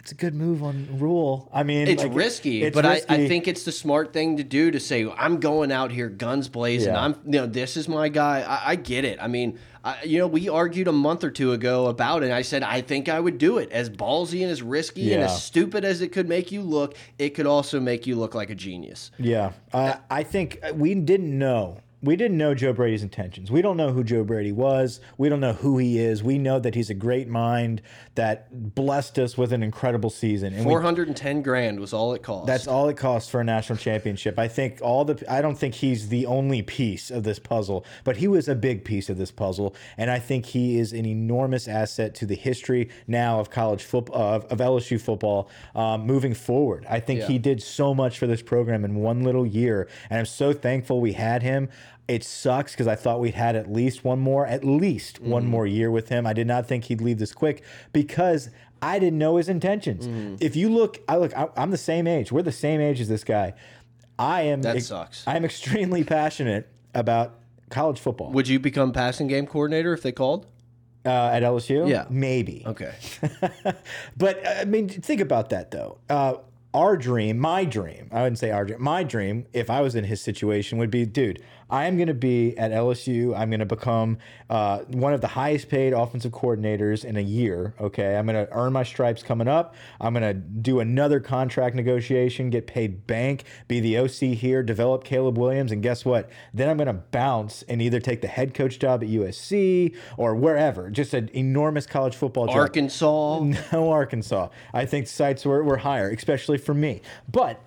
That's 0.00 0.12
a 0.12 0.14
good 0.14 0.34
move 0.34 0.62
on 0.62 0.98
Rhule. 0.98 1.50
I 1.52 1.62
mean, 1.62 1.86
It's 1.86 2.02
like, 2.02 2.14
risky, 2.14 2.62
it's 2.62 2.74
but 2.74 2.86
I, 2.86 3.02
I 3.06 3.28
think 3.28 3.46
it's 3.46 3.64
the 3.64 3.72
smart 3.72 4.14
thing 4.14 4.38
to 4.38 4.42
do 4.42 4.70
to 4.70 4.80
say 4.80 5.06
I'm 5.06 5.40
going 5.40 5.70
out 5.70 5.92
here 5.92 6.08
guns 6.08 6.48
blazing. 6.48 6.94
Yeah. 6.94 7.04
I'm 7.04 7.16
you 7.26 7.32
know 7.32 7.46
this 7.46 7.76
is 7.76 7.86
my 7.86 8.08
guy. 8.08 8.40
I, 8.40 8.70
I 8.70 8.76
get 8.76 9.04
it. 9.04 9.18
I 9.20 9.28
mean, 9.28 9.58
I, 9.84 10.02
you 10.02 10.18
know, 10.18 10.26
we 10.26 10.48
argued 10.48 10.88
a 10.88 10.92
month 10.92 11.22
or 11.22 11.30
two 11.30 11.52
ago 11.52 11.86
about 11.86 12.22
it. 12.22 12.26
And 12.26 12.34
I 12.34 12.40
said 12.40 12.62
I 12.62 12.80
think 12.80 13.10
I 13.10 13.20
would 13.20 13.36
do 13.36 13.58
it. 13.58 13.70
As 13.72 13.90
ballsy 13.90 14.40
and 14.40 14.50
as 14.50 14.62
risky 14.62 15.12
and 15.12 15.22
as 15.22 15.42
stupid 15.42 15.84
as 15.84 16.00
it 16.00 16.12
could 16.12 16.30
make 16.30 16.50
you 16.50 16.62
look, 16.62 16.96
it 17.18 17.30
could 17.30 17.46
also 17.46 17.78
make 17.78 18.06
you 18.06 18.16
look 18.16 18.34
like 18.34 18.48
a 18.48 18.54
genius. 18.54 19.10
Yeah, 19.18 19.52
uh, 19.74 19.96
I 20.10 20.22
think 20.22 20.60
we 20.72 20.94
didn't 20.94 21.38
know 21.38 21.82
we 22.02 22.16
didn't 22.16 22.38
know 22.38 22.54
Joe 22.54 22.72
Brady's 22.72 23.02
intentions. 23.02 23.50
We 23.50 23.60
don't 23.60 23.76
know 23.76 23.92
who 23.92 24.02
Joe 24.02 24.24
Brady 24.24 24.52
was. 24.52 25.00
We 25.18 25.28
don't 25.28 25.40
know 25.40 25.52
who 25.52 25.78
he 25.78 25.98
is. 25.98 26.22
We 26.22 26.38
know 26.38 26.58
that 26.58 26.74
he's 26.74 26.88
a 26.88 26.94
great 26.94 27.28
mind 27.28 27.82
that 28.20 28.74
blessed 28.74 29.18
us 29.18 29.38
with 29.38 29.50
an 29.50 29.62
incredible 29.62 30.10
season. 30.10 30.52
And 30.52 30.66
we, 30.66 30.72
410 30.72 31.40
grand 31.40 31.80
was 31.80 31.94
all 31.94 32.12
it 32.12 32.22
cost. 32.22 32.46
that's 32.46 32.66
all 32.66 32.86
it 32.90 32.98
cost 32.98 33.30
for 33.30 33.40
a 33.40 33.44
national 33.44 33.78
championship. 33.78 34.38
I 34.38 34.46
think 34.46 34.80
all 34.82 35.06
the 35.06 35.24
I 35.26 35.40
don't 35.40 35.56
think 35.56 35.74
he's 35.76 36.10
the 36.10 36.26
only 36.26 36.60
piece 36.60 37.10
of 37.10 37.22
this 37.24 37.38
puzzle, 37.38 37.82
but 38.04 38.18
he 38.18 38.28
was 38.28 38.46
a 38.46 38.54
big 38.54 38.84
piece 38.84 39.08
of 39.08 39.16
this 39.16 39.30
puzzle, 39.30 39.74
and 39.96 40.10
I 40.10 40.18
think 40.18 40.44
he 40.44 40.78
is 40.78 40.92
an 40.92 41.06
enormous 41.06 41.66
asset 41.66 42.14
to 42.16 42.26
the 42.26 42.34
history 42.36 42.90
now 43.06 43.40
of 43.40 43.48
college 43.48 43.82
football 43.84 44.20
of, 44.20 44.44
of 44.52 44.58
LSU 44.58 45.00
football 45.00 45.48
um, 45.74 46.02
moving 46.06 46.34
forward. 46.34 46.84
I 46.90 47.00
think 47.00 47.20
Yeah. 47.20 47.28
he 47.28 47.38
did 47.38 47.62
so 47.62 47.94
much 47.94 48.18
for 48.18 48.26
this 48.26 48.42
program 48.42 48.84
in 48.84 48.96
one 48.96 49.24
little 49.24 49.46
year, 49.46 49.88
and 50.10 50.18
I'm 50.18 50.26
so 50.26 50.52
thankful 50.52 51.00
we 51.00 51.14
had 51.14 51.42
him. 51.42 51.70
It 52.10 52.24
sucks 52.24 52.72
because 52.72 52.88
I 52.88 52.96
thought 52.96 53.20
we'd 53.20 53.34
had 53.34 53.54
at 53.54 53.72
least 53.72 54.02
one 54.04 54.18
more, 54.18 54.44
at 54.44 54.64
least 54.64 55.20
one 55.20 55.46
more 55.46 55.64
year 55.64 55.92
with 55.92 56.08
him. 56.08 56.26
I 56.26 56.32
did 56.32 56.48
not 56.48 56.66
think 56.66 56.84
he'd 56.86 57.00
leave 57.00 57.18
this 57.20 57.32
quick 57.32 57.62
because 57.92 58.50
I 58.82 58.98
didn't 58.98 59.18
know 59.18 59.36
his 59.36 59.48
intentions. 59.48 60.08
If 60.42 60.56
you 60.56 60.70
look, 60.70 60.98
I 61.08 61.18
look, 61.18 61.32
I, 61.36 61.48
I'm 61.56 61.70
the 61.70 61.76
same 61.78 62.08
age. 62.08 62.32
We're 62.32 62.42
the 62.42 62.50
same 62.50 62.80
age 62.80 63.00
as 63.00 63.08
this 63.08 63.22
guy. 63.22 63.54
I 64.18 64.42
am. 64.42 64.62
That 64.62 64.82
sucks. 64.82 65.22
I'm 65.26 65.44
extremely 65.44 66.02
passionate 66.02 66.68
about 66.94 67.38
college 67.68 68.00
football. 68.00 68.32
Would 68.32 68.48
you 68.48 68.58
become 68.58 68.92
passing 68.92 69.28
game 69.28 69.46
coordinator 69.46 69.92
if 69.92 70.02
they 70.02 70.12
called? 70.12 70.46
Uh, 71.06 71.10
at 71.32 71.42
LSU, 71.44 71.88
Yeah. 71.88 72.06
maybe. 72.10 72.64
Okay. 72.66 72.92
but 74.16 74.44
uh, 74.44 74.50
I 74.60 74.64
mean, 74.64 74.88
think 74.88 75.20
about 75.20 75.50
that 75.50 75.70
though. 75.70 75.98
Uh, 76.10 76.34
our 76.74 76.96
dream, 76.96 77.38
my 77.38 77.64
dream, 77.64 78.08
I 78.12 78.22
wouldn't 78.22 78.38
say 78.38 78.50
our 78.50 78.64
dream, 78.64 78.82
my 78.82 79.02
dream, 79.02 79.46
if 79.52 79.70
I 79.70 79.80
was 79.80 79.94
in 79.94 80.04
his 80.04 80.20
situation, 80.20 80.78
would 80.78 80.90
be, 80.90 81.04
dude, 81.06 81.42
I 81.70 81.86
am 81.86 81.96
going 81.96 82.08
to 82.08 82.14
be 82.14 82.56
at 82.58 82.72
LSU. 82.72 83.36
I'm 83.38 83.48
going 83.48 83.60
to 83.60 83.66
become 83.66 84.18
uh, 84.48 84.80
one 84.88 85.14
of 85.14 85.20
the 85.20 85.28
highest 85.28 85.68
paid 85.68 85.92
offensive 85.92 86.32
coordinators 86.32 87.04
in 87.04 87.16
a 87.16 87.20
year. 87.20 87.74
Okay. 87.80 88.16
I'm 88.16 88.26
going 88.26 88.46
to 88.46 88.52
earn 88.52 88.72
my 88.72 88.82
stripes 88.82 89.22
coming 89.22 89.48
up. 89.48 89.74
I'm 90.00 90.12
going 90.12 90.22
to 90.22 90.34
do 90.34 90.80
another 90.80 91.20
contract 91.20 91.76
negotiation, 91.76 92.50
get 92.50 92.66
paid 92.66 93.06
bank, 93.06 93.44
be 93.68 93.80
the 93.80 93.98
OC 93.98 94.36
here, 94.36 94.62
develop 94.62 95.04
Caleb 95.04 95.38
Williams. 95.38 95.70
And 95.72 95.82
guess 95.82 96.04
what? 96.04 96.28
Then 96.52 96.68
I'm 96.68 96.76
going 96.76 96.88
to 96.88 96.92
bounce 96.92 97.62
and 97.62 97.80
either 97.80 98.00
take 98.00 98.20
the 98.20 98.28
head 98.28 98.52
coach 98.52 98.78
job 98.78 99.02
at 99.02 99.08
USC 99.08 99.94
or 100.16 100.34
wherever. 100.34 100.90
Just 100.90 101.14
an 101.14 101.30
enormous 101.32 101.86
college 101.86 102.16
football 102.16 102.46
job. 102.46 102.56
Arkansas. 102.56 103.20
No 103.72 103.90
Arkansas. 103.90 104.48
I 104.74 104.84
think 104.84 105.06
sites 105.06 105.44
were, 105.44 105.62
were 105.62 105.76
higher, 105.76 106.10
especially 106.10 106.58
for 106.58 106.74
me. 106.74 107.02
But 107.30 107.60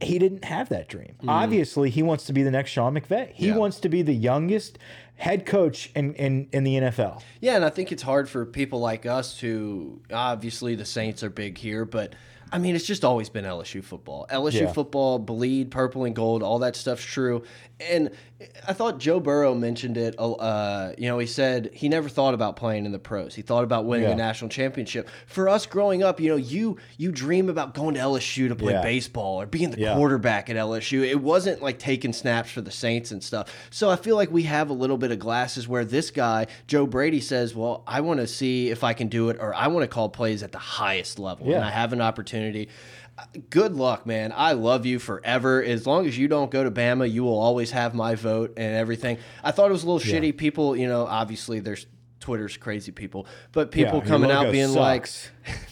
he 0.00 0.18
didn't 0.18 0.44
have 0.44 0.68
that 0.70 0.88
dream. 0.88 1.14
Obviously, 1.28 1.90
he 1.90 2.02
wants 2.02 2.24
to 2.24 2.32
be 2.32 2.42
the 2.42 2.50
next 2.50 2.70
Sean 2.70 2.94
McVay. 2.94 3.32
He 3.34 3.46
Mm. 3.46 3.48
Yeah. 3.50 3.56
wants 3.56 3.80
to 3.80 3.88
be 3.88 4.02
the 4.02 4.14
youngest 4.14 4.78
head 5.16 5.44
coach 5.44 5.90
in, 5.94 6.14
in, 6.14 6.48
in 6.52 6.64
the 6.64 6.76
NFL. 6.76 7.20
Yeah, 7.40 7.56
and 7.56 7.64
I 7.64 7.68
think 7.70 7.92
it's 7.92 8.02
hard 8.02 8.28
for 8.28 8.46
people 8.46 8.80
like 8.80 9.04
us 9.04 9.36
to 9.40 10.00
obviously 10.12 10.74
the 10.74 10.86
Saints 10.86 11.22
are 11.22 11.28
big 11.30 11.58
here, 11.58 11.84
but 11.84 12.14
I 12.52 12.58
mean 12.58 12.74
it's 12.76 12.86
just 12.86 13.04
always 13.04 13.28
been 13.28 13.44
LSU 13.44 13.82
football. 13.82 14.26
LSU 14.30 14.62
Yeah. 14.62 14.72
football, 14.72 15.18
bleed, 15.18 15.70
purple 15.70 16.04
and 16.04 16.14
gold, 16.14 16.42
all 16.42 16.58
that 16.60 16.76
stuff's 16.76 17.04
true. 17.04 17.42
And 17.78 18.10
I 18.68 18.72
thought 18.74 18.98
Joe 18.98 19.20
Burrow 19.20 19.54
mentioned 19.54 19.96
it. 19.96 20.14
Uh, 20.18 20.92
you 20.98 21.08
know, 21.08 21.18
he 21.18 21.26
said 21.26 21.70
he 21.72 21.88
never 21.88 22.08
thought 22.08 22.34
about 22.34 22.56
playing 22.56 22.84
in 22.86 22.92
the 22.92 22.98
pros. 22.98 23.34
He 23.34 23.42
thought 23.42 23.64
about 23.64 23.84
winning 23.86 24.08
Yeah. 24.08 24.14
a 24.14 24.16
national 24.16 24.50
championship. 24.50 25.08
For 25.26 25.48
us 25.48 25.64
growing 25.66 26.02
up, 26.02 26.20
you 26.20 26.28
know, 26.30 26.36
you 26.36 26.76
you 26.98 27.12
dream 27.12 27.48
about 27.48 27.74
going 27.74 27.94
to 27.94 28.00
LSU 28.00 28.48
to 28.48 28.56
play 28.56 28.72
Yeah. 28.74 28.82
baseball 28.82 29.40
or 29.40 29.46
being 29.46 29.70
the 29.70 29.78
quarterback 29.94 30.50
at 30.50 30.56
LSU. 30.56 31.02
It 31.06 31.20
wasn't 31.22 31.62
like 31.62 31.78
taking 31.78 32.12
snaps 32.12 32.50
for 32.50 32.60
the 32.60 32.70
Saints 32.70 33.10
and 33.12 33.22
stuff. 33.22 33.50
So 33.70 33.88
I 33.90 33.96
feel 33.96 34.16
like 34.16 34.30
we 34.30 34.42
have 34.44 34.68
a 34.70 34.74
little 34.74 34.98
bit 34.98 35.10
of 35.12 35.18
glasses 35.18 35.66
where 35.68 35.84
this 35.84 36.10
guy, 36.10 36.46
Joe 36.66 36.86
Brady, 36.86 37.20
says, 37.20 37.54
Well, 37.54 37.82
I 37.86 38.00
want 38.00 38.20
to 38.20 38.26
see 38.26 38.70
if 38.70 38.82
I 38.84 38.92
can 38.94 39.08
do 39.08 39.28
it 39.30 39.36
or 39.40 39.54
I 39.54 39.68
want 39.68 39.84
to 39.84 39.88
call 39.88 40.08
plays 40.08 40.42
at 40.42 40.52
the 40.52 40.58
highest 40.58 41.18
level. 41.18 41.46
And 41.52 41.64
I 41.64 41.70
have 41.70 41.92
an 41.92 42.00
opportunity. 42.00 42.39
Uh, 43.18 43.24
Good 43.50 43.74
luck, 43.74 44.06
man. 44.06 44.32
I 44.34 44.52
love 44.52 44.86
you 44.86 44.98
forever. 44.98 45.62
As 45.62 45.86
long 45.86 46.06
as 46.06 46.16
you 46.16 46.28
don't 46.28 46.50
go 46.50 46.64
to 46.64 46.70
Bama, 46.70 47.10
you 47.10 47.24
will 47.24 47.38
always 47.38 47.70
have 47.72 47.94
my 47.94 48.14
vote 48.14 48.54
and 48.56 48.76
everything. 48.76 49.18
I 49.44 49.50
thought 49.50 49.68
it 49.68 49.72
was 49.72 49.84
a 49.84 49.90
little 49.90 50.00
shitty. 50.12 50.36
People, 50.36 50.76
you 50.76 50.88
know, 50.88 51.06
obviously 51.06 51.60
there's 51.60 51.86
Twitter's 52.20 52.56
crazy 52.56 52.92
people, 52.92 53.26
but 53.52 53.70
people 53.70 53.98
Yeah, 53.98 54.08
coming 54.08 54.30
out 54.30 54.52
being 54.52 54.74
like, 54.74 55.06
sucks. 55.06 55.30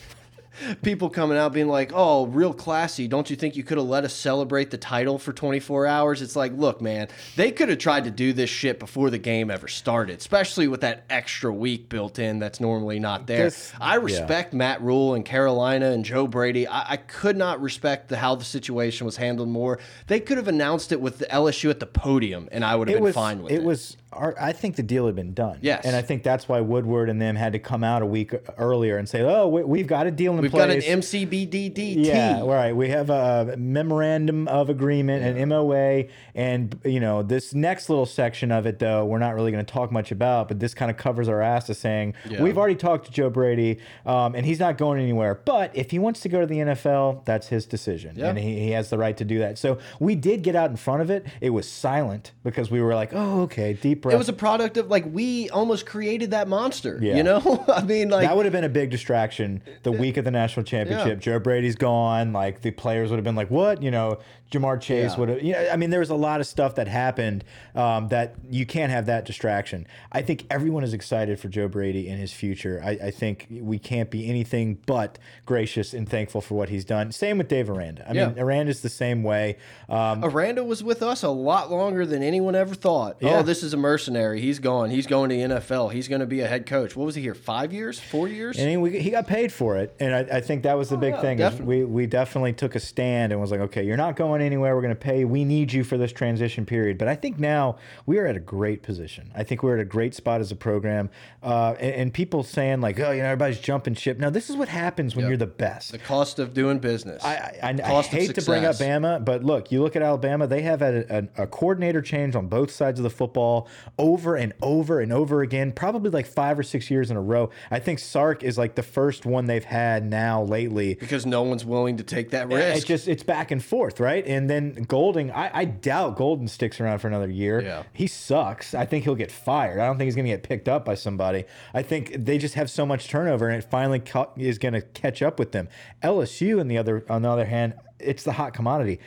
people 0.82 1.08
coming 1.10 1.36
out 1.38 1.52
being 1.52 1.68
like, 1.68 1.92
"Oh, 1.94 2.26
real 2.26 2.52
classy. 2.52 3.08
Don't 3.08 3.30
you 3.30 3.36
think 3.36 3.56
you 3.56 3.62
could 3.64 3.78
have 3.78 3.86
let 3.86 4.04
us 4.04 4.12
celebrate 4.14 4.70
the 4.70 4.78
title 4.78 5.18
for 5.18 5.32
24 5.32 5.86
hours?" 5.86 6.22
It's 6.22 6.36
like, 6.36 6.52
"Look, 6.56 6.80
man, 6.80 7.08
they 7.36 7.50
could 7.50 7.68
have 7.68 7.78
tried 7.78 8.04
to 8.04 8.10
do 8.10 8.32
this 8.32 8.50
shit 8.50 8.78
before 8.78 9.10
the 9.10 9.18
game 9.18 9.50
ever 9.50 9.68
started, 9.68 10.18
especially 10.18 10.68
with 10.68 10.80
that 10.82 11.04
extra 11.10 11.52
week 11.52 11.88
built 11.88 12.18
in 12.18 12.38
that's 12.38 12.60
normally 12.60 12.98
not 12.98 13.26
there." 13.26 13.44
This- 13.44 13.72
I 13.80 13.96
respect 13.96 14.52
Matt 14.52 14.82
Rhule 14.82 15.14
and 15.14 15.24
Carolina 15.24 15.90
and 15.90 16.04
Joe 16.04 16.26
Brady. 16.26 16.66
I, 16.66 16.92
I 16.92 16.96
could 16.96 17.36
not 17.36 17.60
respect 17.60 18.08
the 18.08 18.16
how 18.18 18.34
the 18.34 18.44
situation 18.44 19.04
was 19.04 19.16
handled 19.16 19.48
more. 19.48 19.78
They 20.06 20.20
could 20.20 20.36
have 20.36 20.48
announced 20.48 20.92
it 20.92 21.00
with 21.00 21.18
the 21.18 21.26
LSU 21.26 21.70
at 21.70 21.80
the 21.80 21.86
podium, 21.86 22.48
and 22.52 22.64
I 22.64 22.74
would 22.76 22.88
have 22.88 22.96
it 22.96 22.98
been 22.98 23.04
was 23.04 23.14
fine 23.14 23.42
with 23.42 23.52
it. 23.52 23.56
it 23.56 23.62
was 23.64 23.96
our, 24.12 24.34
I 24.40 24.52
think 24.52 24.76
the 24.76 24.82
deal 24.82 25.06
had 25.06 25.14
been 25.14 25.34
done. 25.34 25.58
Yes. 25.60 25.84
and 25.84 25.94
I 25.94 26.00
think 26.02 26.22
that's 26.22 26.48
why 26.48 26.60
Woodward 26.60 27.10
and 27.10 27.20
them 27.20 27.36
had 27.36 27.52
to 27.52 27.58
come 27.58 27.84
out 27.84 28.00
a 28.02 28.06
week 28.06 28.32
earlier 28.56 28.96
and 28.96 29.08
say, 29.08 29.20
"Oh, 29.22 29.48
we, 29.48 29.62
we've 29.62 29.86
got 29.86 30.06
a 30.06 30.10
deal 30.10 30.34
in 30.34 30.40
We've 30.52 30.60
got 30.60 30.70
an 30.70 30.80
MCBDDT. 30.80 32.04
Yeah, 32.04 32.42
right. 32.44 32.74
We 32.74 32.88
have 32.88 33.10
a 33.10 33.54
memorandum 33.58 34.48
of 34.48 34.70
agreement, 34.70 35.24
an 35.24 35.48
MOA, 35.48 36.04
and 36.34 36.78
you 36.84 37.00
know 37.00 37.22
this 37.22 37.54
next 37.54 37.88
little 37.88 38.06
section 38.06 38.50
of 38.52 38.66
it, 38.66 38.78
though, 38.78 39.04
we're 39.04 39.18
not 39.18 39.34
really 39.34 39.52
going 39.52 39.64
to 39.64 39.72
talk 39.72 39.90
much 39.92 40.10
about. 40.12 40.48
But 40.48 40.60
this 40.60 40.74
kind 40.74 40.90
of 40.90 40.96
covers 40.96 41.28
our 41.28 41.42
ass 41.42 41.66
to 41.66 41.74
saying 41.74 42.14
Yeah. 42.28 42.42
we've 42.42 42.56
already 42.58 42.74
talked 42.76 43.06
to 43.06 43.12
Joe 43.12 43.30
Brady, 43.30 43.78
um, 44.06 44.34
and 44.34 44.44
he's 44.46 44.60
not 44.60 44.78
going 44.78 45.00
anywhere. 45.00 45.40
But 45.44 45.70
if 45.74 45.90
he 45.90 45.98
wants 45.98 46.20
to 46.20 46.28
go 46.28 46.40
to 46.40 46.46
the 46.46 46.58
NFL, 46.58 47.24
that's 47.24 47.48
his 47.48 47.66
decision, 47.66 48.14
Yeah. 48.16 48.28
and 48.28 48.38
he, 48.38 48.58
he 48.58 48.70
has 48.72 48.90
the 48.90 48.98
right 48.98 49.16
to 49.16 49.24
do 49.24 49.38
that. 49.40 49.58
So 49.58 49.78
we 50.00 50.14
did 50.14 50.42
get 50.42 50.56
out 50.56 50.70
in 50.70 50.76
front 50.76 51.02
of 51.02 51.10
it. 51.10 51.26
It 51.40 51.50
was 51.50 51.68
silent 51.68 52.32
because 52.44 52.70
we 52.70 52.80
were 52.80 52.94
like, 52.94 53.10
"Oh, 53.12 53.42
okay, 53.42 53.74
deep 53.74 54.02
breath." 54.02 54.14
It 54.14 54.18
was 54.18 54.28
a 54.28 54.32
product 54.32 54.76
of 54.76 54.88
like 54.88 55.04
we 55.12 55.48
almost 55.50 55.86
created 55.86 56.30
that 56.32 56.48
monster. 56.48 56.98
Yeah. 57.02 57.16
You 57.16 57.22
know, 57.22 57.64
I 57.68 57.82
mean, 57.82 58.08
like 58.10 58.26
that 58.26 58.36
would 58.36 58.46
have 58.46 58.52
been 58.52 58.64
a 58.64 58.68
big 58.68 58.90
distraction 58.90 59.62
the 59.82 59.92
week 59.92 60.16
of 60.16 60.24
the 60.24 60.30
national 60.38 60.64
championship. 60.64 61.18
Joe 61.20 61.38
Brady's 61.38 61.76
gone. 61.76 62.32
Like 62.32 62.60
the 62.62 62.70
players 62.70 63.10
would 63.10 63.16
have 63.16 63.24
been 63.24 63.34
like, 63.34 63.50
"What?" 63.50 63.82
You 63.82 63.90
know, 63.90 64.18
Ja'Marr 64.50 64.80
Chase 64.80 65.12
Yeah. 65.12 65.18
would 65.18 65.28
have. 65.28 65.42
You 65.42 65.52
know, 65.52 65.68
I 65.72 65.76
mean, 65.76 65.90
there 65.90 66.00
was 66.00 66.10
a 66.10 66.14
lot 66.14 66.40
of 66.40 66.46
stuff 66.46 66.74
that 66.76 66.88
happened 66.88 67.44
um, 67.74 68.08
that 68.08 68.34
you 68.50 68.64
can't 68.66 68.90
have 68.90 69.06
that 69.06 69.24
distraction. 69.24 69.86
I 70.10 70.22
think 70.22 70.46
everyone 70.50 70.84
is 70.84 70.94
excited 70.94 71.38
for 71.38 71.48
Joe 71.48 71.68
Brady 71.68 72.08
and 72.08 72.18
his 72.18 72.32
future. 72.32 72.80
I, 72.84 72.90
I 72.90 73.10
think 73.10 73.46
we 73.50 73.78
can't 73.78 74.10
be 74.10 74.28
anything 74.28 74.78
but 74.86 75.18
gracious 75.46 75.92
and 75.94 76.08
thankful 76.08 76.40
for 76.40 76.54
what 76.54 76.68
he's 76.68 76.84
done. 76.84 77.12
Same 77.12 77.38
with 77.38 77.48
Dave 77.48 77.68
Aranda. 77.70 78.04
I 78.08 78.12
Yeah. 78.14 78.28
mean, 78.28 78.38
Aranda's 78.38 78.80
the 78.80 78.88
same 78.88 79.22
way. 79.22 79.56
Um, 79.88 80.24
Aranda 80.24 80.64
was 80.64 80.82
with 80.82 81.02
us 81.02 81.22
a 81.22 81.28
lot 81.30 81.70
longer 81.70 82.06
than 82.06 82.22
anyone 82.22 82.54
ever 82.54 82.74
thought. 82.74 83.16
Yeah. 83.20 83.38
Oh, 83.38 83.42
this 83.42 83.62
is 83.62 83.74
a 83.74 83.76
mercenary. 83.76 84.40
He's 84.40 84.58
gone. 84.58 84.90
He's 84.90 85.06
going 85.06 85.30
to 85.30 85.36
the 85.36 85.42
NFL. 85.42 85.92
He's 85.92 86.08
going 86.08 86.20
to 86.20 86.26
be 86.26 86.40
a 86.40 86.48
head 86.48 86.66
coach. 86.66 86.96
What 86.96 87.04
was 87.04 87.14
he 87.14 87.22
here? 87.22 87.34
Five 87.34 87.72
years? 87.72 87.98
Four 88.00 88.28
years? 88.28 88.58
And 88.58 88.68
he, 88.70 88.76
we, 88.76 88.98
he 88.98 89.10
got 89.10 89.26
paid 89.26 89.52
for 89.52 89.76
it, 89.76 89.94
and 90.00 90.14
I, 90.14 90.36
I 90.38 90.40
think 90.40 90.62
that 90.62 90.76
was 90.78 90.88
the 90.88 90.96
big 90.96 91.12
Oh, 91.14 91.16
yeah, 91.16 91.22
thing. 91.22 91.38
definitely. 91.38 91.84
We 91.84 91.98
we 91.98 92.06
definitely 92.06 92.52
took 92.52 92.74
a 92.74 92.80
stand 92.80 93.32
and 93.32 93.40
was 93.40 93.50
like, 93.50 93.60
okay, 93.60 93.82
you're 93.84 93.96
not 93.96 94.16
going 94.16 94.37
anywhere. 94.40 94.74
We're 94.74 94.82
going 94.82 94.94
to 94.94 95.00
pay. 95.00 95.24
We 95.24 95.44
need 95.44 95.72
you 95.72 95.84
for 95.84 95.96
this 95.96 96.12
transition 96.12 96.66
period. 96.66 96.98
But 96.98 97.08
I 97.08 97.14
think 97.14 97.38
now 97.38 97.78
we 98.06 98.18
are 98.18 98.26
at 98.26 98.36
a 98.36 98.40
great 98.40 98.82
position. 98.82 99.30
I 99.34 99.44
think 99.44 99.62
we're 99.62 99.76
at 99.76 99.82
a 99.82 99.84
great 99.84 100.14
spot 100.14 100.40
as 100.40 100.50
a 100.52 100.56
program. 100.56 101.10
Uh, 101.42 101.74
and, 101.78 101.94
and 101.94 102.14
people 102.14 102.42
saying 102.42 102.80
like, 102.80 102.98
oh, 103.00 103.10
you 103.10 103.18
know, 103.22 103.26
everybody's 103.26 103.60
jumping 103.60 103.94
ship. 103.94 104.18
Now 104.18 104.30
this 104.30 104.50
is 104.50 104.56
what 104.56 104.68
happens 104.68 105.14
when 105.14 105.26
you're 105.26 105.36
the 105.36 105.46
best. 105.46 105.92
the 105.92 105.98
cost 105.98 106.38
of 106.38 106.54
doing 106.54 106.78
business. 106.78 107.24
I, 107.24 107.58
I, 107.62 107.68
I 107.84 107.92
of 107.92 108.06
hate 108.06 108.34
to 108.34 108.42
bring 108.42 108.64
up. 108.64 108.76
Bama, 108.76 109.24
but 109.24 109.44
look, 109.44 109.72
you 109.72 109.82
look 109.82 109.96
at 109.96 110.02
Alabama, 110.02 110.46
they 110.46 110.62
have 110.62 110.80
had 110.80 110.94
a, 110.94 111.28
a, 111.36 111.42
a 111.44 111.46
coordinator 111.46 112.02
change 112.02 112.34
on 112.36 112.48
both 112.48 112.70
sides 112.70 112.98
of 112.98 113.02
the 113.02 113.10
football 113.10 113.68
over 113.98 114.36
and 114.36 114.52
over 114.62 115.00
and 115.00 115.12
over 115.12 115.42
again, 115.42 115.72
probably 115.72 116.10
like 116.10 116.26
five 116.26 116.58
or 116.58 116.62
six 116.62 116.90
years 116.90 117.10
in 117.10 117.16
a 117.16 117.20
row. 117.20 117.50
I 117.70 117.78
think 117.78 117.98
Sark 117.98 118.42
is 118.42 118.56
like 118.58 118.74
the 118.74 118.82
first 118.82 119.26
one 119.26 119.46
they've 119.46 119.64
had 119.64 120.04
now 120.04 120.42
lately. 120.42 120.94
because 120.94 121.26
no 121.26 121.42
one's 121.42 121.64
willing 121.64 121.96
to 121.98 122.04
take 122.04 122.30
that 122.30 122.48
risk. 122.48 122.76
It's 122.76 122.86
just 122.86 123.08
it's 123.08 123.22
back 123.22 123.50
and 123.50 123.64
forth, 123.64 124.00
right? 124.00 124.26
And 124.28 124.48
then 124.48 124.74
Golding, 124.86 125.30
I, 125.32 125.50
I 125.52 125.64
doubt 125.64 126.16
Golding 126.16 126.48
sticks 126.48 126.80
around 126.80 126.98
for 126.98 127.08
another 127.08 127.30
year. 127.30 127.62
Yeah. 127.62 127.82
He 127.94 128.06
sucks. 128.06 128.74
I 128.74 128.84
think 128.84 129.04
he'll 129.04 129.14
get 129.14 129.32
fired. 129.32 129.80
I 129.80 129.86
don't 129.86 129.96
think 129.96 130.06
he's 130.06 130.14
going 130.14 130.26
to 130.26 130.30
get 130.30 130.42
picked 130.42 130.68
up 130.68 130.84
by 130.84 130.94
somebody. 130.94 131.46
I 131.72 131.82
think 131.82 132.12
they 132.14 132.36
just 132.36 132.54
have 132.54 132.70
so 132.70 132.84
much 132.84 133.08
turnover, 133.08 133.48
and 133.48 133.56
it 133.56 133.68
finally 133.68 134.02
is 134.36 134.58
going 134.58 134.74
to 134.74 134.82
catch 134.82 135.22
up 135.22 135.38
with 135.38 135.52
them. 135.52 135.68
LSU, 136.02 136.60
on 136.60 136.68
the 136.68 136.76
other 136.76 137.04
on 137.08 137.22
the 137.22 137.30
other 137.30 137.46
hand, 137.46 137.72
it's 137.98 138.22
the 138.22 138.32
hot 138.32 138.52
commodity. 138.52 139.00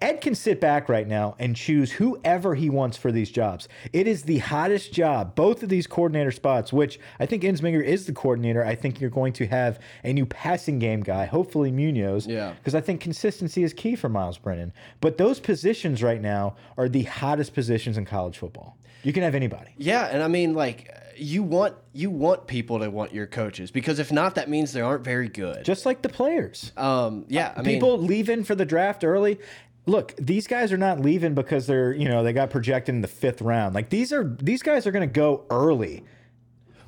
Ed 0.00 0.22
can 0.22 0.34
sit 0.34 0.60
back 0.60 0.88
right 0.88 1.06
now 1.06 1.36
and 1.38 1.54
choose 1.54 1.92
whoever 1.92 2.54
he 2.54 2.70
wants 2.70 2.96
for 2.96 3.12
these 3.12 3.30
jobs. 3.30 3.68
It 3.92 4.06
is 4.06 4.22
the 4.22 4.38
hottest 4.38 4.92
job, 4.92 5.34
both 5.34 5.62
of 5.62 5.68
these 5.68 5.86
coordinator 5.86 6.30
spots, 6.30 6.72
which 6.72 6.98
I 7.20 7.26
think 7.26 7.42
Ensminger 7.42 7.84
is 7.84 8.06
the 8.06 8.12
coordinator. 8.12 8.64
I 8.64 8.74
think 8.76 9.00
you're 9.00 9.10
going 9.10 9.34
to 9.34 9.46
have 9.46 9.78
a 10.02 10.12
new 10.12 10.24
passing 10.24 10.78
game 10.78 11.02
guy, 11.02 11.26
hopefully 11.26 11.70
Munoz. 11.70 12.26
Yeah. 12.26 12.54
Because 12.54 12.74
I 12.74 12.80
think 12.80 13.02
consistency 13.02 13.62
is 13.62 13.74
key 13.74 13.94
for 13.94 14.08
Myles 14.08 14.38
Brennan. 14.38 14.72
But 15.02 15.18
those 15.18 15.38
positions 15.38 16.02
right 16.02 16.20
now 16.20 16.56
are 16.78 16.88
the 16.88 17.02
hottest 17.02 17.52
positions 17.52 17.98
in 17.98 18.06
college 18.06 18.38
football. 18.38 18.78
You 19.02 19.12
can 19.12 19.22
have 19.22 19.34
anybody. 19.34 19.70
Yeah, 19.76 20.06
and 20.06 20.22
I 20.22 20.28
mean 20.28 20.54
like 20.54 20.90
you 21.16 21.42
want 21.42 21.76
you 21.92 22.10
want 22.10 22.46
people 22.46 22.80
to 22.80 22.90
want 22.90 23.12
your 23.12 23.26
coaches 23.26 23.70
because 23.70 23.98
if 23.98 24.10
not 24.10 24.34
that 24.36 24.48
means 24.48 24.72
they 24.72 24.80
aren't 24.80 25.04
very 25.04 25.28
good. 25.28 25.64
Just 25.64 25.84
like 25.84 26.00
the 26.00 26.08
players. 26.08 26.72
um 26.76 27.26
yeah, 27.28 27.52
I 27.54 27.60
mean 27.62 27.74
People 27.74 27.98
leaving 27.98 28.44
for 28.44 28.54
the 28.54 28.64
draft 28.64 29.04
early. 29.04 29.38
Look, 29.86 30.14
these 30.16 30.46
guys 30.46 30.72
are 30.72 30.78
not 30.78 31.00
leaving 31.00 31.34
because 31.34 31.66
they're, 31.66 31.92
you 31.92 32.08
know, 32.08 32.22
they 32.24 32.32
got 32.32 32.50
projected 32.50 32.94
in 32.94 33.02
the 33.02 33.08
fifth 33.08 33.42
round. 33.42 33.74
Like 33.74 33.90
these 33.90 34.12
are 34.12 34.36
these 34.40 34.62
guys 34.62 34.86
are 34.86 34.92
gonna 34.92 35.06
go 35.06 35.44
early. 35.50 36.04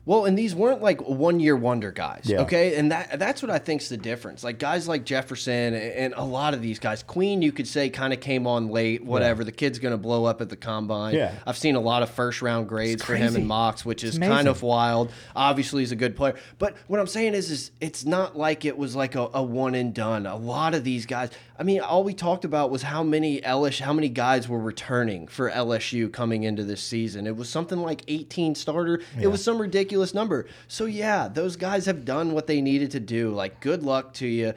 Well, 0.07 0.25
and 0.25 0.39
these 0.39 0.55
weren't 0.55 0.83
like 0.83 1.03
one 1.03 1.41
year 1.41 1.57
wonder 1.57 1.91
guys. 1.91 2.23
Yeah. 2.25 2.43
Okay. 2.43 2.77
And 2.77 2.93
that 2.93 3.19
that's 3.19 3.43
what 3.43 3.51
I 3.51 3.59
think's 3.59 3.89
the 3.89 3.97
difference. 3.97 4.45
Like 4.45 4.61
guys 4.61 4.87
like 4.87 5.05
Jefferson 5.05 5.75
and 5.75 6.15
a 6.17 6.23
lot 6.23 6.55
of 6.55 6.63
these 6.63 6.79
guys, 6.79 7.03
Queen, 7.03 7.43
you 7.43 7.51
could 7.51 7.67
say 7.67 7.91
kind 7.91 8.13
of 8.13 8.21
came 8.21 8.47
on 8.47 8.69
late, 8.69 9.05
whatever. 9.05 9.43
The 9.43 9.51
kid's 9.51 9.81
gonna 9.81 9.99
blow 9.99 10.25
up 10.25 10.41
at 10.41 10.49
the 10.49 10.57
combine. 10.57 11.17
Yeah. 11.17 11.35
I've 11.45 11.59
seen 11.59 11.75
a 11.75 11.81
lot 11.81 12.05
of 12.05 12.11
first 12.11 12.41
round 12.41 12.69
grades 12.69 13.03
for 13.03 13.17
him 13.17 13.35
in 13.35 13.47
mocks, 13.47 13.85
which 13.85 14.05
is 14.05 14.17
kind 14.17 14.47
of 14.47 14.63
wild. 14.63 15.11
Obviously 15.35 15.83
he's 15.83 15.93
a 15.93 15.97
good 15.97 16.15
player. 16.15 16.37
But 16.59 16.77
what 16.87 17.01
I'm 17.01 17.09
saying 17.09 17.35
is 17.35 17.51
is 17.51 17.73
it's 17.81 18.05
not 18.05 18.39
like 18.39 18.65
it 18.65 18.79
was 18.79 18.95
like 18.95 19.17
a, 19.17 19.29
a 19.35 19.43
one 19.43 19.75
and 19.75 19.93
done. 19.93 20.25
A 20.27 20.37
lot 20.37 20.75
of 20.75 20.85
these 20.85 21.05
guys 21.05 21.31
I 21.59 21.63
mean, 21.63 21.81
all 21.81 22.05
we 22.05 22.13
talked 22.13 22.45
about 22.45 22.71
was 22.71 22.83
how 22.83 23.03
many 23.03 23.41
LSU, 23.41 23.81
how 23.81 23.93
many 23.93 24.09
guys 24.09 24.49
were 24.49 24.59
returning 24.59 25.27
for 25.27 25.51
LSU 25.51 26.13
coming 26.13 26.43
into 26.43 26.65
this 26.65 26.83
season. 26.83 27.27
It 27.27 27.37
was 27.37 27.49
something 27.49 27.79
like 27.79 28.03
18 28.09 28.55
starter. 28.55 29.01
It 29.19 29.29
was 29.29 29.43
some 29.43 29.59
ridiculous 29.59 30.13
number. 30.13 30.47
So 30.69 30.85
yeah, 30.85 31.29
those 31.29 31.57
guys 31.57 31.87
have 31.87 32.05
done 32.05 32.33
what 32.33 32.47
they 32.47 32.61
needed 32.61 32.91
to 32.93 33.01
do. 33.01 33.31
Like, 33.31 33.61
good 33.61 33.83
luck 33.83 34.13
to 34.15 34.27
you. 34.27 34.53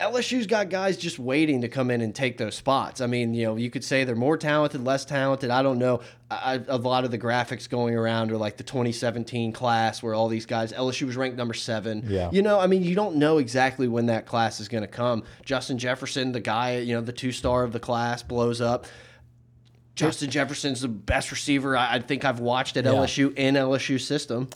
LSU's 0.00 0.46
got 0.46 0.70
guys 0.70 0.96
just 0.96 1.18
waiting 1.18 1.62
to 1.62 1.68
come 1.68 1.90
in 1.90 2.00
and 2.00 2.14
take 2.14 2.38
those 2.38 2.54
spots. 2.54 3.00
I 3.00 3.06
mean, 3.06 3.34
you 3.34 3.46
know, 3.46 3.56
you 3.56 3.68
could 3.68 3.82
say 3.82 4.04
they're 4.04 4.14
more 4.14 4.36
talented, 4.36 4.84
less 4.84 5.04
talented. 5.04 5.50
I 5.50 5.62
don't 5.62 5.78
know. 5.78 6.00
I, 6.30 6.60
a 6.68 6.76
lot 6.76 7.04
of 7.04 7.10
the 7.10 7.18
graphics 7.18 7.68
going 7.68 7.96
around 7.96 8.30
are 8.30 8.36
like 8.36 8.58
the 8.58 8.62
2017 8.62 9.52
class 9.52 10.00
where 10.00 10.14
all 10.14 10.28
these 10.28 10.46
guys, 10.46 10.72
LSU 10.72 11.06
was 11.06 11.16
ranked 11.16 11.36
number 11.36 11.54
seven. 11.54 12.04
Yeah. 12.06 12.30
You 12.30 12.42
know, 12.42 12.60
I 12.60 12.68
mean, 12.68 12.84
you 12.84 12.94
don't 12.94 13.16
know 13.16 13.38
exactly 13.38 13.88
when 13.88 14.06
that 14.06 14.24
class 14.24 14.60
is 14.60 14.68
going 14.68 14.82
to 14.82 14.88
come. 14.88 15.24
Justin 15.44 15.78
Jefferson, 15.78 16.30
the 16.30 16.40
guy, 16.40 16.78
you 16.78 16.94
know, 16.94 17.00
the 17.00 17.12
two 17.12 17.32
star 17.32 17.64
of 17.64 17.72
the 17.72 17.80
class, 17.80 18.22
blows 18.22 18.60
up. 18.60 18.86
Justin 19.96 20.30
Jefferson's 20.30 20.80
the 20.80 20.86
best 20.86 21.32
receiver 21.32 21.76
I, 21.76 21.96
I 21.96 21.98
think 21.98 22.24
I've 22.24 22.38
watched 22.38 22.76
at 22.76 22.84
LSU 22.84 23.36
in 23.36 23.56
LSU 23.56 24.00
system. 24.00 24.48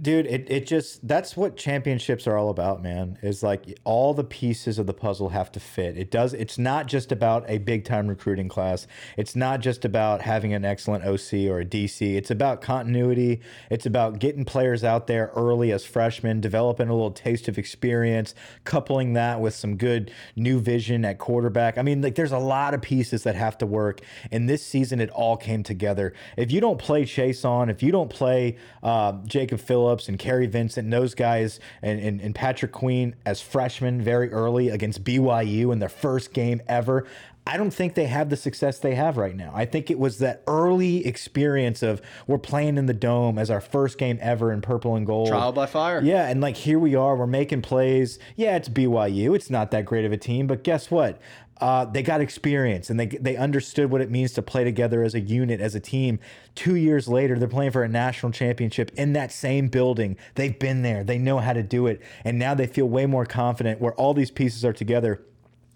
Dude, 0.00 0.26
it, 0.26 0.50
it 0.50 0.66
just 0.66 1.06
that's 1.06 1.36
what 1.36 1.58
championships 1.58 2.26
are 2.26 2.38
all 2.38 2.48
about, 2.48 2.82
man. 2.82 3.18
Is 3.22 3.42
like 3.42 3.78
all 3.84 4.14
the 4.14 4.24
pieces 4.24 4.78
of 4.78 4.86
the 4.86 4.94
puzzle 4.94 5.30
have 5.30 5.52
to 5.52 5.60
fit. 5.60 5.98
It 5.98 6.10
does 6.10 6.32
it's 6.32 6.56
not 6.56 6.86
just 6.86 7.12
about 7.12 7.44
a 7.48 7.58
big 7.58 7.84
time 7.84 8.08
recruiting 8.08 8.48
class. 8.48 8.86
It's 9.18 9.36
not 9.36 9.60
just 9.60 9.84
about 9.84 10.22
having 10.22 10.54
an 10.54 10.64
excellent 10.64 11.04
OC 11.04 11.50
or 11.50 11.60
a 11.60 11.66
DC. 11.66 12.16
It's 12.16 12.30
about 12.30 12.62
continuity. 12.62 13.42
It's 13.68 13.84
about 13.84 14.20
getting 14.20 14.46
players 14.46 14.84
out 14.84 15.06
there 15.06 15.32
early 15.34 15.70
as 15.70 15.84
freshmen, 15.84 16.40
developing 16.40 16.88
a 16.88 16.94
little 16.94 17.10
taste 17.10 17.46
of 17.48 17.58
experience, 17.58 18.34
coupling 18.64 19.12
that 19.14 19.40
with 19.40 19.54
some 19.54 19.76
good 19.76 20.10
new 20.34 20.60
vision 20.60 21.04
at 21.04 21.18
quarterback. 21.18 21.76
I 21.76 21.82
mean, 21.82 22.00
like 22.00 22.14
there's 22.14 22.32
a 22.32 22.38
lot 22.38 22.72
of 22.72 22.80
pieces 22.80 23.24
that 23.24 23.34
have 23.34 23.58
to 23.58 23.66
work. 23.66 24.00
And 24.30 24.48
this 24.48 24.64
season 24.64 24.98
it 24.98 25.10
all 25.10 25.36
came 25.36 25.62
together. 25.62 26.14
If 26.38 26.50
you 26.52 26.62
don't 26.62 26.78
play 26.78 27.04
Chase 27.04 27.44
on, 27.44 27.68
if 27.68 27.82
you 27.82 27.92
don't 27.92 28.08
play 28.08 28.56
uh, 28.82 29.18
Jacob 29.26 29.60
Phillips 29.60 29.79
and 29.88 30.18
Kary 30.18 30.46
Vincent 30.46 30.84
and 30.84 30.92
those 30.92 31.14
guys 31.14 31.60
and, 31.82 32.00
and, 32.00 32.20
and 32.20 32.34
Patrick 32.34 32.72
Queen 32.72 33.14
as 33.24 33.40
freshmen 33.40 34.00
very 34.00 34.30
early 34.32 34.68
against 34.68 35.04
BYU 35.04 35.72
in 35.72 35.78
their 35.78 35.88
first 35.88 36.32
game 36.32 36.60
ever, 36.68 37.06
I 37.46 37.56
don't 37.56 37.72
think 37.72 37.94
they 37.94 38.06
have 38.06 38.30
the 38.30 38.36
success 38.36 38.78
they 38.78 38.94
have 38.94 39.16
right 39.16 39.34
now. 39.34 39.50
I 39.54 39.64
think 39.64 39.90
it 39.90 39.98
was 39.98 40.18
that 40.18 40.42
early 40.46 41.06
experience 41.06 41.82
of 41.82 42.00
we're 42.26 42.38
playing 42.38 42.76
in 42.76 42.86
the 42.86 42.94
dome 42.94 43.38
as 43.38 43.50
our 43.50 43.60
first 43.60 43.98
game 43.98 44.18
ever 44.20 44.52
in 44.52 44.60
purple 44.60 44.94
and 44.94 45.06
gold. 45.06 45.28
Trial 45.28 45.50
by 45.50 45.66
fire. 45.66 46.00
Yeah, 46.02 46.28
and 46.28 46.40
like 46.40 46.56
here 46.56 46.78
we 46.78 46.94
are, 46.94 47.16
we're 47.16 47.26
making 47.26 47.62
plays. 47.62 48.18
Yeah, 48.36 48.56
it's 48.56 48.68
BYU. 48.68 49.34
It's 49.34 49.50
not 49.50 49.70
that 49.70 49.84
great 49.84 50.04
of 50.04 50.12
a 50.12 50.16
team, 50.16 50.46
but 50.46 50.62
guess 50.62 50.90
what? 50.90 51.20
Uh, 51.60 51.84
they 51.84 52.02
got 52.02 52.22
experience 52.22 52.88
and 52.88 52.98
they 52.98 53.06
they 53.06 53.36
understood 53.36 53.90
what 53.90 54.00
it 54.00 54.10
means 54.10 54.32
to 54.32 54.42
play 54.42 54.64
together 54.64 55.02
as 55.02 55.14
a 55.14 55.20
unit, 55.20 55.60
as 55.60 55.74
a 55.74 55.80
team. 55.80 56.18
Two 56.54 56.74
years 56.74 57.06
later, 57.06 57.38
they're 57.38 57.48
playing 57.48 57.72
for 57.72 57.84
a 57.84 57.88
national 57.88 58.32
championship 58.32 58.90
in 58.94 59.12
that 59.12 59.30
same 59.30 59.68
building. 59.68 60.16
They've 60.36 60.58
been 60.58 60.82
there. 60.82 61.04
They 61.04 61.18
know 61.18 61.38
how 61.38 61.52
to 61.52 61.62
do 61.62 61.86
it, 61.86 62.00
and 62.24 62.38
now 62.38 62.54
they 62.54 62.66
feel 62.66 62.86
way 62.86 63.04
more 63.04 63.26
confident. 63.26 63.80
Where 63.80 63.92
all 63.94 64.14
these 64.14 64.30
pieces 64.30 64.64
are 64.64 64.72
together. 64.72 65.22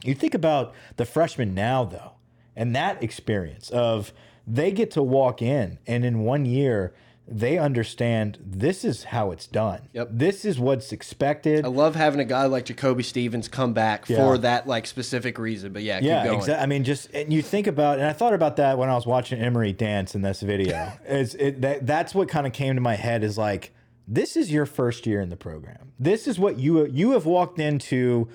You 0.02 0.14
think 0.14 0.34
about 0.34 0.74
the 0.96 1.04
freshmen 1.04 1.54
now, 1.54 1.84
though, 1.84 2.12
and 2.56 2.74
that 2.74 3.02
experience 3.02 3.70
of 3.70 4.12
they 4.46 4.72
get 4.72 4.90
to 4.92 5.02
walk 5.02 5.42
in, 5.42 5.78
and 5.86 6.04
in 6.04 6.20
one 6.20 6.44
year, 6.44 6.94
they 7.26 7.56
understand 7.58 8.38
this 8.44 8.84
is 8.84 9.04
how 9.04 9.30
it's 9.30 9.46
done. 9.46 9.88
Yep. 9.94 10.08
This 10.12 10.44
is 10.44 10.58
what's 10.58 10.92
expected. 10.92 11.64
I 11.64 11.68
love 11.68 11.94
having 11.94 12.20
a 12.20 12.24
guy 12.24 12.44
like 12.46 12.66
Jacoby 12.66 13.02
Stevens 13.02 13.48
come 13.48 13.72
back 13.72 14.08
Yeah. 14.08 14.16
for 14.18 14.38
that 14.38 14.66
like 14.66 14.86
specific 14.86 15.38
reason. 15.38 15.72
But 15.72 15.82
yeah, 15.82 16.00
yeah, 16.02 16.24
exactly. 16.32 16.54
I 16.62 16.66
mean, 16.66 16.84
just 16.84 17.10
and 17.14 17.32
you 17.32 17.40
think 17.40 17.66
about, 17.66 17.98
and 17.98 18.06
I 18.06 18.12
thought 18.12 18.34
about 18.34 18.56
that 18.56 18.76
when 18.76 18.90
I 18.90 18.94
was 18.94 19.06
watching 19.06 19.40
Emery 19.40 19.72
dance 19.72 20.14
in 20.14 20.22
this 20.22 20.42
video. 20.42 20.92
is 21.08 21.34
it 21.36 21.62
that 21.62 21.86
that's 21.86 22.14
what 22.14 22.28
kind 22.28 22.46
of 22.46 22.52
came 22.52 22.74
to 22.74 22.80
my 22.80 22.94
head 22.96 23.24
is 23.24 23.38
like, 23.38 23.72
this 24.06 24.36
is 24.36 24.52
your 24.52 24.66
first 24.66 25.06
year 25.06 25.22
in 25.22 25.30
the 25.30 25.36
program. 25.36 25.92
This 25.98 26.28
is 26.28 26.38
what 26.38 26.58
you 26.58 26.84
you 26.86 27.12
have 27.12 27.24
walked 27.24 27.58
into. 27.58 28.28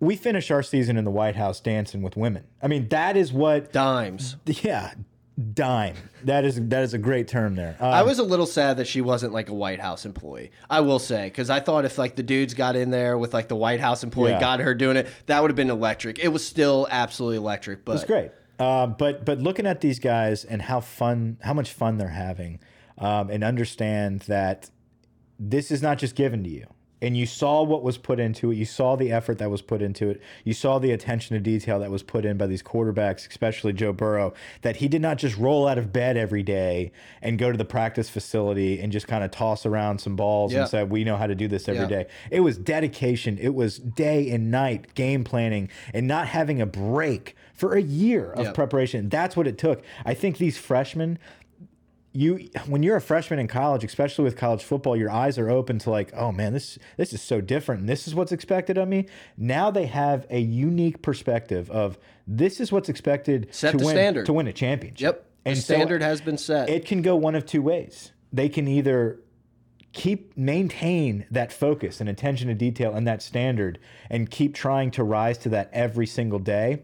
We 0.00 0.16
finished 0.16 0.50
our 0.50 0.62
season 0.62 0.98
in 0.98 1.04
the 1.04 1.10
White 1.10 1.36
House 1.36 1.58
dancing 1.60 2.02
with 2.02 2.16
women. 2.16 2.44
I 2.60 2.66
mean, 2.66 2.88
that 2.88 3.16
is 3.16 3.32
what. 3.32 3.72
Dimes. 3.72 4.36
Yeah, 4.44 4.92
dime. 5.52 5.96
That 6.24 6.44
is 6.44 6.56
that 6.68 6.82
is 6.82 6.94
a 6.94 6.98
great 6.98 7.28
term 7.28 7.54
there. 7.56 7.76
Uh, 7.80 7.88
I 7.88 8.02
was 8.02 8.18
a 8.18 8.22
little 8.22 8.46
sad 8.46 8.78
that 8.78 8.86
she 8.86 9.00
wasn't 9.00 9.32
like 9.32 9.48
a 9.48 9.54
White 9.54 9.80
House 9.80 10.06
employee. 10.06 10.50
I 10.70 10.80
will 10.80 10.98
say 10.98 11.26
because 11.26 11.50
I 11.50 11.60
thought 11.60 11.84
if 11.84 11.98
like 11.98 12.16
the 12.16 12.22
dudes 12.22 12.54
got 12.54 12.74
in 12.76 12.90
there 12.90 13.18
with 13.18 13.34
like 13.34 13.48
the 13.48 13.56
White 13.56 13.80
House 13.80 14.02
employee 14.02 14.30
Yeah. 14.32 14.40
got 14.40 14.60
her 14.60 14.74
doing 14.74 14.96
it, 14.96 15.08
that 15.26 15.40
would 15.42 15.50
have 15.50 15.56
been 15.56 15.70
electric. 15.70 16.18
It 16.18 16.28
was 16.28 16.46
still 16.46 16.86
absolutely 16.90 17.36
electric. 17.36 17.84
But 17.84 17.96
It's 17.96 18.04
great. 18.04 18.30
Uh, 18.58 18.86
but 18.86 19.24
but 19.26 19.38
looking 19.38 19.66
at 19.66 19.80
these 19.82 19.98
guys 19.98 20.44
and 20.44 20.62
how 20.62 20.80
fun, 20.80 21.36
how 21.42 21.52
much 21.52 21.72
fun 21.72 21.98
they're 21.98 22.08
having, 22.08 22.58
um, 22.96 23.28
and 23.28 23.44
understand 23.44 24.20
that 24.22 24.70
this 25.38 25.70
is 25.70 25.82
not 25.82 25.98
just 25.98 26.14
given 26.14 26.42
to 26.44 26.48
you. 26.50 26.66
And 27.02 27.14
you 27.14 27.26
saw 27.26 27.62
what 27.62 27.82
was 27.82 27.98
put 27.98 28.18
into 28.18 28.50
it. 28.50 28.54
You 28.56 28.64
saw 28.64 28.96
the 28.96 29.12
effort 29.12 29.36
that 29.38 29.50
was 29.50 29.60
put 29.60 29.82
into 29.82 30.08
it. 30.08 30.20
You 30.44 30.54
saw 30.54 30.78
the 30.78 30.92
attention 30.92 31.34
to 31.36 31.40
detail 31.40 31.78
that 31.80 31.90
was 31.90 32.02
put 32.02 32.24
in 32.24 32.38
by 32.38 32.46
these 32.46 32.62
quarterbacks, 32.62 33.28
especially 33.28 33.74
Joe 33.74 33.92
Burrow, 33.92 34.32
that 34.62 34.76
he 34.76 34.88
did 34.88 35.02
not 35.02 35.18
just 35.18 35.36
roll 35.36 35.68
out 35.68 35.76
of 35.76 35.92
bed 35.92 36.16
every 36.16 36.42
day 36.42 36.92
and 37.20 37.38
go 37.38 37.52
to 37.52 37.58
the 37.58 37.66
practice 37.66 38.08
facility 38.08 38.80
and 38.80 38.90
just 38.92 39.06
kind 39.06 39.22
of 39.22 39.30
toss 39.30 39.66
around 39.66 39.98
some 40.00 40.16
balls 40.16 40.54
Yeah. 40.54 40.60
and 40.60 40.68
say, 40.70 40.84
we 40.84 41.04
know 41.04 41.16
how 41.18 41.26
to 41.26 41.34
do 41.34 41.48
this 41.48 41.68
every 41.68 41.82
Yeah. 41.82 41.88
day. 41.88 42.06
It 42.30 42.40
was 42.40 42.56
dedication. 42.56 43.36
It 43.38 43.54
was 43.54 43.78
day 43.78 44.30
and 44.30 44.50
night 44.50 44.94
game 44.94 45.22
planning 45.22 45.68
and 45.92 46.08
not 46.08 46.28
having 46.28 46.62
a 46.62 46.66
break 46.66 47.36
for 47.52 47.74
a 47.74 47.82
year 47.82 48.32
of 48.32 48.54
preparation. 48.54 49.10
That's 49.10 49.36
what 49.36 49.46
it 49.46 49.58
took. 49.58 49.82
I 50.06 50.14
think 50.14 50.38
these 50.38 50.56
freshmen, 50.56 51.18
you 52.16 52.48
when 52.66 52.82
you're 52.82 52.96
a 52.96 53.00
freshman 53.00 53.38
in 53.38 53.46
college, 53.46 53.84
especially 53.84 54.24
with 54.24 54.36
college 54.36 54.64
football, 54.64 54.96
your 54.96 55.10
eyes 55.10 55.38
are 55.38 55.50
open 55.50 55.78
to 55.80 55.90
like, 55.90 56.12
oh 56.14 56.32
man, 56.32 56.52
this 56.52 56.78
this 56.96 57.12
is 57.12 57.20
so 57.22 57.40
different. 57.40 57.80
And 57.80 57.88
this 57.88 58.08
is 58.08 58.14
what's 58.14 58.32
expected 58.32 58.78
of 58.78 58.88
me. 58.88 59.06
Now 59.36 59.70
they 59.70 59.86
have 59.86 60.26
a 60.30 60.40
unique 60.40 61.02
perspective 61.02 61.70
of 61.70 61.98
this 62.26 62.60
is 62.60 62.72
what's 62.72 62.88
expected 62.88 63.48
Set 63.50 63.72
to 63.72 63.76
the 63.78 63.84
win 63.84 63.94
standard. 63.94 64.26
to 64.26 64.32
win 64.32 64.46
a 64.46 64.52
championship. 64.52 65.00
Yep. 65.00 65.24
The 65.44 65.50
And 65.50 65.58
so 65.58 65.74
standard 65.74 66.02
has 66.02 66.20
been 66.20 66.38
set. 66.38 66.68
it 66.70 66.86
can 66.86 67.02
go 67.02 67.14
one 67.16 67.34
of 67.34 67.44
two 67.46 67.62
ways. 67.62 68.12
They 68.32 68.48
can 68.48 68.66
either 68.66 69.20
keep 69.92 70.36
maintain 70.36 71.24
that 71.30 71.50
focus 71.52 72.00
and 72.00 72.08
attention 72.08 72.48
to 72.48 72.54
detail 72.54 72.94
and 72.94 73.06
that 73.06 73.22
standard 73.22 73.78
and 74.10 74.30
keep 74.30 74.54
trying 74.54 74.90
to 74.90 75.02
rise 75.02 75.38
to 75.38 75.48
that 75.48 75.70
every 75.72 76.06
single 76.06 76.38
day 76.38 76.82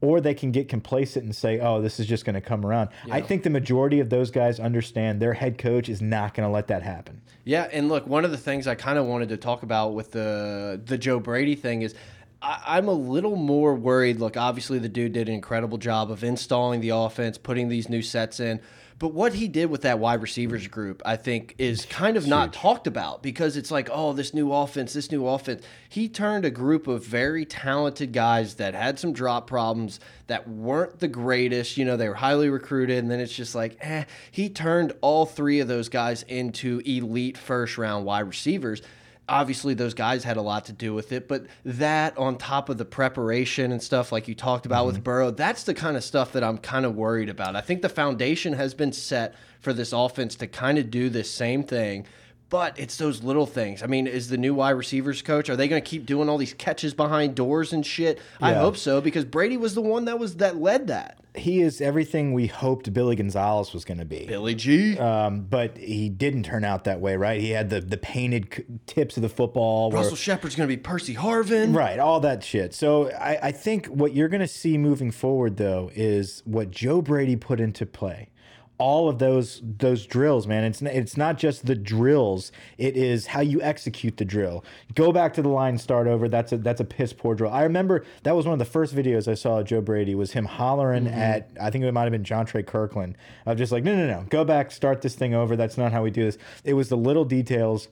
or 0.00 0.20
they 0.20 0.34
can 0.34 0.52
get 0.52 0.68
complacent 0.68 1.24
and 1.24 1.34
say 1.34 1.60
oh 1.60 1.80
this 1.80 1.98
is 1.98 2.06
just 2.06 2.24
going 2.24 2.34
to 2.34 2.40
come 2.40 2.64
around 2.64 2.90
i 3.10 3.20
think 3.20 3.42
the 3.42 3.50
majority 3.50 4.00
of 4.00 4.10
those 4.10 4.30
guys 4.30 4.60
understand 4.60 5.20
their 5.20 5.34
head 5.34 5.58
coach 5.58 5.88
is 5.88 6.02
not 6.02 6.34
going 6.34 6.46
to 6.46 6.52
let 6.52 6.68
that 6.68 6.82
happen 6.82 7.20
Yeah, 7.44 7.68
and 7.72 7.88
look, 7.90 8.06
one 8.06 8.24
of 8.24 8.30
the 8.30 8.38
things 8.38 8.66
I 8.66 8.74
kind 8.74 8.98
of 8.98 9.04
wanted 9.04 9.28
to 9.28 9.36
talk 9.36 9.62
about 9.62 9.94
with 9.94 10.12
the 10.12 10.80
the 10.84 10.96
Joe 10.96 11.20
Brady 11.20 11.54
thing 11.54 11.82
is 11.82 11.94
I, 12.40 12.78
am 12.78 12.88
a 12.88 12.92
little 12.92 13.36
more 13.36 13.74
worried. 13.74 14.18
Look, 14.18 14.36
obviously 14.36 14.78
the 14.78 14.88
dude 14.88 15.12
did 15.12 15.28
an 15.28 15.34
incredible 15.34 15.78
job 15.78 16.10
of 16.10 16.24
installing 16.24 16.80
the 16.80 16.90
offense, 16.90 17.38
putting 17.38 17.68
these 17.68 17.88
new 17.88 18.02
sets 18.02 18.40
in. 18.40 18.60
But 19.04 19.12
what 19.12 19.34
he 19.34 19.48
did 19.48 19.66
with 19.66 19.82
that 19.82 19.98
wide 19.98 20.22
receivers 20.22 20.66
group, 20.66 21.02
I 21.04 21.16
think, 21.16 21.56
is 21.58 21.84
kind 21.84 22.16
of 22.16 22.26
not 22.26 22.54
talked 22.54 22.86
about 22.86 23.22
because 23.22 23.58
it's 23.58 23.70
like, 23.70 23.90
oh, 23.92 24.14
this 24.14 24.32
new 24.32 24.50
offense, 24.50 24.94
this 24.94 25.12
new 25.12 25.26
offense. 25.26 25.62
He 25.90 26.08
turned 26.08 26.46
a 26.46 26.50
group 26.50 26.86
of 26.86 27.04
very 27.04 27.44
talented 27.44 28.14
guys 28.14 28.54
that 28.54 28.72
had 28.72 28.98
some 28.98 29.12
drop 29.12 29.46
problems 29.46 30.00
that 30.28 30.48
weren't 30.48 31.00
the 31.00 31.08
greatest. 31.08 31.76
You 31.76 31.84
know, 31.84 31.98
they 31.98 32.08
were 32.08 32.14
highly 32.14 32.48
recruited, 32.48 32.96
and 32.96 33.10
then 33.10 33.20
it's 33.20 33.36
just 33.36 33.54
like, 33.54 33.76
eh. 33.82 34.04
He 34.30 34.48
turned 34.48 34.94
all 35.02 35.26
three 35.26 35.60
of 35.60 35.68
those 35.68 35.90
guys 35.90 36.22
into 36.22 36.80
elite 36.86 37.36
first 37.36 37.76
round 37.76 38.06
wide 38.06 38.20
receivers 38.20 38.80
obviously 39.28 39.74
those 39.74 39.94
guys 39.94 40.24
had 40.24 40.36
a 40.36 40.42
lot 40.42 40.66
to 40.66 40.72
do 40.72 40.92
with 40.92 41.12
it 41.12 41.28
but 41.28 41.46
that 41.64 42.16
on 42.18 42.36
top 42.36 42.68
of 42.68 42.76
the 42.76 42.84
preparation 42.84 43.72
and 43.72 43.82
stuff 43.82 44.12
like 44.12 44.28
you 44.28 44.34
talked 44.34 44.66
about 44.66 44.78
mm 44.78 44.82
-hmm. 44.82 44.86
with 44.86 44.94
mm-hmm. 44.96 45.04
Burrow 45.04 45.30
that's 45.30 45.64
the 45.64 45.74
kind 45.74 45.96
of 45.96 46.04
stuff 46.04 46.32
that 46.32 46.42
I'm 46.42 46.58
kind 46.58 46.84
of 46.84 46.94
worried 46.94 47.30
about 47.30 47.56
I 47.56 47.60
think 47.60 47.82
the 47.82 47.88
foundation 47.88 48.54
has 48.54 48.74
been 48.74 48.92
set 48.92 49.34
for 49.60 49.72
this 49.72 49.92
offense 49.92 50.34
to 50.36 50.46
kind 50.46 50.78
of 50.78 50.90
do 50.90 51.08
this 51.08 51.30
same 51.30 51.62
thing 51.62 52.06
but 52.54 52.78
it's 52.78 52.96
those 52.98 53.20
little 53.24 53.46
things. 53.46 53.82
I 53.82 53.86
mean, 53.86 54.06
is 54.06 54.28
the 54.28 54.36
new 54.36 54.54
wide 54.54 54.70
receivers 54.70 55.22
coach? 55.22 55.50
Are 55.50 55.56
they 55.56 55.66
going 55.66 55.82
to 55.82 55.90
keep 55.90 56.06
doing 56.06 56.28
all 56.28 56.38
these 56.38 56.54
catches 56.54 56.94
behind 56.94 57.34
doors 57.34 57.72
and 57.72 57.84
shit? 57.84 58.18
Yeah. 58.40 58.46
I 58.46 58.52
hope 58.52 58.76
so 58.76 59.00
because 59.00 59.24
Brady 59.24 59.56
was 59.56 59.74
the 59.74 59.80
one 59.80 60.04
that 60.04 60.20
was 60.20 60.36
that 60.36 60.54
led 60.54 60.86
that. 60.86 61.18
He 61.34 61.62
is 61.62 61.80
everything 61.80 62.32
we 62.32 62.46
hoped 62.46 62.92
Billy 62.92 63.16
Gonzalez 63.16 63.72
was 63.72 63.84
going 63.84 63.98
to 63.98 64.04
be. 64.04 64.26
Billy 64.26 64.54
G. 64.54 64.96
Um, 64.96 65.40
but 65.40 65.76
he 65.76 66.08
didn't 66.08 66.44
turn 66.44 66.62
out 66.62 66.84
that 66.84 67.00
way, 67.00 67.16
right? 67.16 67.40
He 67.40 67.50
had 67.50 67.70
the 67.70 67.80
the 67.80 67.96
painted 67.96 68.64
tips 68.86 69.16
of 69.16 69.24
the 69.24 69.28
football. 69.28 69.90
Russell 69.90 70.12
where, 70.12 70.16
Shepard's 70.16 70.54
going 70.54 70.68
to 70.68 70.76
be 70.76 70.80
Percy 70.80 71.16
Harvin. 71.16 71.74
Right, 71.74 71.98
all 71.98 72.20
that 72.20 72.44
shit. 72.44 72.72
So 72.72 73.10
I, 73.10 73.48
I 73.48 73.50
think 73.50 73.86
what 73.86 74.14
you're 74.14 74.28
going 74.28 74.42
to 74.42 74.46
see 74.46 74.78
moving 74.78 75.10
forward, 75.10 75.56
though, 75.56 75.90
is 75.92 76.40
what 76.44 76.70
Joe 76.70 77.02
Brady 77.02 77.34
put 77.34 77.58
into 77.58 77.84
play 77.84 78.30
all 78.78 79.08
of 79.08 79.18
those 79.18 79.62
those 79.62 80.06
drills, 80.06 80.46
man. 80.46 80.64
It's 80.64 80.82
it's 80.82 81.16
not 81.16 81.38
just 81.38 81.66
the 81.66 81.74
drills; 81.74 82.50
it 82.76 82.96
is 82.96 83.26
how 83.26 83.40
you 83.40 83.62
execute 83.62 84.16
the 84.16 84.24
drill. 84.24 84.64
Go 84.94 85.12
back 85.12 85.32
to 85.34 85.42
the 85.42 85.48
line, 85.48 85.78
start 85.78 86.06
over. 86.06 86.28
That's 86.28 86.52
a 86.52 86.58
that's 86.58 86.80
a 86.80 86.84
piss 86.84 87.12
poor 87.12 87.34
drill. 87.34 87.52
I 87.52 87.62
remember 87.62 88.04
that 88.24 88.34
was 88.34 88.46
one 88.46 88.52
of 88.52 88.58
the 88.58 88.64
first 88.64 88.94
videos 88.94 89.28
I 89.28 89.34
saw 89.34 89.60
of 89.60 89.66
Joe 89.66 89.80
Brady 89.80 90.14
was 90.14 90.32
him 90.32 90.44
hollering 90.44 91.04
mm 91.04 91.12
-hmm. 91.12 91.18
at 91.18 91.50
I 91.60 91.70
think 91.70 91.84
it 91.84 91.92
might 91.92 92.02
have 92.02 92.12
been 92.12 92.24
Jontre 92.24 92.64
Kirklin 92.64 93.14
of 93.46 93.56
just 93.58 93.72
like 93.72 93.84
no 93.84 93.94
no 93.94 94.06
no 94.06 94.24
go 94.28 94.44
back 94.44 94.72
start 94.72 95.00
this 95.02 95.14
thing 95.14 95.34
over. 95.34 95.56
That's 95.56 95.78
not 95.78 95.92
how 95.92 96.02
we 96.02 96.10
do 96.10 96.24
this. 96.24 96.38
It 96.64 96.74
was 96.74 96.88
the 96.88 96.96
little 96.96 97.24
details 97.24 97.88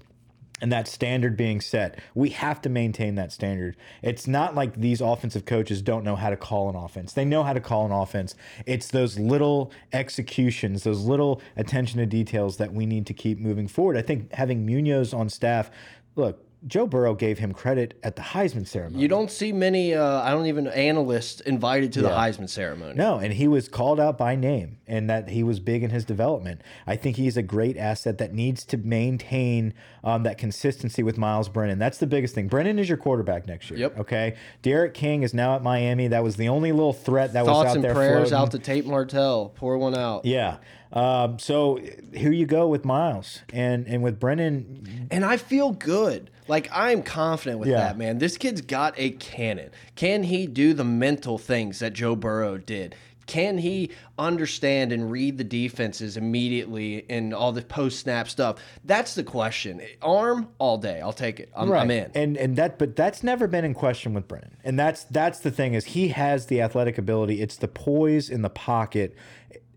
and 0.62 0.72
that 0.72 0.86
standard 0.86 1.36
being 1.36 1.60
set. 1.60 1.98
We 2.14 2.30
have 2.30 2.62
to 2.62 2.70
maintain 2.70 3.16
that 3.16 3.32
standard. 3.32 3.76
It's 4.00 4.28
not 4.28 4.54
like 4.54 4.76
these 4.76 5.00
offensive 5.00 5.44
coaches 5.44 5.82
don't 5.82 6.04
know 6.04 6.16
how 6.16 6.30
to 6.30 6.36
call 6.36 6.70
an 6.70 6.76
offense. 6.76 7.12
They 7.12 7.24
know 7.24 7.42
how 7.42 7.52
to 7.52 7.60
call 7.60 7.84
an 7.84 7.92
offense. 7.92 8.36
It's 8.64 8.88
those 8.88 9.18
little 9.18 9.72
executions, 9.92 10.84
those 10.84 11.04
little 11.04 11.42
attention 11.56 11.98
to 11.98 12.06
details 12.06 12.56
that 12.58 12.72
we 12.72 12.86
need 12.86 13.06
to 13.06 13.14
keep 13.14 13.40
moving 13.40 13.66
forward. 13.66 13.96
I 13.96 14.02
think 14.02 14.32
having 14.32 14.64
Munoz 14.64 15.12
on 15.12 15.28
staff, 15.28 15.70
look, 16.14 16.46
Joe 16.66 16.86
Burrow 16.86 17.14
gave 17.14 17.40
him 17.40 17.52
credit 17.52 17.98
at 18.04 18.14
the 18.14 18.22
Heisman 18.22 18.66
ceremony. 18.66 19.02
You 19.02 19.08
don't 19.08 19.30
see 19.30 19.52
many, 19.52 19.94
uh, 19.94 20.20
I 20.20 20.30
don't 20.30 20.46
even 20.46 20.68
analysts 20.68 21.40
invited 21.40 21.92
to 21.94 22.02
yeah. 22.02 22.08
the 22.08 22.14
Heisman 22.14 22.48
ceremony. 22.48 22.94
No, 22.94 23.18
and 23.18 23.32
he 23.32 23.48
was 23.48 23.68
called 23.68 23.98
out 23.98 24.16
by 24.16 24.36
name, 24.36 24.78
and 24.86 25.10
that 25.10 25.30
he 25.30 25.42
was 25.42 25.58
big 25.58 25.82
in 25.82 25.90
his 25.90 26.04
development. 26.04 26.60
I 26.86 26.94
think 26.94 27.16
he's 27.16 27.36
a 27.36 27.42
great 27.42 27.76
asset 27.76 28.18
that 28.18 28.32
needs 28.32 28.64
to 28.66 28.76
maintain 28.76 29.74
um, 30.04 30.24
that 30.24 30.38
consistency 30.38 31.02
with 31.02 31.18
Myles 31.18 31.48
Brennan. 31.48 31.78
That's 31.78 31.98
the 31.98 32.06
biggest 32.06 32.34
thing. 32.34 32.48
Brennan 32.48 32.78
is 32.78 32.88
your 32.88 32.98
quarterback 32.98 33.46
next 33.46 33.70
year. 33.70 33.78
Yep. 33.80 33.98
Okay. 34.00 34.36
D'Eriq 34.62 34.94
King 34.94 35.22
is 35.22 35.32
now 35.32 35.54
at 35.54 35.62
Miami. 35.62 36.08
That 36.08 36.22
was 36.22 36.36
the 36.36 36.48
only 36.48 36.72
little 36.72 36.92
threat 36.92 37.32
that 37.34 37.44
Thoughts 37.44 37.68
was 37.68 37.76
out 37.76 37.82
there. 37.82 37.90
And 37.90 37.96
prayers 37.96 38.28
floating. 38.30 38.46
out 38.46 38.50
to 38.52 38.58
Tate 38.58 38.86
Martell. 38.86 39.52
Pour 39.54 39.78
one 39.78 39.96
out. 39.96 40.24
Yeah. 40.24 40.58
Um, 40.92 41.38
so 41.38 41.80
here 42.12 42.32
you 42.32 42.44
go 42.44 42.68
with 42.68 42.84
Myles 42.84 43.40
and 43.52 43.86
and 43.86 44.02
with 44.02 44.20
Brennan. 44.20 45.08
And 45.10 45.24
I 45.24 45.36
feel 45.36 45.72
good. 45.72 46.30
Like 46.48 46.68
I'm 46.72 47.02
confident 47.02 47.60
with 47.60 47.68
yeah. 47.68 47.78
that, 47.78 47.96
man. 47.96 48.18
This 48.18 48.36
kid's 48.36 48.60
got 48.60 48.94
a 48.98 49.10
cannon. 49.10 49.70
Can 49.94 50.24
he 50.24 50.46
do 50.46 50.74
the 50.74 50.84
mental 50.84 51.38
things 51.38 51.78
that 51.78 51.92
Joe 51.92 52.16
Burrow 52.16 52.58
did? 52.58 52.94
Can 53.26 53.58
he 53.58 53.90
understand 54.18 54.92
and 54.92 55.10
read 55.10 55.38
the 55.38 55.44
defenses 55.44 56.16
immediately 56.16 57.04
and 57.08 57.32
all 57.32 57.52
the 57.52 57.62
post 57.62 58.00
snap 58.00 58.28
stuff? 58.28 58.58
That's 58.84 59.14
the 59.14 59.24
question. 59.24 59.80
Arm 60.00 60.48
all 60.58 60.78
day, 60.78 61.00
I'll 61.00 61.12
take 61.12 61.40
it. 61.40 61.50
I'm, 61.56 61.70
right. 61.70 61.82
I'm 61.82 61.90
in. 61.90 62.10
And 62.14 62.36
and 62.36 62.56
that, 62.56 62.78
but 62.78 62.96
that's 62.96 63.22
never 63.22 63.46
been 63.46 63.64
in 63.64 63.74
question 63.74 64.14
with 64.14 64.28
Brennan. 64.28 64.56
And 64.64 64.78
that's 64.78 65.04
that's 65.04 65.40
the 65.40 65.50
thing 65.50 65.74
is 65.74 65.86
he 65.86 66.08
has 66.08 66.46
the 66.46 66.60
athletic 66.60 66.98
ability. 66.98 67.40
It's 67.40 67.56
the 67.56 67.68
poise 67.68 68.28
in 68.28 68.42
the 68.42 68.50
pocket 68.50 69.16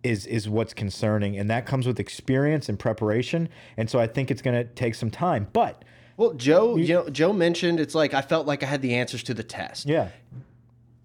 is 0.06 0.26
is 0.28 0.48
what's 0.48 0.74
concerning, 0.74 1.38
and 1.38 1.50
that 1.50 1.66
comes 1.66 1.88
with 1.88 2.00
experience 2.00 2.70
and 2.70 2.78
preparation. 2.80 3.50
And 3.76 3.89
so 3.89 4.00
I 4.00 4.08
think 4.08 4.32
it's 4.32 4.41
going 4.41 4.56
to 4.56 4.64
take 4.74 4.96
some 4.96 5.12
time, 5.12 5.48
but. 5.52 5.84
Well, 6.18 6.32
Joe, 6.32 6.78
you, 6.78 6.93
know, 6.93 7.10
Joe 7.10 7.34
mentioned 7.34 7.82
it's 7.82 7.93
like 7.93 8.14
I 8.14 8.22
felt 8.22 8.48
like 8.48 8.64
I 8.64 8.68
had 8.68 8.82
the 8.82 8.96
answers 8.96 9.22
to 9.24 9.34
the 9.34 9.43
test. 9.43 9.86
Yeah. 9.86 10.10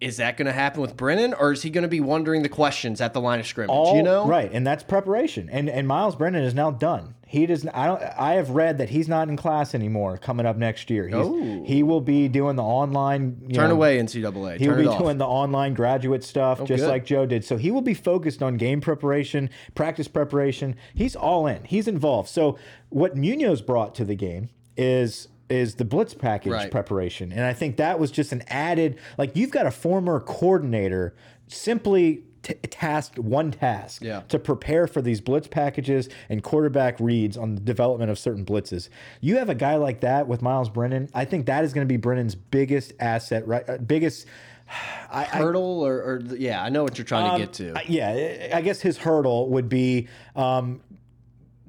Is 0.01 0.16
that 0.16 0.38
going 0.38 0.46
to 0.46 0.53
happen 0.53 0.80
with 0.80 0.96
Brennan, 0.96 1.34
or 1.34 1.53
is 1.53 1.62
he 1.62 1.68
going 1.68 1.82
to 1.82 1.88
be 1.88 2.01
wondering 2.01 2.42
the 2.42 2.48
questions 2.48 3.03
at 3.03 3.12
the 3.12 3.20
line 3.20 3.38
of 3.38 3.46
scrimmage? 3.46 3.70
All, 3.70 3.96
you 3.96 4.03
know, 4.03 4.26
right? 4.26 4.51
And 4.51 4.66
that's 4.66 4.82
preparation. 4.82 5.51
And 5.51 5.68
and 5.68 5.86
Myles 5.86 6.16
Brennan 6.16 6.42
is 6.42 6.55
now 6.55 6.70
done. 6.70 7.14
He 7.26 7.44
does. 7.44 7.66
I 7.74 7.86
don't. 7.86 8.03
I 8.03 8.32
have 8.34 8.51
read 8.51 8.78
that 8.78 8.88
he's 8.88 9.09
not 9.09 9.28
in 9.28 9.36
class 9.36 9.74
anymore. 9.74 10.16
Coming 10.16 10.46
up 10.46 10.57
next 10.57 10.88
year, 10.88 11.07
he's, 11.07 11.16
oh. 11.16 11.64
he 11.66 11.82
will 11.82 12.01
be 12.01 12.28
doing 12.28 12.57
the 12.57 12.62
online. 12.62 13.51
Turn 13.53 13.68
know, 13.68 13.74
away 13.74 13.98
NCAA. 13.98 14.59
He 14.59 14.68
will 14.68 14.76
be 14.76 14.98
doing 14.98 15.18
the 15.18 15.26
online 15.26 15.74
graduate 15.74 16.24
stuff, 16.24 16.62
oh, 16.62 16.66
just 16.66 16.82
good. 16.82 16.88
like 16.88 17.05
Joe 17.05 17.26
did. 17.26 17.44
So 17.44 17.57
he 17.57 17.70
will 17.70 17.82
be 17.82 17.94
focused 17.94 18.42
on 18.42 18.57
game 18.57 18.80
preparation, 18.80 19.51
practice 19.74 20.09
preparation. 20.09 20.76
He's 20.94 21.14
all 21.14 21.46
in. 21.46 21.64
He's 21.64 21.86
involved. 21.86 22.30
So 22.30 22.59
what 22.88 23.16
Munoz 23.16 23.61
brought 23.61 23.94
to 23.96 24.05
the 24.05 24.16
game 24.16 24.48
is 24.76 25.28
is 25.51 25.74
the 25.74 25.84
blitz 25.84 26.14
package 26.14 26.53
right. 26.53 26.70
preparation, 26.70 27.32
and 27.32 27.42
I 27.42 27.53
think 27.53 27.76
that 27.76 27.98
was 27.98 28.11
just 28.11 28.32
an 28.32 28.42
added. 28.48 28.98
Like 29.18 29.36
you've 29.36 29.51
got 29.51 29.66
a 29.66 29.70
former 29.70 30.20
coordinator 30.20 31.14
simply 31.48 32.22
tasked 32.42 33.18
one 33.18 33.51
task 33.51 34.03
yeah. 34.03 34.22
to 34.28 34.38
prepare 34.38 34.86
for 34.86 35.03
these 35.03 35.20
blitz 35.20 35.46
packages 35.46 36.09
and 36.28 36.42
quarterback 36.42 36.98
reads 36.98 37.36
on 37.36 37.55
the 37.55 37.61
development 37.61 38.11
of 38.11 38.18
certain 38.18 38.44
blitzes. 38.44 38.88
You 39.20 39.36
have 39.36 39.51
a 39.51 39.55
guy 39.55 39.76
like 39.76 40.01
that 40.01 40.26
with 40.26 40.40
Myles 40.42 40.68
Brennan. 40.68 41.09
I 41.14 41.24
think 41.24 41.46
that 41.46 41.64
is 41.64 41.72
going 41.72 41.86
to 41.86 41.92
be 41.92 41.98
Brennan's 41.98 42.34
biggest 42.34 42.92
asset, 42.98 43.46
right? 43.46 43.68
Uh, 43.68 43.78
biggest. 43.78 44.26
I, 45.12 45.24
hurdle 45.24 45.84
or, 45.84 45.96
or, 45.96 46.22
yeah, 46.36 46.62
I 46.62 46.68
know 46.68 46.84
what 46.84 46.96
you're 46.96 47.05
trying 47.05 47.28
um, 47.28 47.40
to 47.40 47.46
get 47.46 47.53
to. 47.55 47.92
Yeah, 47.92 48.51
I 48.55 48.61
guess 48.61 48.80
his 48.80 48.96
hurdle 48.96 49.48
would 49.48 49.68
be 49.68 50.07
um, 50.36 50.80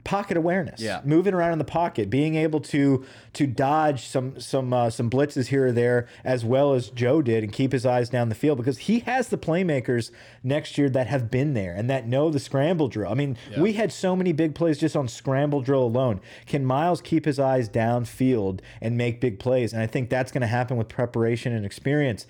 pocket 0.04 0.38
awareness. 0.38 0.82
Yeah. 0.82 1.02
Moving 1.04 1.34
around 1.34 1.54
in 1.54 1.60
the 1.60 1.66
pocket, 1.66 2.10
being 2.10 2.36
able 2.36 2.60
to 2.62 3.06
to 3.34 3.48
dodge 3.48 4.06
some 4.06 4.40
some 4.40 4.74
uh, 4.74 4.90
some 4.90 5.10
blitzes 5.10 5.48
here 5.48 5.68
or 5.68 5.72
there 5.72 6.08
as 6.24 6.44
well 6.44 6.74
as 6.74 6.90
Joe 6.90 7.22
did 7.22 7.44
and 7.44 7.54
keep 7.54 7.72
his 7.72 7.86
eyes 7.86 8.10
down 8.10 8.30
the 8.30 8.36
field 8.36 8.58
because 8.58 8.80
he 8.80 9.00
has 9.00 9.30
the 9.30 9.38
playmakers 9.38 10.12
next 10.44 10.78
year 10.78 10.90
that 10.90 11.08
have 11.08 11.30
been 11.30 11.54
there 11.54 11.74
and 11.74 11.90
that 11.90 12.08
know 12.08 12.30
the 12.30 12.40
scramble 12.40 12.88
drill. 12.88 13.12
I 13.12 13.16
mean, 13.16 13.38
yeah. 13.52 13.62
we 13.62 13.74
had 13.74 13.92
so 13.92 14.16
many 14.16 14.34
big 14.34 14.56
plays 14.56 14.80
just 14.80 14.96
on 14.96 15.08
scramble 15.08 15.62
drill 15.62 15.84
alone. 15.84 16.22
Can 16.46 16.66
Myles 16.66 17.02
keep 17.02 17.26
his 17.26 17.40
eyes 17.40 17.70
downfield 17.70 18.60
and 18.82 18.98
make 18.98 19.22
big 19.22 19.40
plays? 19.40 19.74
And 19.74 19.82
I 19.82 19.88
think 19.88 20.10
that's 20.10 20.32
going 20.32 20.42
to 20.42 20.48
happen 20.48 20.78
with 20.78 20.88
preparation 20.88 21.54
and 21.54 21.66
experience. 21.66 22.26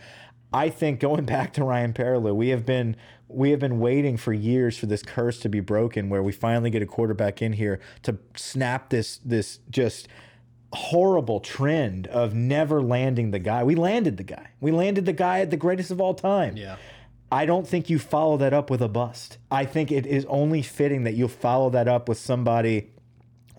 I 0.53 0.69
think 0.69 0.99
going 0.99 1.25
back 1.25 1.53
to 1.53 1.63
Ryan 1.63 1.93
Perrilloux, 1.93 2.35
we 2.35 2.49
have 2.49 2.65
been 2.65 2.95
we 3.33 3.51
have 3.51 3.59
been 3.59 3.79
waiting 3.79 4.17
for 4.17 4.33
years 4.33 4.77
for 4.77 4.85
this 4.85 5.03
curse 5.03 5.39
to 5.39 5.49
be 5.49 5.59
broken 5.59 6.09
where 6.09 6.23
we 6.23 6.31
finally 6.31 6.69
get 6.69 6.81
a 6.81 6.85
quarterback 6.85 7.41
in 7.41 7.53
here 7.53 7.79
to 8.03 8.17
snap 8.35 8.89
this 8.89 9.19
this 9.23 9.59
just 9.69 10.07
horrible 10.73 11.39
trend 11.39 12.07
of 12.07 12.33
never 12.33 12.81
landing 12.81 13.31
the 13.31 13.39
guy. 13.39 13.63
We 13.63 13.75
landed 13.75 14.17
the 14.17 14.23
guy. 14.23 14.51
We 14.59 14.71
landed 14.71 15.05
the 15.05 15.13
guy 15.13 15.41
at 15.41 15.49
the 15.49 15.57
greatest 15.57 15.91
of 15.91 15.99
all 15.99 16.13
time. 16.13 16.55
Yeah. 16.55 16.77
I 17.31 17.45
don't 17.45 17.67
think 17.67 17.89
you 17.89 17.97
follow 17.97 18.37
that 18.37 18.53
up 18.53 18.69
with 18.69 18.81
a 18.81 18.89
bust. 18.89 19.37
I 19.49 19.65
think 19.65 19.91
it 19.91 20.05
is 20.05 20.25
only 20.25 20.61
fitting 20.61 21.03
that 21.05 21.13
you 21.13 21.27
follow 21.27 21.69
that 21.69 21.87
up 21.87 22.09
with 22.09 22.17
somebody 22.17 22.91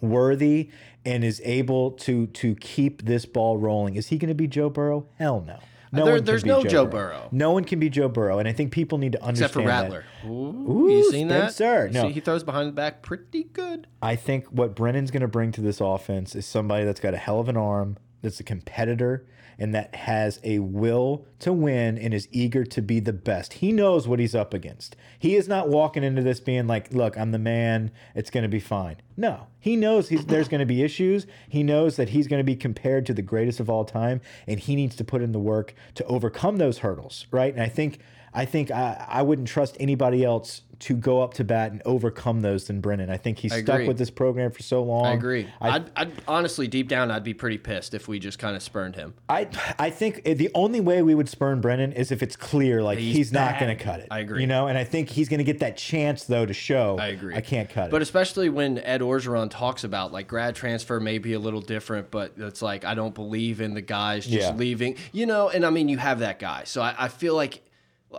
worthy 0.01 0.71
and 1.05 1.25
is 1.25 1.41
able 1.45 1.93
to 1.93 2.27
to 2.29 2.55
keep 2.57 3.05
this 3.05 3.25
ball 3.25 3.57
rolling. 3.57 3.97
Is 3.97 4.09
he 4.09 4.19
going 4.19 4.29
to 4.29 4.35
be 4.35 4.47
Joe 4.47 4.69
Burrow? 4.69 5.07
Hell 5.19 5.43
no. 5.47 5.59
No 5.93 6.07
there, 6.07 6.21
there's 6.21 6.45
no 6.45 6.63
Joe, 6.63 6.69
Joe 6.69 6.87
Burrow. 6.87 7.09
Burrow. 7.09 7.29
No 7.33 7.53
one 7.53 7.65
can 7.65 7.79
be 7.79 7.91
Joe 7.91 8.09
Burrow, 8.09 8.39
and 8.39 8.49
I 8.49 8.53
think 8.53 8.73
people 8.73 8.97
need 8.97 9.13
to 9.13 9.23
understand 9.23 9.51
Except 9.51 9.53
for 9.53 9.69
Rattler. 9.69 10.05
That. 10.23 10.29
Ooh, 10.29 10.89
you 10.91 11.11
seen 11.11 11.29
that, 11.29 11.53
sir? 11.53 11.89
No, 11.93 12.09
See, 12.09 12.13
he 12.13 12.21
throws 12.21 12.43
behind 12.43 12.69
the 12.69 12.73
back 12.73 13.03
pretty 13.03 13.45
good. 13.45 13.87
I 14.01 14.17
think 14.17 14.47
what 14.47 14.75
Brennan's 14.75 15.11
going 15.11 15.21
to 15.21 15.29
bring 15.29 15.53
to 15.53 15.61
this 15.61 15.81
offense 15.81 16.35
is 16.35 16.47
somebody 16.47 16.85
that's 16.85 17.01
got 17.01 17.13
a 17.13 17.19
hell 17.19 17.41
of 17.41 17.49
an 17.49 17.59
arm, 17.59 17.99
that's 18.23 18.41
a 18.41 18.45
competitor 18.45 19.27
and 19.59 19.75
that 19.75 19.95
has 19.95 20.41
a 20.43 20.59
will 20.61 21.27
to 21.41 21.53
win 21.53 21.99
and 21.99 22.13
is 22.15 22.29
eager 22.31 22.65
to 22.65 22.83
be 22.83 23.01
the 23.01 23.13
best. 23.13 23.55
He 23.55 23.73
knows 23.73 24.07
what 24.07 24.19
he's 24.19 24.35
up 24.35 24.55
against. 24.55 24.97
He 25.19 25.37
is 25.37 25.49
not 25.49 25.69
walking 25.69 26.05
into 26.05 26.23
this 26.23 26.41
being 26.41 26.67
like, 26.67 26.93
look, 26.93 27.17
I'm 27.17 27.33
the 27.33 27.39
man, 27.39 27.91
it's 28.15 28.31
going 28.31 28.43
to 28.43 28.49
be 28.49 28.61
fine. 28.61 28.97
No, 29.17 29.47
he 29.61 29.77
knows 29.77 30.09
there's 30.09 30.49
going 30.49 30.61
to 30.61 30.67
be 30.67 30.83
issues. 30.83 31.27
He 31.49 31.63
knows 31.63 31.97
that 31.97 32.11
he's 32.11 32.29
going 32.29 32.41
to 32.41 32.45
be 32.45 32.57
compared 32.57 33.07
to 33.07 33.15
the 33.15 33.23
greatest 33.23 33.61
of 33.61 33.69
all 33.69 33.85
time, 33.85 34.21
and 34.47 34.59
he 34.59 34.77
needs 34.77 34.97
to 34.97 35.05
put 35.05 35.23
in 35.23 35.33
the 35.33 35.39
work 35.39 35.75
to 35.95 36.05
overcome 36.05 36.57
those 36.57 36.79
hurdles, 36.79 37.27
right? 37.31 37.53
And 37.53 37.63
I 37.63 37.69
think 37.69 37.99
I 38.35 38.45
think 38.45 38.71
I, 38.71 39.05
I 39.09 39.23
wouldn't 39.23 39.49
trust 39.49 39.77
anybody 39.79 40.25
else 40.25 40.63
to 40.83 40.95
go 40.95 41.23
up 41.23 41.35
to 41.35 41.45
bat 41.45 41.71
and 41.71 41.81
overcome 41.85 42.41
those 42.41 42.65
than 42.67 42.81
Brennan. 42.81 43.09
I 43.09 43.17
think 43.17 43.39
he's 43.39 43.53
I 43.53 43.63
stuck 43.63 43.87
with 43.87 43.99
this 43.99 44.11
program 44.11 44.51
for 44.51 44.63
so 44.63 44.83
long. 44.83 45.07
I 45.07 45.13
agree. 45.13 45.49
I, 45.61 45.69
I, 45.69 45.79
would 45.79 45.91
I'd 45.97 46.13
honestly, 46.27 46.67
deep 46.67 46.89
down, 46.89 47.11
I'd 47.11 47.23
be 47.23 47.35
pretty 47.35 47.59
pissed 47.59 47.95
if 47.95 48.09
we 48.09 48.19
just 48.19 48.39
kind 48.39 48.57
of 48.57 48.63
spurned 48.63 48.97
him. 48.97 49.15
I 49.29 49.49
I 49.79 49.91
think 49.91 50.23
eh, 50.25 50.35
the 50.35 50.51
only 50.55 50.81
way 50.81 51.03
we 51.03 51.15
would 51.15 51.29
spurn 51.29 51.61
Brennan 51.61 51.93
is 51.93 52.11
if 52.11 52.23
it's 52.23 52.35
clear 52.37 52.83
like 52.83 52.99
he's, 52.99 53.17
He's 53.17 53.33
not 53.33 53.61
going 53.61 53.77
to 53.77 53.83
cut 53.83 54.01
it. 54.01 54.09
I 54.11 54.19
agree. 54.21 54.41
You 54.41 54.47
know, 54.47 54.67
and 54.67 54.77
I 54.77 54.85
think 54.85 55.09
he's 55.09 55.29
going 55.29 55.39
to 55.39 55.45
get 55.45 55.61
that 55.61 55.77
chance 55.77 56.25
though 56.25 56.47
to 56.47 56.53
show. 56.53 56.99
I 56.99 57.07
agree. 57.09 57.35
I 57.37 57.41
can't 57.41 57.71
cut 57.71 57.91
But 57.91 57.99
it. 57.99 58.03
especially 58.03 58.49
when 58.49 58.79
Ed 58.79 59.01
Orgeron 59.03 59.51
talks 59.51 59.85
about 59.85 60.13
like 60.13 60.27
grad 60.27 60.57
transfer 60.57 60.99
may 60.99 61.19
be 61.19 61.35
a 61.35 61.39
little 61.39 61.61
different, 61.61 62.11
but 62.11 62.33
it's 62.37 62.61
like 62.61 62.85
I 62.85 62.95
don't 62.95 63.15
believe 63.15 63.61
in 63.61 63.75
the 63.75 63.83
guys 63.83 64.27
just 64.27 64.49
Yeah. 64.49 64.55
leaving, 64.57 64.97
you 65.13 65.27
know. 65.27 65.49
And 65.49 65.65
I 65.65 65.71
mean, 65.71 65.89
you 65.89 65.99
have 65.99 66.19
that 66.19 66.39
guy, 66.41 66.65
so 66.65 66.83
I, 66.83 66.95
I 66.99 67.09
feel 67.09 67.37
like 67.37 67.63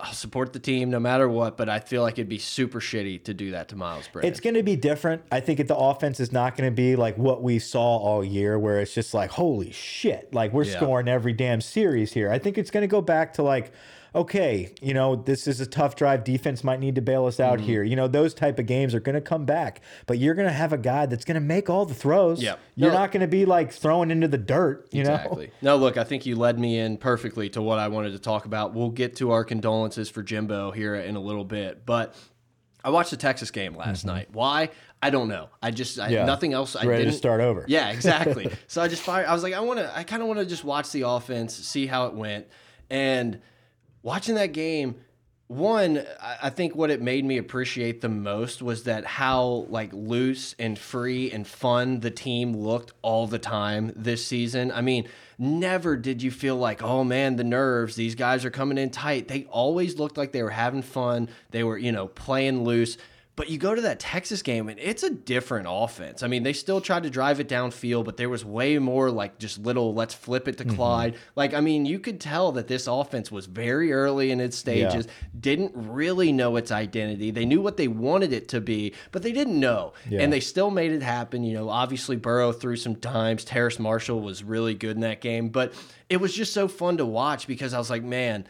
I'll 0.01 0.13
support 0.13 0.53
the 0.53 0.59
team 0.59 0.89
no 0.89 0.99
matter 0.99 1.27
what. 1.29 1.57
But 1.57 1.69
I 1.69 1.79
feel 1.79 2.01
like 2.01 2.13
it'd 2.13 2.29
be 2.29 2.39
super 2.39 2.79
shitty 2.79 3.23
to 3.25 3.33
do 3.33 3.51
that 3.51 3.67
to 3.69 3.75
Myles 3.75 4.07
Brennan. 4.11 4.31
It's 4.31 4.39
going 4.39 4.55
to 4.55 4.63
be 4.63 4.75
different. 4.75 5.21
I 5.31 5.39
think 5.39 5.65
the 5.67 5.75
offense 5.75 6.19
is 6.19 6.31
not 6.31 6.57
going 6.57 6.69
to 6.69 6.75
be 6.75 6.95
like 6.95 7.17
what 7.17 7.41
we 7.43 7.59
saw 7.59 7.97
all 7.97 8.23
year, 8.23 8.57
where 8.57 8.79
it's 8.79 8.93
just 8.93 9.13
like, 9.13 9.31
holy 9.31 9.71
shit, 9.71 10.33
like 10.33 10.53
we're 10.53 10.63
Yeah. 10.65 10.77
scoring 10.77 11.07
every 11.07 11.33
damn 11.33 11.61
series 11.61 12.13
here. 12.13 12.31
I 12.31 12.39
think 12.39 12.57
it's 12.57 12.71
going 12.71 12.81
to 12.83 12.87
go 12.87 13.01
back 13.01 13.33
to 13.35 13.43
like, 13.43 13.71
okay, 14.16 14.74
you 14.82 14.93
know, 14.93 15.16
this 15.16 15.47
is 15.47 15.59
a 15.59 15.66
tough 15.66 15.95
drive. 15.95 16.24
Defense 16.24 16.64
might 16.64 16.80
need 16.80 16.95
to 16.95 17.01
bail 17.01 17.26
us 17.26 17.39
out 17.39 17.57
mm-hmm. 17.57 17.68
here. 17.68 17.84
You 17.84 17.95
know, 17.95 18.07
those 18.07 18.34
type 18.34 18.59
of 18.59 18.66
games 18.66 18.93
are 18.93 18.99
going 18.99 19.16
to 19.16 19.22
come 19.22 19.45
back, 19.45 19.82
but 20.05 20.20
you're 20.20 20.36
going 20.36 20.47
to 20.47 20.53
have 20.53 20.74
a 20.74 20.78
guy 20.78 21.05
that's 21.05 21.26
going 21.26 21.36
to 21.36 21.41
make 21.41 21.70
all 21.70 21.86
the 21.86 21.93
throws. 21.93 22.41
Yep. 22.41 22.59
You're 22.76 22.91
No. 22.91 22.97
not 22.97 23.11
going 23.11 23.22
to 23.22 23.28
be 23.28 23.45
like 23.45 23.72
throwing 23.72 24.11
into 24.11 24.28
the 24.28 24.38
dirt, 24.38 24.88
you 24.91 25.03
know? 25.03 25.16
Exactly. 25.16 25.51
No, 25.61 25.78
look, 25.78 25.97
I 25.97 26.03
think 26.03 26.26
you 26.26 26.36
led 26.36 26.59
me 26.59 26.78
in 26.78 26.97
perfectly 26.97 27.49
to 27.49 27.61
what 27.61 27.80
I 27.80 27.88
wanted 27.88 28.11
to 28.11 28.20
talk 28.20 28.45
about. 28.45 28.74
We'll 28.74 28.89
get 28.89 29.16
to 29.18 29.32
our 29.32 29.43
condolences 29.43 30.09
for 30.09 30.22
Jimbo 30.22 30.72
here 30.72 30.95
in 30.95 31.16
a 31.16 31.22
little 31.22 31.45
bit, 31.45 31.86
but 31.86 32.16
I 32.84 32.89
watched 32.89 33.11
the 33.11 33.18
Texas 33.18 33.49
game 33.49 33.76
last 33.76 33.99
mm-hmm. 33.99 34.16
night. 34.16 34.30
Why? 34.32 34.70
I 35.01 35.09
don't 35.09 35.28
know. 35.28 35.49
I 35.61 35.72
just 35.72 35.99
I. 35.99 36.09
Yeah. 36.09 36.26
nothing 36.26 36.53
else. 36.53 36.76
I 36.76 36.86
Ready 36.86 37.03
to 37.03 37.09
didn't 37.09 37.18
start 37.18 37.41
over. 37.41 37.66
Yeah, 37.74 37.89
exactly. 37.91 38.51
so 38.68 38.82
I 38.82 38.88
just 38.88 39.01
fired. 39.01 39.26
I 39.26 39.34
was 39.34 39.43
like, 39.43 39.53
I 39.53 39.59
want 39.61 39.80
to. 39.80 39.97
I 39.97 40.03
kind 40.03 40.22
of 40.22 40.28
want 40.28 40.39
to 40.39 40.45
just 40.45 40.64
watch 40.64 40.91
the 40.91 41.01
offense, 41.01 41.55
see 41.55 41.88
how 41.88 42.07
it 42.07 42.14
went, 42.14 42.47
and 42.89 43.41
watching 44.03 44.35
that 44.35 44.53
game. 44.53 44.95
One, 45.47 46.03
I 46.41 46.49
think 46.49 46.75
what 46.75 46.89
it 46.89 47.01
made 47.01 47.25
me 47.25 47.37
appreciate 47.37 48.01
the 48.01 48.09
most 48.09 48.61
was 48.61 48.83
that 48.83 49.05
how 49.05 49.67
like 49.69 49.91
loose 49.93 50.55
and 50.57 50.79
free 50.79 51.31
and 51.31 51.45
fun 51.45 51.99
the 51.99 52.09
team 52.09 52.55
looked 52.55 52.93
all 53.01 53.27
the 53.27 53.39
time 53.39 53.91
this 53.95 54.25
season. 54.25 54.71
I 54.71 54.81
mean, 54.81 55.07
never 55.37 55.95
did 55.95 56.23
you 56.23 56.31
feel 56.31 56.55
like, 56.55 56.81
oh 56.81 57.03
man, 57.03 57.35
the 57.35 57.43
nerves, 57.43 57.95
these 57.95 58.15
guys 58.15 58.45
are 58.45 58.49
coming 58.49 58.77
in 58.77 58.89
tight. 58.89 59.27
They 59.27 59.45
always 59.45 59.99
looked 59.99 60.17
like 60.17 60.31
they 60.31 60.43
were 60.43 60.49
having 60.49 60.81
fun. 60.81 61.29
They 61.51 61.63
were, 61.63 61.77
you 61.77 61.91
know, 61.91 62.07
playing 62.07 62.63
loose. 62.63 62.97
But 63.36 63.49
you 63.49 63.57
go 63.57 63.73
to 63.73 63.81
that 63.81 63.99
Texas 63.99 64.43
game 64.43 64.69
and 64.69 64.79
it's 64.79 65.01
a 65.01 65.09
different 65.09 65.65
offense. 65.67 66.21
I 66.21 66.27
mean, 66.27 66.43
they 66.43 66.53
still 66.53 66.79
tried 66.79 67.01
to 67.03 67.09
drive 67.09 67.39
it 67.39 67.47
downfield, 67.47 68.05
but 68.05 68.15
there 68.15 68.29
was 68.29 68.45
way 68.45 68.77
more 68.77 69.09
like 69.09 69.39
just 69.39 69.57
little 69.57 69.95
let's 69.95 70.13
flip 70.13 70.47
it 70.47 70.59
to 70.59 70.65
mm-hmm. 70.65 70.75
Clyde. 70.75 71.15
Like, 71.36 71.55
I 71.55 71.59
mean, 71.59 71.86
you 71.86 71.97
could 71.97 72.21
tell 72.21 72.51
that 72.51 72.67
this 72.67 72.86
offense 72.86 73.31
was 73.31 73.47
very 73.47 73.91
early 73.91 74.29
in 74.29 74.39
its 74.39 74.55
stages, 74.55 75.07
didn't 75.39 75.71
really 75.73 76.31
know 76.31 76.57
its 76.57 76.71
identity. 76.71 77.31
They 77.31 77.45
knew 77.45 77.59
what 77.59 77.77
they 77.77 77.88
wanted 77.88 78.34
it 78.34 78.49
to 78.49 78.61
be, 78.61 78.93
but 79.11 79.23
they 79.23 79.31
didn't 79.31 79.59
know. 79.59 79.93
Yeah. 80.07 80.21
And 80.21 80.31
they 80.31 80.39
still 80.39 80.69
made 80.69 80.91
it 80.91 81.01
happen. 81.01 81.43
You 81.43 81.55
know, 81.55 81.69
obviously 81.69 82.15
Burrow 82.15 82.51
threw 82.51 82.75
some 82.75 82.93
dimes. 82.95 83.43
Terrace 83.43 83.79
Marshall 83.79 84.21
was 84.21 84.43
really 84.43 84.75
good 84.75 84.95
in 84.95 85.01
that 85.01 85.21
game, 85.21 85.49
but 85.49 85.73
it 86.07 86.17
was 86.17 86.36
just 86.36 86.53
so 86.53 86.67
fun 86.67 86.97
to 86.97 87.05
watch 87.05 87.47
because 87.47 87.73
I 87.73 87.79
was 87.79 87.89
like, 87.89 88.03
man, 88.03 88.45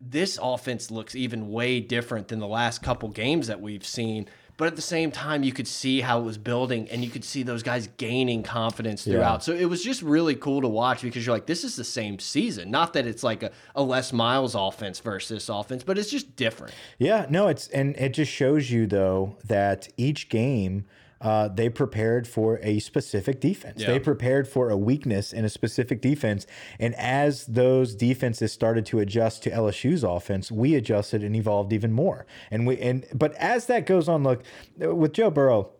this 0.00 0.38
offense 0.40 0.90
looks 0.90 1.14
even 1.14 1.50
way 1.50 1.80
different 1.80 2.28
than 2.28 2.38
the 2.38 2.46
last 2.46 2.82
couple 2.82 3.08
games 3.08 3.46
that 3.46 3.60
we've 3.60 3.86
seen. 3.86 4.28
But 4.58 4.68
at 4.68 4.76
the 4.76 4.82
same 4.82 5.10
time, 5.10 5.42
you 5.42 5.52
could 5.52 5.68
see 5.68 6.00
how 6.00 6.18
it 6.18 6.22
was 6.22 6.38
building 6.38 6.88
and 6.88 7.04
you 7.04 7.10
could 7.10 7.24
see 7.24 7.42
those 7.42 7.62
guys 7.62 7.90
gaining 7.98 8.42
confidence 8.42 9.04
throughout. 9.04 9.44
So 9.44 9.52
it 9.52 9.66
was 9.66 9.84
just 9.84 10.00
really 10.00 10.34
cool 10.34 10.62
to 10.62 10.68
watch 10.68 11.02
because 11.02 11.26
you're 11.26 11.34
like, 11.34 11.44
this 11.44 11.62
is 11.62 11.76
the 11.76 11.84
same 11.84 12.18
season. 12.18 12.70
Not 12.70 12.94
that 12.94 13.06
it's 13.06 13.22
like 13.22 13.42
a, 13.42 13.50
a 13.74 13.82
Les 13.82 14.14
Miles 14.14 14.54
offense 14.54 14.98
versus 15.00 15.28
this 15.28 15.48
offense, 15.50 15.82
but 15.82 15.98
it's 15.98 16.10
just 16.10 16.36
different. 16.36 16.72
Yeah, 16.98 17.26
no, 17.28 17.48
it's 17.48 17.68
and 17.68 17.94
it 17.96 18.14
just 18.14 18.32
shows 18.32 18.70
you 18.70 18.86
though 18.86 19.36
that 19.44 19.88
each 19.98 20.30
game 20.30 20.86
uh, 21.20 21.48
they 21.48 21.68
prepared 21.68 22.28
for 22.28 22.58
a 22.62 22.78
specific 22.80 23.40
defense. 23.40 23.80
Yeah. 23.80 23.92
They 23.92 23.98
prepared 23.98 24.46
for 24.48 24.70
a 24.70 24.76
weakness 24.76 25.32
in 25.32 25.44
a 25.44 25.48
specific 25.48 26.00
defense, 26.00 26.46
and 26.78 26.94
as 26.96 27.46
those 27.46 27.94
defenses 27.94 28.52
started 28.52 28.86
to 28.86 28.98
adjust 28.98 29.42
to 29.44 29.50
LSU's 29.50 30.04
offense, 30.04 30.50
we 30.50 30.74
adjusted 30.74 31.22
and 31.22 31.34
evolved 31.34 31.72
even 31.72 31.92
more. 31.92 32.26
And 32.50 32.66
we 32.66 32.78
and 32.78 33.06
but 33.14 33.34
as 33.34 33.66
that 33.66 33.86
goes 33.86 34.08
on, 34.08 34.22
look 34.22 34.42
with 34.76 35.12
Joe 35.12 35.30
Burrow. 35.30 35.70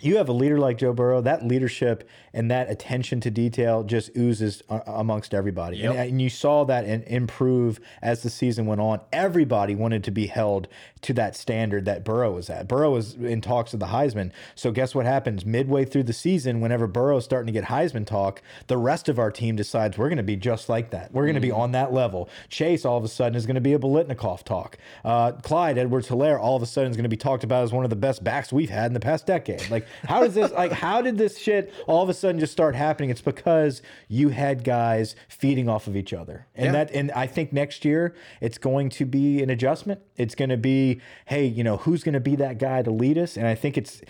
You 0.00 0.16
have 0.18 0.28
a 0.28 0.32
leader 0.32 0.58
like 0.58 0.78
Joe 0.78 0.92
Burrow. 0.92 1.20
That 1.20 1.46
leadership 1.46 2.08
and 2.32 2.50
that 2.50 2.70
attention 2.70 3.20
to 3.22 3.30
detail 3.30 3.82
just 3.82 4.10
oozes 4.16 4.62
uh, 4.68 4.80
amongst 4.86 5.34
everybody. 5.34 5.78
Yep. 5.78 5.90
And, 5.90 6.00
and 6.00 6.22
you 6.22 6.30
saw 6.30 6.64
that 6.64 6.84
in, 6.84 7.02
improve 7.02 7.80
as 8.02 8.22
the 8.22 8.30
season 8.30 8.66
went 8.66 8.80
on. 8.80 9.00
Everybody 9.12 9.74
wanted 9.74 10.04
to 10.04 10.10
be 10.10 10.26
held 10.26 10.68
to 11.02 11.12
that 11.14 11.36
standard 11.36 11.84
that 11.84 12.04
Burrow 12.04 12.32
was 12.32 12.50
at. 12.50 12.68
Burrow 12.68 12.92
was 12.92 13.14
in 13.14 13.40
talks 13.40 13.74
of 13.74 13.80
the 13.80 13.86
Heisman. 13.86 14.32
So 14.54 14.70
guess 14.70 14.94
what 14.94 15.06
happens 15.06 15.44
midway 15.44 15.84
through 15.84 16.04
the 16.04 16.12
season? 16.12 16.60
Whenever 16.60 16.86
Burrow's 16.86 17.24
starting 17.24 17.46
to 17.46 17.52
get 17.52 17.64
Heisman 17.68 18.06
talk, 18.06 18.42
the 18.66 18.76
rest 18.76 19.08
of 19.08 19.18
our 19.18 19.30
team 19.30 19.56
decides 19.56 19.98
we're 19.98 20.08
going 20.08 20.18
to 20.18 20.22
be 20.22 20.36
just 20.36 20.68
like 20.68 20.90
that. 20.90 21.12
We're 21.12 21.24
going 21.24 21.34
to 21.34 21.40
be 21.40 21.52
on 21.52 21.72
that 21.72 21.92
level. 21.92 22.28
Chase 22.48 22.84
all 22.84 22.98
of 22.98 23.04
a 23.04 23.08
sudden 23.08 23.36
is 23.36 23.46
going 23.46 23.54
to 23.54 23.60
be 23.60 23.74
a 23.74 23.78
Biletnikoff 23.78 24.44
talk. 24.44 24.78
Uh, 25.04 25.32
Clyde 25.32 25.78
Edwards 25.78 26.08
Helaire 26.08 26.38
all 26.38 26.56
of 26.56 26.62
a 26.62 26.66
sudden 26.66 26.90
is 26.90 26.96
going 26.96 27.04
to 27.04 27.08
be 27.08 27.16
talked 27.16 27.44
about 27.44 27.64
as 27.64 27.72
one 27.72 27.84
of 27.84 27.90
the 27.90 27.96
best 27.96 28.22
backs 28.22 28.52
we've 28.52 28.70
had 28.70 28.86
in 28.86 28.94
the 28.94 29.00
past 29.00 29.26
decade. 29.26 29.68
Like 29.70 29.86
how 30.04 30.20
does 30.20 30.34
this 30.34 30.52
like 30.52 30.72
how 30.72 31.00
did 31.02 31.18
this 31.18 31.38
shit 31.38 31.72
all 31.86 32.02
of 32.02 32.08
a 32.08 32.14
sudden 32.14 32.38
just 32.40 32.52
start 32.52 32.74
happening? 32.74 33.10
It's 33.10 33.20
because 33.20 33.82
you 34.08 34.30
had 34.30 34.64
guys 34.64 35.14
feeding 35.28 35.68
off 35.68 35.86
of 35.86 35.96
each 35.96 36.12
other. 36.12 36.46
And 36.54 36.66
Yeah. 36.66 36.72
that 36.72 36.90
and 36.92 37.10
I 37.12 37.26
think 37.26 37.52
next 37.52 37.84
year 37.84 38.14
it's 38.40 38.58
going 38.58 38.88
to 38.90 39.04
be 39.04 39.42
an 39.42 39.50
adjustment. 39.50 40.00
It's 40.16 40.34
going 40.34 40.50
to 40.50 40.56
be, 40.56 41.00
hey, 41.26 41.44
you 41.46 41.64
know, 41.64 41.78
who's 41.78 42.02
going 42.02 42.14
to 42.14 42.20
be 42.20 42.36
that 42.36 42.58
guy 42.58 42.82
to 42.82 42.90
lead 42.90 43.18
us? 43.18 43.36
And 43.36 43.46
I 43.46 43.54
think 43.54 43.76
it's 43.78 44.00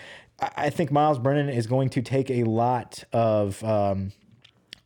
I 0.40 0.50
I 0.56 0.70
think 0.70 0.90
Myles 0.92 1.18
Brennan 1.18 1.48
is 1.48 1.66
going 1.66 1.88
to 1.90 2.02
take 2.02 2.30
a 2.30 2.44
lot 2.44 3.02
of 3.12 3.62
um 3.64 4.12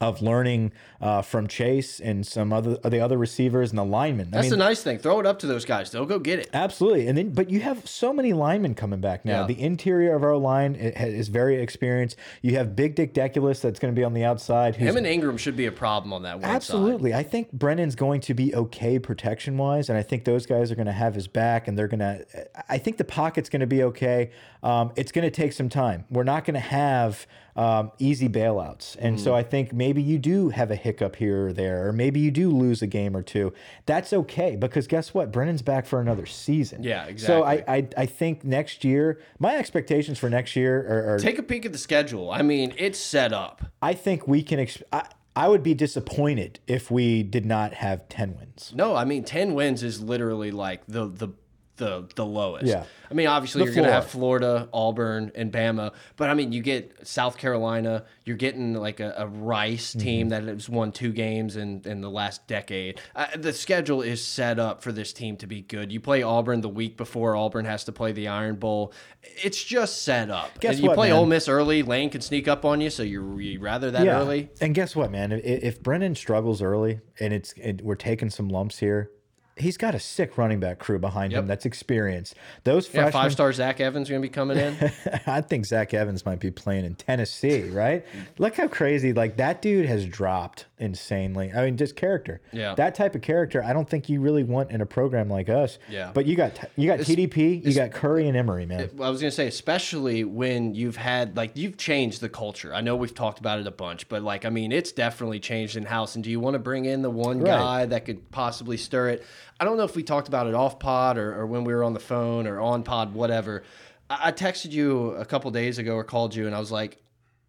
of 0.01 0.21
learning 0.21 0.73
uh, 1.03 1.21
from 1.21 1.49
Chase 1.49 2.01
and 2.01 2.25
some 2.27 2.53
other 2.53 2.77
the 2.77 3.01
other 3.01 3.19
receivers 3.19 3.71
and 3.71 3.79
the 3.79 3.85
linemen. 3.85 4.29
I 4.29 4.31
That's 4.31 4.45
mean, 4.45 4.51
the 4.53 4.65
nice 4.65 4.83
thing. 4.83 4.99
Throw 4.99 5.19
it 5.21 5.27
up 5.27 5.41
to 5.41 5.47
those 5.49 5.65
guys. 5.65 5.91
They'll 5.91 6.07
go 6.07 6.19
get 6.21 6.39
it. 6.39 6.49
Absolutely, 6.55 7.09
and 7.09 7.19
then 7.19 7.31
but 7.31 7.51
you 7.51 7.61
have 7.61 7.87
so 7.89 8.13
many 8.13 8.33
linemen 8.33 8.75
coming 8.77 9.01
back 9.01 9.25
now. 9.25 9.41
Yeah. 9.41 9.47
The 9.49 9.61
interior 9.61 10.15
of 10.15 10.23
our 10.23 10.37
line 10.37 10.77
is 10.77 11.27
very 11.29 11.61
experienced. 11.61 12.17
You 12.41 12.57
have 12.57 12.77
Big 12.77 12.95
Dick 12.95 13.13
Deculus 13.15 13.61
that's 13.61 13.81
going 13.81 13.93
to 13.93 13.99
be 13.99 14.05
on 14.05 14.15
the 14.15 14.25
outside. 14.25 14.77
Him 14.77 14.97
and 14.97 15.07
Ingram 15.07 15.37
should 15.39 15.57
be 15.57 15.67
a 15.67 15.73
problem 15.73 16.13
on 16.13 16.23
that 16.23 16.37
one 16.37 16.45
side. 16.45 16.55
Absolutely. 16.55 17.13
I 17.13 17.25
think 17.25 17.51
Brennan's 17.53 17.97
going 17.97 18.21
to 18.23 18.35
be 18.35 18.55
okay 18.55 19.01
protection 19.01 19.57
wise, 19.59 19.89
and 19.89 19.99
I 19.99 20.03
think 20.03 20.25
those 20.25 20.47
guys 20.47 20.71
are 20.71 20.77
going 20.77 20.87
to 20.87 20.93
have 20.93 21.17
his 21.17 21.27
back, 21.27 21.67
and 21.67 21.77
they're 21.77 21.89
going 21.89 21.99
to. 21.99 22.25
I 22.69 22.79
think 22.79 22.97
the 22.99 23.05
pocket's 23.05 23.49
going 23.49 23.61
to 23.61 23.67
be 23.67 23.83
okay. 23.83 24.31
Um, 24.63 24.93
it's 24.95 25.11
going 25.11 25.25
to 25.25 25.31
take 25.33 25.53
some 25.53 25.69
time. 25.69 26.05
We're 26.11 26.23
not 26.23 26.45
going 26.45 26.55
to 26.55 26.61
have 26.61 27.27
um, 27.57 27.91
easy 27.99 28.29
bailouts, 28.29 28.97
and 29.01 29.17
Mm. 29.17 29.21
so 29.21 29.35
I 29.35 29.43
think 29.43 29.73
maybe 29.73 30.01
you 30.01 30.19
do 30.19 30.49
have 30.51 30.71
a 30.71 30.77
hiccup 30.77 30.92
here 31.17 31.49
or 31.49 31.53
there, 31.53 31.89
or 31.89 31.93
maybe 31.93 32.21
you 32.21 32.31
do 32.31 32.51
lose 32.51 32.83
a 32.83 32.87
game 32.87 33.17
or 33.17 33.23
two. 33.23 33.53
That's 33.87 34.13
okay 34.13 34.57
because 34.57 34.87
guess 34.87 35.15
what? 35.15 35.33
Brennan's 35.33 35.63
back 35.63 35.87
for 35.87 36.01
another 36.01 36.27
season. 36.27 36.83
Yeah, 36.83 37.05
exactly. 37.07 37.27
So 37.27 37.45
I. 37.45 37.65
I, 37.73 37.89
I 37.97 38.07
think 38.07 38.45
next 38.45 38.85
year, 38.85 39.21
my 39.39 39.57
expectations 39.57 40.19
for 40.19 40.29
next 40.29 40.57
year 40.57 40.87
are. 40.89 41.15
are 41.15 41.19
Take 41.19 41.39
a 41.39 41.43
peek 41.43 41.65
at 41.65 41.73
the 41.73 41.79
schedule. 41.79 42.31
I 42.31 42.43
mean, 42.43 42.75
it's 42.77 42.99
set 42.99 43.33
up. 43.33 43.65
I 43.81 43.95
think 43.95 44.29
we 44.29 44.43
can. 44.43 44.67
I, 44.93 45.09
I 45.35 45.49
would 45.49 45.63
be 45.63 45.75
disappointed 45.75 46.61
if 46.67 46.91
we 46.91 47.23
did 47.23 47.47
not 47.47 47.75
have 47.75 48.09
ten 48.09 48.37
wins. 48.37 48.73
No, 48.75 48.95
I 48.95 49.05
mean, 49.05 49.25
10 49.25 49.55
wins 49.55 49.83
is 49.83 50.03
literally 50.03 50.51
like 50.51 50.83
the 50.87 51.07
the 51.09 51.29
the 51.77 52.09
the 52.15 52.25
lowest. 52.25 52.67
Yeah. 52.67 52.85
I 53.11 53.15
mean, 53.15 53.27
obviously 53.27 53.61
The 53.61 53.67
you're 53.67 53.75
going 53.75 53.87
to 53.87 53.93
have 53.93 54.07
Florida, 54.07 54.69
Auburn, 54.73 55.33
and 55.35 55.53
Bama, 55.53 55.93
but 56.17 56.31
I 56.31 56.35
mean, 56.35 56.53
you 56.53 56.63
get 56.63 57.07
South 57.07 57.37
Carolina. 57.37 58.05
You're 58.25 58.39
getting 58.39 58.73
like 58.75 59.01
a, 59.01 59.15
a 59.19 59.27
Rice 59.27 59.93
team 59.93 60.31
that 60.31 60.45
has 60.45 60.69
won 60.69 60.93
two 60.93 61.13
games 61.13 61.57
in 61.57 61.83
in 61.85 62.01
the 62.01 62.11
last 62.11 62.47
decade. 62.47 63.01
Uh, 63.15 63.27
the 63.37 63.53
schedule 63.53 64.01
is 64.01 64.25
set 64.25 64.59
up 64.59 64.83
for 64.83 64.93
this 64.93 65.13
team 65.13 65.37
to 65.39 65.47
be 65.47 65.61
good. 65.61 65.93
You 65.93 66.01
play 66.01 66.23
Auburn 66.23 66.61
the 66.61 66.69
week 66.69 66.97
before 66.97 67.37
Auburn 67.37 67.65
has 67.65 67.85
to 67.85 67.93
play 67.93 68.13
the 68.13 68.29
Iron 68.29 68.57
Bowl. 68.57 68.93
It's 69.23 69.63
just 69.63 70.03
set 70.03 70.31
up. 70.31 70.59
Guess 70.61 70.75
and 70.75 70.83
you 70.83 70.89
what, 70.89 70.95
play 70.97 71.11
man? 71.11 71.19
Ole 71.19 71.27
Miss 71.27 71.49
early, 71.49 71.83
Lane 71.83 72.11
can 72.11 72.21
sneak 72.21 72.49
up 72.49 72.65
on 72.65 72.81
you, 72.81 72.91
so 72.91 73.03
you 73.03 73.39
you 73.39 73.61
rather 73.61 73.91
that 73.91 74.07
early. 74.07 74.51
And 74.61 74.75
guess 74.75 74.97
what, 74.97 75.11
man? 75.11 75.33
If, 75.33 75.43
if 75.45 75.83
Brennan 75.83 76.15
struggles 76.15 76.63
early 76.63 77.01
and 77.21 77.35
it's 77.35 77.53
it, 77.57 77.83
we're 77.83 77.95
taking 77.95 78.31
some 78.31 78.49
lumps 78.49 78.79
here, 78.79 79.11
he's 79.57 79.77
got 79.77 79.95
a 79.95 80.01
sick 80.01 80.39
running 80.39 80.61
back 80.61 80.79
crew 80.79 80.99
behind 80.99 81.33
him 81.33 81.47
that's 81.47 81.67
experienced. 81.67 82.35
Those 82.65 82.87
Yeah, 82.87 83.03
freshmen, 83.03 83.13
five 83.13 83.33
star 83.33 83.53
Zach 83.53 83.81
Evans 83.81 84.09
going 84.09 84.21
to 84.23 84.27
be 84.29 84.33
coming 84.33 84.57
in. 84.59 84.75
I 85.27 85.41
think 85.43 85.67
Zach 85.67 85.93
Evans 85.95 86.25
might 86.25 86.41
be 86.41 86.51
playing 86.51 86.85
in 86.85 86.95
Tennessee, 86.95 87.69
right? 87.71 88.05
Look 88.39 88.57
how 88.57 88.69
crazy 88.69 89.13
like 89.13 89.37
that 89.37 89.61
dude 89.63 89.87
has 89.87 90.07
dropped 90.07 90.67
insanely. 90.79 91.53
I 91.53 91.65
mean, 91.67 91.77
just 91.77 91.97
character. 91.97 92.41
Yeah. 92.53 92.75
that 92.75 92.95
type 92.95 93.15
of 93.15 93.23
character. 93.23 93.63
I 93.63 93.73
don't 93.73 93.89
think 93.89 94.09
you 94.09 94.21
really 94.21 94.43
want 94.45 94.71
in 94.71 94.81
a 94.81 94.87
program 94.87 95.29
like 95.29 95.49
us. 95.49 95.79
Yeah. 95.89 96.11
but 96.15 96.27
you 96.27 96.37
got 96.37 96.59
you 96.77 96.87
got 96.89 97.01
TDP, 97.01 97.65
you 97.65 97.75
got 97.75 97.93
Curry 97.93 98.27
and 98.29 98.37
Emery, 98.37 98.67
man. 98.67 98.91
I 99.01 99.09
was 99.11 99.21
gonna 99.21 99.31
say, 99.31 99.47
especially 99.47 100.25
when 100.25 100.75
you've 100.75 100.97
had 100.97 101.37
like 101.37 101.53
you've 101.57 101.77
changed 101.77 102.21
the 102.21 102.29
culture. 102.29 102.75
I 102.75 102.81
know 102.81 102.97
we've 102.97 103.15
talked 103.15 103.39
about 103.39 103.61
it 103.61 103.67
a 103.67 103.71
bunch, 103.71 104.09
but 104.09 104.23
like 104.23 104.45
I 104.45 104.51
mean, 104.51 104.73
it's 104.73 104.93
definitely 104.93 105.41
changed 105.41 105.77
in 105.77 105.85
house. 105.85 106.15
And 106.15 106.25
do 106.25 106.31
you 106.31 106.41
want 106.41 106.55
to 106.55 106.59
bring 106.59 106.85
in 106.85 107.03
the 107.03 107.11
one 107.11 107.39
Right. 107.41 107.47
guy 107.51 107.87
that 107.87 108.05
could 108.05 108.31
possibly 108.31 108.77
stir 108.77 109.11
it? 109.11 109.25
I 109.63 109.65
don't 109.65 109.77
know 109.77 109.85
if 109.85 109.95
we 109.95 110.03
talked 110.03 110.27
about 110.27 110.49
it 110.49 110.55
off 110.55 110.81
pod 110.81 111.17
or, 111.17 111.39
or 111.39 111.47
when 111.47 111.63
we 111.63 111.73
were 111.73 111.85
on 111.85 111.93
the 111.95 112.01
phone 112.01 112.49
or 112.49 112.61
on 112.61 112.83
pod, 112.83 113.15
whatever. 113.15 113.63
I, 114.11 114.31
I 114.31 114.33
texted 114.33 114.73
you 114.73 115.11
a 115.11 115.25
couple 115.25 115.53
days 115.53 115.79
ago 115.79 115.95
or 115.95 116.03
called 116.03 116.35
you, 116.35 116.47
and 116.47 116.57
I 116.57 116.59
was 116.59 116.73
like, 116.73 117.01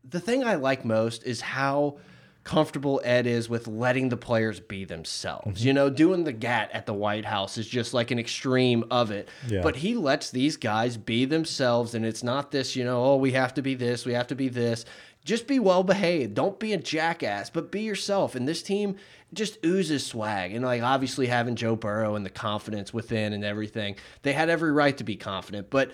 the 0.08 0.20
thing 0.20 0.44
I 0.44 0.54
like 0.54 0.86
most 0.86 1.24
is 1.24 1.42
how 1.42 1.98
comfortable 2.44 3.02
Ed 3.04 3.26
is 3.26 3.50
with 3.50 3.68
letting 3.68 4.10
the 4.10 4.18
players 4.18 4.60
be 4.60 4.86
themselves. 4.86 5.58
Mm-hmm. 5.58 5.68
You 5.68 5.74
know, 5.74 5.90
doing 5.90 6.24
the 6.24 6.34
gat 6.34 6.70
at 6.72 6.86
the 6.86 6.94
White 6.94 7.26
House 7.26 7.58
is 7.58 7.68
just 7.68 7.96
like 7.96 8.12
an 8.12 8.20
extreme 8.20 8.84
of 8.92 9.10
it. 9.10 9.28
Yeah. 9.48 9.62
But 9.64 9.78
he 9.78 9.96
lets 9.96 10.30
these 10.30 10.56
guys 10.56 10.98
be 10.98 11.26
themselves, 11.26 11.96
and 11.96 12.06
it's 12.06 12.22
not 12.22 12.52
this, 12.52 12.76
you 12.76 12.84
know, 12.84 13.04
oh, 13.04 13.16
we 13.16 13.32
have 13.32 13.56
to 13.56 13.64
be 13.64 13.74
this, 13.74 14.06
we 14.06 14.14
have 14.14 14.28
to 14.28 14.36
be 14.36 14.50
this. 14.50 14.86
Just 15.24 15.48
be 15.48 15.58
well 15.60 15.84
behaved. 15.84 16.34
Don't 16.34 16.60
be 16.60 16.74
a 16.74 16.78
jackass, 16.78 17.50
but 17.50 17.72
be 17.72 17.82
yourself. 17.82 18.36
And 18.36 18.48
this 18.48 18.62
team 18.62 18.98
just 19.34 19.58
oozes 19.66 20.06
swag. 20.06 20.54
And 20.54 20.66
like 20.66 20.82
obviously 20.84 21.28
having 21.28 21.56
Joe 21.56 21.76
Burrow 21.76 22.16
and 22.16 22.26
the 22.26 22.30
confidence 22.30 22.94
within 22.94 23.34
and 23.34 23.44
everything, 23.44 23.96
they 24.24 24.34
had 24.34 24.50
every 24.50 24.72
right 24.72 24.98
to 24.98 25.04
be 25.04 25.16
confident. 25.16 25.70
But 25.70 25.92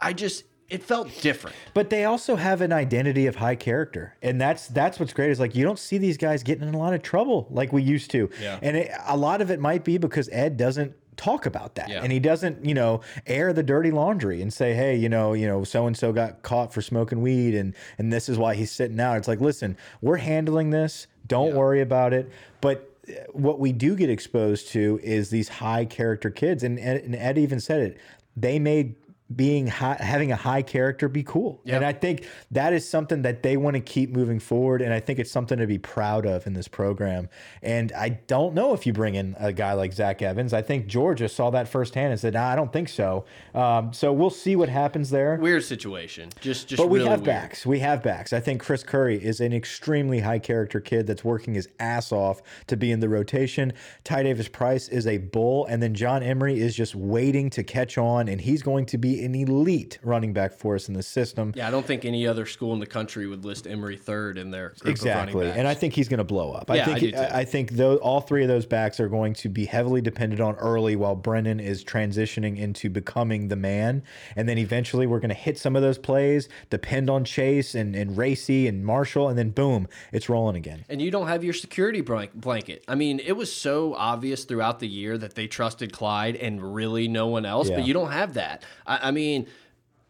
I 0.00 0.12
just 0.12 0.44
it 0.68 0.82
felt 0.82 1.08
different. 1.20 1.54
But 1.74 1.90
they 1.90 2.04
also 2.04 2.36
have 2.36 2.62
an 2.62 2.72
identity 2.72 3.26
of 3.26 3.36
high 3.36 3.54
character, 3.54 4.16
and 4.22 4.40
that's 4.40 4.66
that's 4.68 4.98
what's 4.98 5.12
great. 5.12 5.30
Is 5.30 5.38
like 5.38 5.54
you 5.54 5.62
don't 5.62 5.78
see 5.78 5.98
these 5.98 6.16
guys 6.16 6.42
getting 6.42 6.66
in 6.66 6.74
a 6.74 6.78
lot 6.78 6.94
of 6.94 7.02
trouble 7.02 7.46
like 7.50 7.70
we 7.72 7.82
used 7.82 8.10
to, 8.12 8.30
Yeah. 8.40 8.58
and 8.62 8.76
it, 8.76 8.90
a 9.06 9.16
lot 9.16 9.40
of 9.42 9.50
it 9.50 9.60
might 9.60 9.84
be 9.84 9.98
because 9.98 10.28
Ed 10.32 10.56
doesn't 10.56 10.94
talk 11.16 11.46
about 11.46 11.74
that. 11.76 11.88
Yeah. 11.88 12.02
and 12.02 12.12
he 12.12 12.18
doesn't 12.20 12.64
you 12.64 12.74
know 12.74 13.00
air 13.26 13.52
the 13.52 13.62
dirty 13.62 13.90
laundry 13.90 14.42
and 14.42 14.52
say 14.52 14.74
hey 14.74 14.96
you 14.96 15.08
know 15.08 15.32
you 15.32 15.46
know 15.46 15.64
so 15.64 15.86
and 15.86 15.96
so 15.96 16.12
got 16.12 16.42
caught 16.42 16.72
for 16.72 16.82
smoking 16.82 17.22
weed 17.22 17.54
and 17.54 17.74
and 17.98 18.12
this 18.12 18.28
is 18.28 18.38
why 18.38 18.54
he's 18.54 18.70
sitting 18.72 18.98
out. 19.00 19.16
It's 19.16 19.28
like 19.28 19.40
listen 19.40 19.76
we're 20.00 20.16
handling 20.16 20.70
this. 20.70 21.06
Don't 21.26 21.54
worry 21.54 21.80
about 21.80 22.12
it. 22.12 22.30
But 22.60 22.90
uh, 23.08 23.12
what 23.32 23.58
we 23.58 23.72
do 23.72 23.96
get 23.96 24.10
exposed 24.10 24.68
to 24.68 25.00
is 25.02 25.30
these 25.30 25.48
high 25.48 25.84
character 25.84 26.30
kids 26.30 26.62
and 26.62 26.78
and 26.78 27.14
Ed 27.14 27.38
even 27.38 27.60
said 27.60 27.80
it. 27.80 27.98
They 28.36 28.58
made 28.58 28.96
being 29.34 29.66
high, 29.66 29.96
having 29.98 30.30
a 30.32 30.36
high 30.36 30.60
character 30.60 31.08
be 31.08 31.22
cool 31.22 31.60
Yep. 31.64 31.76
and 31.76 31.84
I 31.84 31.92
think 31.94 32.26
that 32.50 32.74
is 32.74 32.86
something 32.86 33.22
that 33.22 33.42
they 33.42 33.56
want 33.56 33.74
to 33.74 33.80
keep 33.80 34.10
moving 34.10 34.38
forward. 34.38 34.82
And 34.82 34.92
I 34.92 35.00
think 35.00 35.18
it's 35.18 35.30
something 35.30 35.58
to 35.58 35.66
be 35.66 35.78
proud 35.78 36.26
of 36.26 36.46
in 36.46 36.52
this 36.52 36.68
program. 36.68 37.30
And 37.62 37.90
I 37.92 38.10
don't 38.10 38.54
know 38.54 38.74
if 38.74 38.86
you 38.86 38.92
bring 38.92 39.14
in 39.14 39.34
a 39.40 39.50
guy 39.50 39.72
like 39.72 39.94
Zach 39.94 40.20
Evans. 40.20 40.52
I 40.52 40.60
think 40.60 40.86
Georgia 40.88 41.26
saw 41.28 41.48
that 41.50 41.68
firsthand 41.68 42.12
and 42.12 42.20
said, 42.20 42.34
nah, 42.34 42.48
I 42.48 42.54
don't 42.54 42.70
think 42.72 42.90
so. 42.90 43.24
Um, 43.54 43.94
so 43.94 44.12
we'll 44.12 44.28
see 44.28 44.56
what 44.56 44.68
happens 44.68 45.08
there. 45.08 45.36
Weird 45.40 45.64
situation. 45.64 46.28
Just 46.42 46.68
just 46.68 46.78
But 46.82 46.88
we 46.88 46.98
really 46.98 47.10
have 47.10 47.20
weird. 47.20 47.26
backs. 47.26 47.64
We 47.64 47.78
have 47.78 48.02
backs. 48.02 48.34
I 48.34 48.40
think 48.40 48.60
Chris 48.60 48.82
Curry 48.82 49.16
is 49.24 49.40
an 49.40 49.54
extremely 49.54 50.20
high 50.20 50.38
character 50.38 50.80
kid 50.80 51.06
that's 51.06 51.24
working 51.24 51.54
his 51.54 51.68
ass 51.80 52.12
off 52.12 52.42
to 52.66 52.76
be 52.76 52.92
in 52.92 53.00
the 53.00 53.08
rotation. 53.08 53.72
Ty 54.04 54.24
Davis 54.24 54.48
Price 54.48 54.88
is 54.90 55.06
a 55.06 55.16
bull. 55.16 55.64
And 55.66 55.82
then 55.82 55.94
John 55.94 56.22
Emery 56.22 56.60
is 56.60 56.74
just 56.76 56.94
waiting 56.94 57.48
to 57.50 57.64
catch 57.64 57.96
on. 57.96 58.28
And 58.28 58.38
he's 58.40 58.62
going 58.62 58.84
to 58.86 58.98
be 58.98 59.13
an 59.22 59.34
elite 59.34 59.98
running 60.02 60.32
back 60.32 60.52
for 60.54 60.74
us 60.74 60.88
in 60.88 60.94
the 60.94 61.02
system. 61.02 61.52
Yeah, 61.54 61.68
I 61.68 61.70
don't 61.70 61.84
think 61.86 62.04
any 62.04 62.26
other 62.26 62.46
school 62.46 62.72
in 62.72 62.80
the 62.80 62.86
country 62.86 63.26
would 63.26 63.44
list 63.44 63.66
Emery 63.66 63.96
third 63.96 64.38
in 64.38 64.50
their 64.50 64.74
Exactly, 64.84 65.50
and 65.50 65.68
I 65.68 65.74
think 65.74 65.94
he's 65.94 66.08
going 66.08 66.18
to 66.18 66.24
blow 66.24 66.52
up. 66.52 66.68
Yeah, 66.68 66.88
I 66.90 66.98
think. 66.98 67.14
I, 67.14 67.40
I 67.40 67.44
think 67.44 67.72
though 67.72 67.96
all 67.96 68.20
three 68.20 68.42
of 68.42 68.48
those 68.48 68.66
backs 68.66 68.98
are 69.00 69.08
going 69.08 69.34
to 69.34 69.48
be 69.48 69.66
heavily 69.66 70.00
dependent 70.00 70.40
on 70.40 70.54
early, 70.56 70.96
while 70.96 71.14
Brennan 71.14 71.60
is 71.60 71.84
transitioning 71.84 72.58
into 72.58 72.88
becoming 72.90 73.48
the 73.48 73.56
man, 73.56 74.02
and 74.36 74.48
then 74.48 74.58
eventually 74.58 75.06
we're 75.06 75.20
going 75.20 75.28
to 75.28 75.34
hit 75.34 75.58
some 75.58 75.76
of 75.76 75.82
those 75.82 75.98
plays, 75.98 76.48
depend 76.70 77.10
on 77.10 77.24
Chase 77.24 77.74
and 77.74 77.94
and 77.94 78.16
Racey 78.16 78.66
and 78.68 78.84
Marshall, 78.84 79.28
and 79.28 79.38
then 79.38 79.50
boom, 79.50 79.88
it's 80.12 80.28
rolling 80.28 80.56
again. 80.56 80.84
and 80.88 81.00
you 81.02 81.10
don't 81.10 81.26
have 81.28 81.44
your 81.44 81.54
security 81.54 82.00
blanket. 82.00 82.84
I 82.88 82.94
mean, 82.94 83.20
it 83.20 83.32
was 83.32 83.52
so 83.52 83.94
obvious 83.94 84.44
throughout 84.44 84.80
the 84.80 84.88
year 84.88 85.18
that 85.18 85.34
they 85.34 85.46
trusted 85.46 85.92
Clyde 85.92 86.36
and 86.36 86.74
really 86.74 87.08
no 87.08 87.26
one 87.26 87.44
else, 87.44 87.68
Yeah. 87.68 87.76
but 87.76 87.86
you 87.86 87.94
don't 87.94 88.12
have 88.12 88.34
that. 88.34 88.64
I, 88.86 89.03
I 89.04 89.10
mean, 89.10 89.46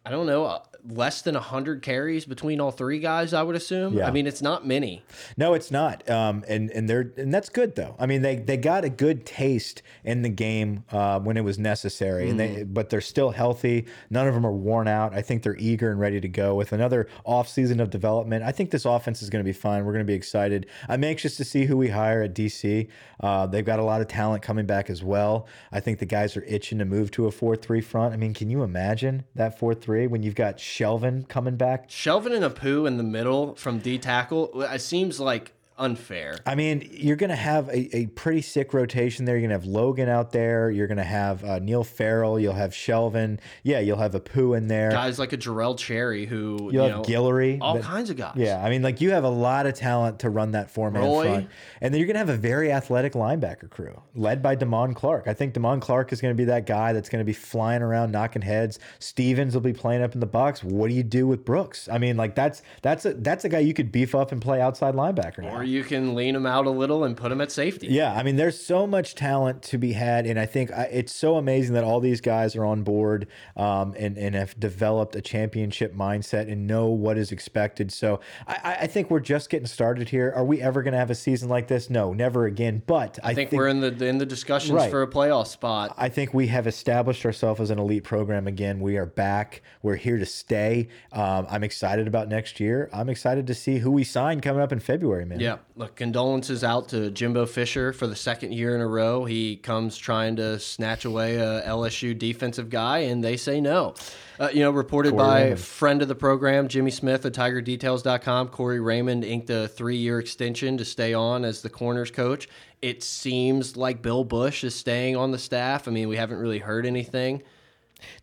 I 0.06 0.10
don't 0.10 0.26
know, 0.26 0.62
less 0.88 1.22
than 1.22 1.34
100 1.34 1.82
carries 1.82 2.26
between 2.26 2.60
all 2.60 2.70
three 2.70 2.98
guys, 2.98 3.32
I 3.32 3.42
would 3.42 3.56
assume. 3.56 3.94
Yeah. 3.94 4.06
I 4.06 4.10
mean, 4.10 4.26
it's 4.26 4.42
not 4.42 4.66
many. 4.66 5.02
No, 5.36 5.54
it's 5.54 5.70
not. 5.70 6.08
Um, 6.10 6.44
and 6.46 6.70
and 6.70 6.88
they're 6.88 7.12
and 7.16 7.32
that's 7.32 7.48
good 7.48 7.74
though. 7.74 7.96
I 7.98 8.06
mean, 8.06 8.22
they 8.22 8.36
they 8.36 8.56
got 8.56 8.84
a 8.84 8.90
good 8.90 9.24
taste 9.24 9.82
in 10.04 10.22
the 10.22 10.28
game 10.28 10.84
uh, 10.90 11.20
when 11.20 11.36
it 11.36 11.44
was 11.44 11.58
necessary, 11.58 12.28
and 12.28 12.38
they 12.38 12.64
but 12.64 12.90
they're 12.90 13.00
still 13.00 13.30
healthy. 13.30 13.86
None 14.10 14.26
of 14.28 14.34
them 14.34 14.46
are 14.46 14.52
worn 14.52 14.88
out. 14.88 15.14
I 15.14 15.22
think 15.22 15.42
they're 15.42 15.56
eager 15.56 15.90
and 15.90 15.98
ready 15.98 16.20
to 16.20 16.28
go 16.28 16.54
with 16.54 16.72
another 16.72 17.08
off 17.24 17.48
season 17.48 17.80
of 17.80 17.90
development. 17.90 18.44
I 18.44 18.52
think 18.52 18.70
this 18.70 18.84
offense 18.84 19.22
is 19.22 19.30
going 19.30 19.44
to 19.44 19.48
be 19.48 19.52
fine. 19.52 19.84
We're 19.84 19.92
going 19.92 20.04
to 20.04 20.10
be 20.10 20.14
excited. 20.14 20.66
I'm 20.88 21.04
anxious 21.04 21.36
to 21.38 21.44
see 21.44 21.64
who 21.64 21.76
we 21.76 21.88
hire 21.88 22.22
at 22.22 22.34
DC. 22.34 22.88
Uh, 23.20 23.46
they've 23.46 23.64
got 23.64 23.78
a 23.78 23.84
lot 23.84 24.00
of 24.00 24.08
talent 24.08 24.42
coming 24.42 24.66
back 24.66 24.90
as 24.90 25.02
well. 25.02 25.46
I 25.72 25.80
think 25.80 25.98
the 25.98 26.06
guys 26.06 26.36
are 26.36 26.44
itching 26.44 26.78
to 26.78 26.84
move 26.84 27.10
to 27.12 27.26
a 27.26 27.30
four 27.30 27.56
three 27.56 27.80
front. 27.80 28.12
I 28.12 28.16
mean, 28.16 28.34
can 28.34 28.50
you 28.50 28.62
imagine 28.62 29.24
that 29.34 29.58
four 29.58 29.74
three 29.74 30.06
when 30.06 30.22
you've 30.22 30.34
got 30.34 30.60
Shelvin 30.74 31.28
coming 31.28 31.54
back? 31.56 31.88
Shelvin 31.88 32.34
and 32.34 32.44
Apu 32.44 32.84
in 32.88 32.96
the 32.96 33.04
middle 33.04 33.54
from 33.54 33.78
D 33.78 33.96
tackle, 33.96 34.60
it 34.62 34.80
seems 34.80 35.20
like 35.20 35.52
unfair. 35.78 36.36
I 36.46 36.54
mean, 36.54 36.88
you're 36.92 37.16
going 37.16 37.30
to 37.30 37.36
have 37.36 37.68
a, 37.68 37.96
a 37.96 38.06
pretty 38.06 38.42
sick 38.42 38.72
rotation 38.74 39.24
there. 39.24 39.36
You're 39.36 39.48
going 39.48 39.58
to 39.60 39.64
have 39.66 39.72
Logan 39.72 40.08
out 40.08 40.32
there. 40.32 40.70
You're 40.70 40.86
going 40.86 40.98
to 40.98 41.04
have 41.04 41.44
uh, 41.44 41.58
Neil 41.58 41.84
Farrell. 41.84 42.38
You'll 42.38 42.52
have 42.54 42.70
Shelvin. 42.72 43.38
Yeah, 43.62 43.80
you'll 43.80 43.98
have 43.98 44.14
a 44.14 44.20
Pooh 44.20 44.54
in 44.54 44.68
there. 44.68 44.90
Guys 44.90 45.18
like 45.18 45.32
a 45.32 45.36
Jarrell 45.36 45.76
Cherry 45.78 46.26
who, 46.26 46.70
You'll 46.70 46.72
you 46.72 46.78
have 46.80 46.90
know, 46.90 47.02
Guillory. 47.02 47.58
all 47.60 47.74
but- 47.74 47.82
kinds 47.82 48.10
of 48.10 48.16
guys. 48.16 48.34
Yeah, 48.36 48.62
I 48.64 48.70
mean, 48.70 48.82
like 48.82 49.00
you 49.00 49.10
have 49.10 49.24
a 49.24 49.28
lot 49.28 49.66
of 49.66 49.74
talent 49.74 50.20
to 50.20 50.30
run 50.30 50.52
that 50.52 50.70
four 50.70 50.90
man 50.90 51.02
Roy. 51.02 51.24
front, 51.24 51.48
and 51.80 51.92
then 51.92 51.98
you're 51.98 52.06
gonna 52.06 52.18
have 52.18 52.28
a 52.28 52.36
very 52.36 52.72
athletic 52.72 53.12
linebacker 53.14 53.68
crew 53.70 54.00
led 54.14 54.42
by 54.42 54.56
Damone 54.56 54.94
Clark. 54.94 55.24
I 55.26 55.34
think 55.34 55.54
Damone 55.54 55.80
Clark 55.80 56.12
is 56.12 56.20
gonna 56.20 56.34
be 56.34 56.44
that 56.44 56.66
guy 56.66 56.92
that's 56.92 57.08
gonna 57.08 57.24
be 57.24 57.32
flying 57.32 57.82
around 57.82 58.12
knocking 58.12 58.42
heads. 58.42 58.78
Stevens 58.98 59.54
will 59.54 59.60
be 59.60 59.72
playing 59.72 60.02
up 60.02 60.14
in 60.14 60.20
the 60.20 60.26
box. 60.26 60.62
What 60.62 60.88
do 60.88 60.94
you 60.94 61.02
do 61.02 61.26
with 61.26 61.44
Brooks? 61.44 61.88
I 61.88 61.98
mean, 61.98 62.16
like 62.16 62.34
that's 62.34 62.62
that's 62.82 63.04
a 63.06 63.14
that's 63.14 63.44
a 63.44 63.48
guy 63.48 63.60
you 63.60 63.74
could 63.74 63.90
beef 63.92 64.14
up 64.14 64.32
and 64.32 64.40
play 64.40 64.60
outside 64.60 64.94
linebacker 64.94 65.38
now. 65.38 65.54
Or 65.56 65.63
you 65.66 65.84
can 65.84 66.14
lean 66.14 66.34
them 66.34 66.46
out 66.46 66.66
a 66.66 66.70
little 66.70 67.04
and 67.04 67.16
put 67.16 67.28
them 67.30 67.40
at 67.40 67.50
safety. 67.52 67.88
Yeah, 67.88 68.12
I 68.12 68.22
mean, 68.22 68.36
there's 68.36 68.60
so 68.60 68.86
much 68.86 69.14
talent 69.14 69.62
to 69.64 69.78
be 69.78 69.92
had, 69.92 70.26
and 70.26 70.38
I 70.38 70.46
think 70.46 70.70
I, 70.72 70.84
it's 70.84 71.14
so 71.14 71.36
amazing 71.36 71.74
that 71.74 71.84
all 71.84 72.00
these 72.00 72.20
guys 72.20 72.54
are 72.56 72.64
on 72.64 72.82
board 72.82 73.26
um, 73.56 73.94
and 73.98 74.16
and 74.18 74.34
have 74.34 74.58
developed 74.58 75.16
a 75.16 75.20
championship 75.20 75.94
mindset 75.94 76.50
and 76.50 76.66
know 76.66 76.86
what 76.86 77.16
is 77.18 77.32
expected. 77.32 77.92
So 77.92 78.20
I, 78.46 78.52
I- 78.62 78.74
I 78.84 78.86
think 78.86 79.10
we're 79.10 79.20
just 79.20 79.48
getting 79.50 79.66
started 79.66 80.08
here. 80.10 80.30
Are 80.36 80.44
we 80.44 80.60
ever 80.60 80.82
going 80.82 80.92
to 80.92 80.98
have 80.98 81.10
a 81.10 81.14
season 81.14 81.48
like 81.48 81.68
this? 81.68 81.88
No, 81.88 82.12
never 82.12 82.44
again. 82.44 82.82
But 82.86 83.18
I, 83.22 83.30
I 83.30 83.34
think, 83.34 83.50
we're 83.52 83.68
in 83.68 83.80
the 83.80 84.04
in 84.04 84.18
the 84.18 84.26
discussions 84.26 84.72
Right. 84.74 84.90
for 84.90 85.02
a 85.02 85.06
playoff 85.06 85.46
spot. 85.46 85.94
I 85.96 86.08
think 86.08 86.34
we 86.34 86.48
have 86.48 86.66
established 86.66 87.24
ourselves 87.24 87.60
as 87.60 87.70
an 87.70 87.78
elite 87.78 88.04
program 88.04 88.46
again. 88.46 88.80
We 88.80 88.96
are 88.98 89.06
back. 89.06 89.62
We're 89.82 89.96
here 89.96 90.18
to 90.18 90.26
stay. 90.26 90.88
Um, 91.12 91.46
I'm 91.48 91.64
excited 91.64 92.06
about 92.06 92.28
next 92.28 92.60
year. 92.60 92.90
I'm 92.92 93.08
excited 93.08 93.46
to 93.46 93.54
see 93.54 93.78
who 93.78 93.90
we 93.90 94.04
sign 94.04 94.40
coming 94.40 94.60
up 94.62 94.72
in 94.72 94.80
February, 94.80 95.24
man. 95.24 95.40
Yeah, 95.40 95.53
look, 95.76 95.96
condolences 95.96 96.62
out 96.64 96.88
to 96.90 97.10
Jimbo 97.10 97.46
Fisher 97.46 97.92
for 97.92 98.06
the 98.06 98.16
second 98.16 98.52
year 98.52 98.74
in 98.74 98.80
a 98.80 98.86
row. 98.86 99.24
He 99.24 99.56
comes 99.56 99.96
trying 99.96 100.36
to 100.36 100.58
snatch 100.58 101.04
away 101.04 101.36
a 101.36 101.62
LSU 101.66 102.18
defensive 102.18 102.70
guy, 102.70 102.98
and 102.98 103.22
they 103.22 103.36
say 103.36 103.60
no. 103.60 103.94
Uh, 104.38 104.48
you 104.52 104.60
know, 104.60 104.70
reported 104.70 105.12
Corey 105.12 105.24
by 105.24 105.42
Raymond. 105.42 105.60
friend 105.60 106.02
of 106.02 106.08
the 106.08 106.14
program, 106.14 106.68
Jimmy 106.68 106.90
Smith 106.90 107.24
at 107.24 107.32
TigerDetails.com. 107.34 108.48
Corey 108.48 108.80
Raymond 108.80 109.24
inked 109.24 109.50
a 109.50 109.68
three-year 109.68 110.18
extension 110.18 110.76
to 110.78 110.84
stay 110.84 111.14
on 111.14 111.44
as 111.44 111.62
the 111.62 111.70
corners 111.70 112.10
coach. 112.10 112.48
It 112.82 113.02
seems 113.02 113.76
like 113.76 114.02
Bill 114.02 114.24
Bush 114.24 114.64
is 114.64 114.74
staying 114.74 115.16
on 115.16 115.30
the 115.30 115.38
staff. 115.38 115.88
I 115.88 115.90
mean, 115.90 116.08
we 116.08 116.16
haven't 116.16 116.38
really 116.38 116.58
heard 116.58 116.84
anything. 116.84 117.42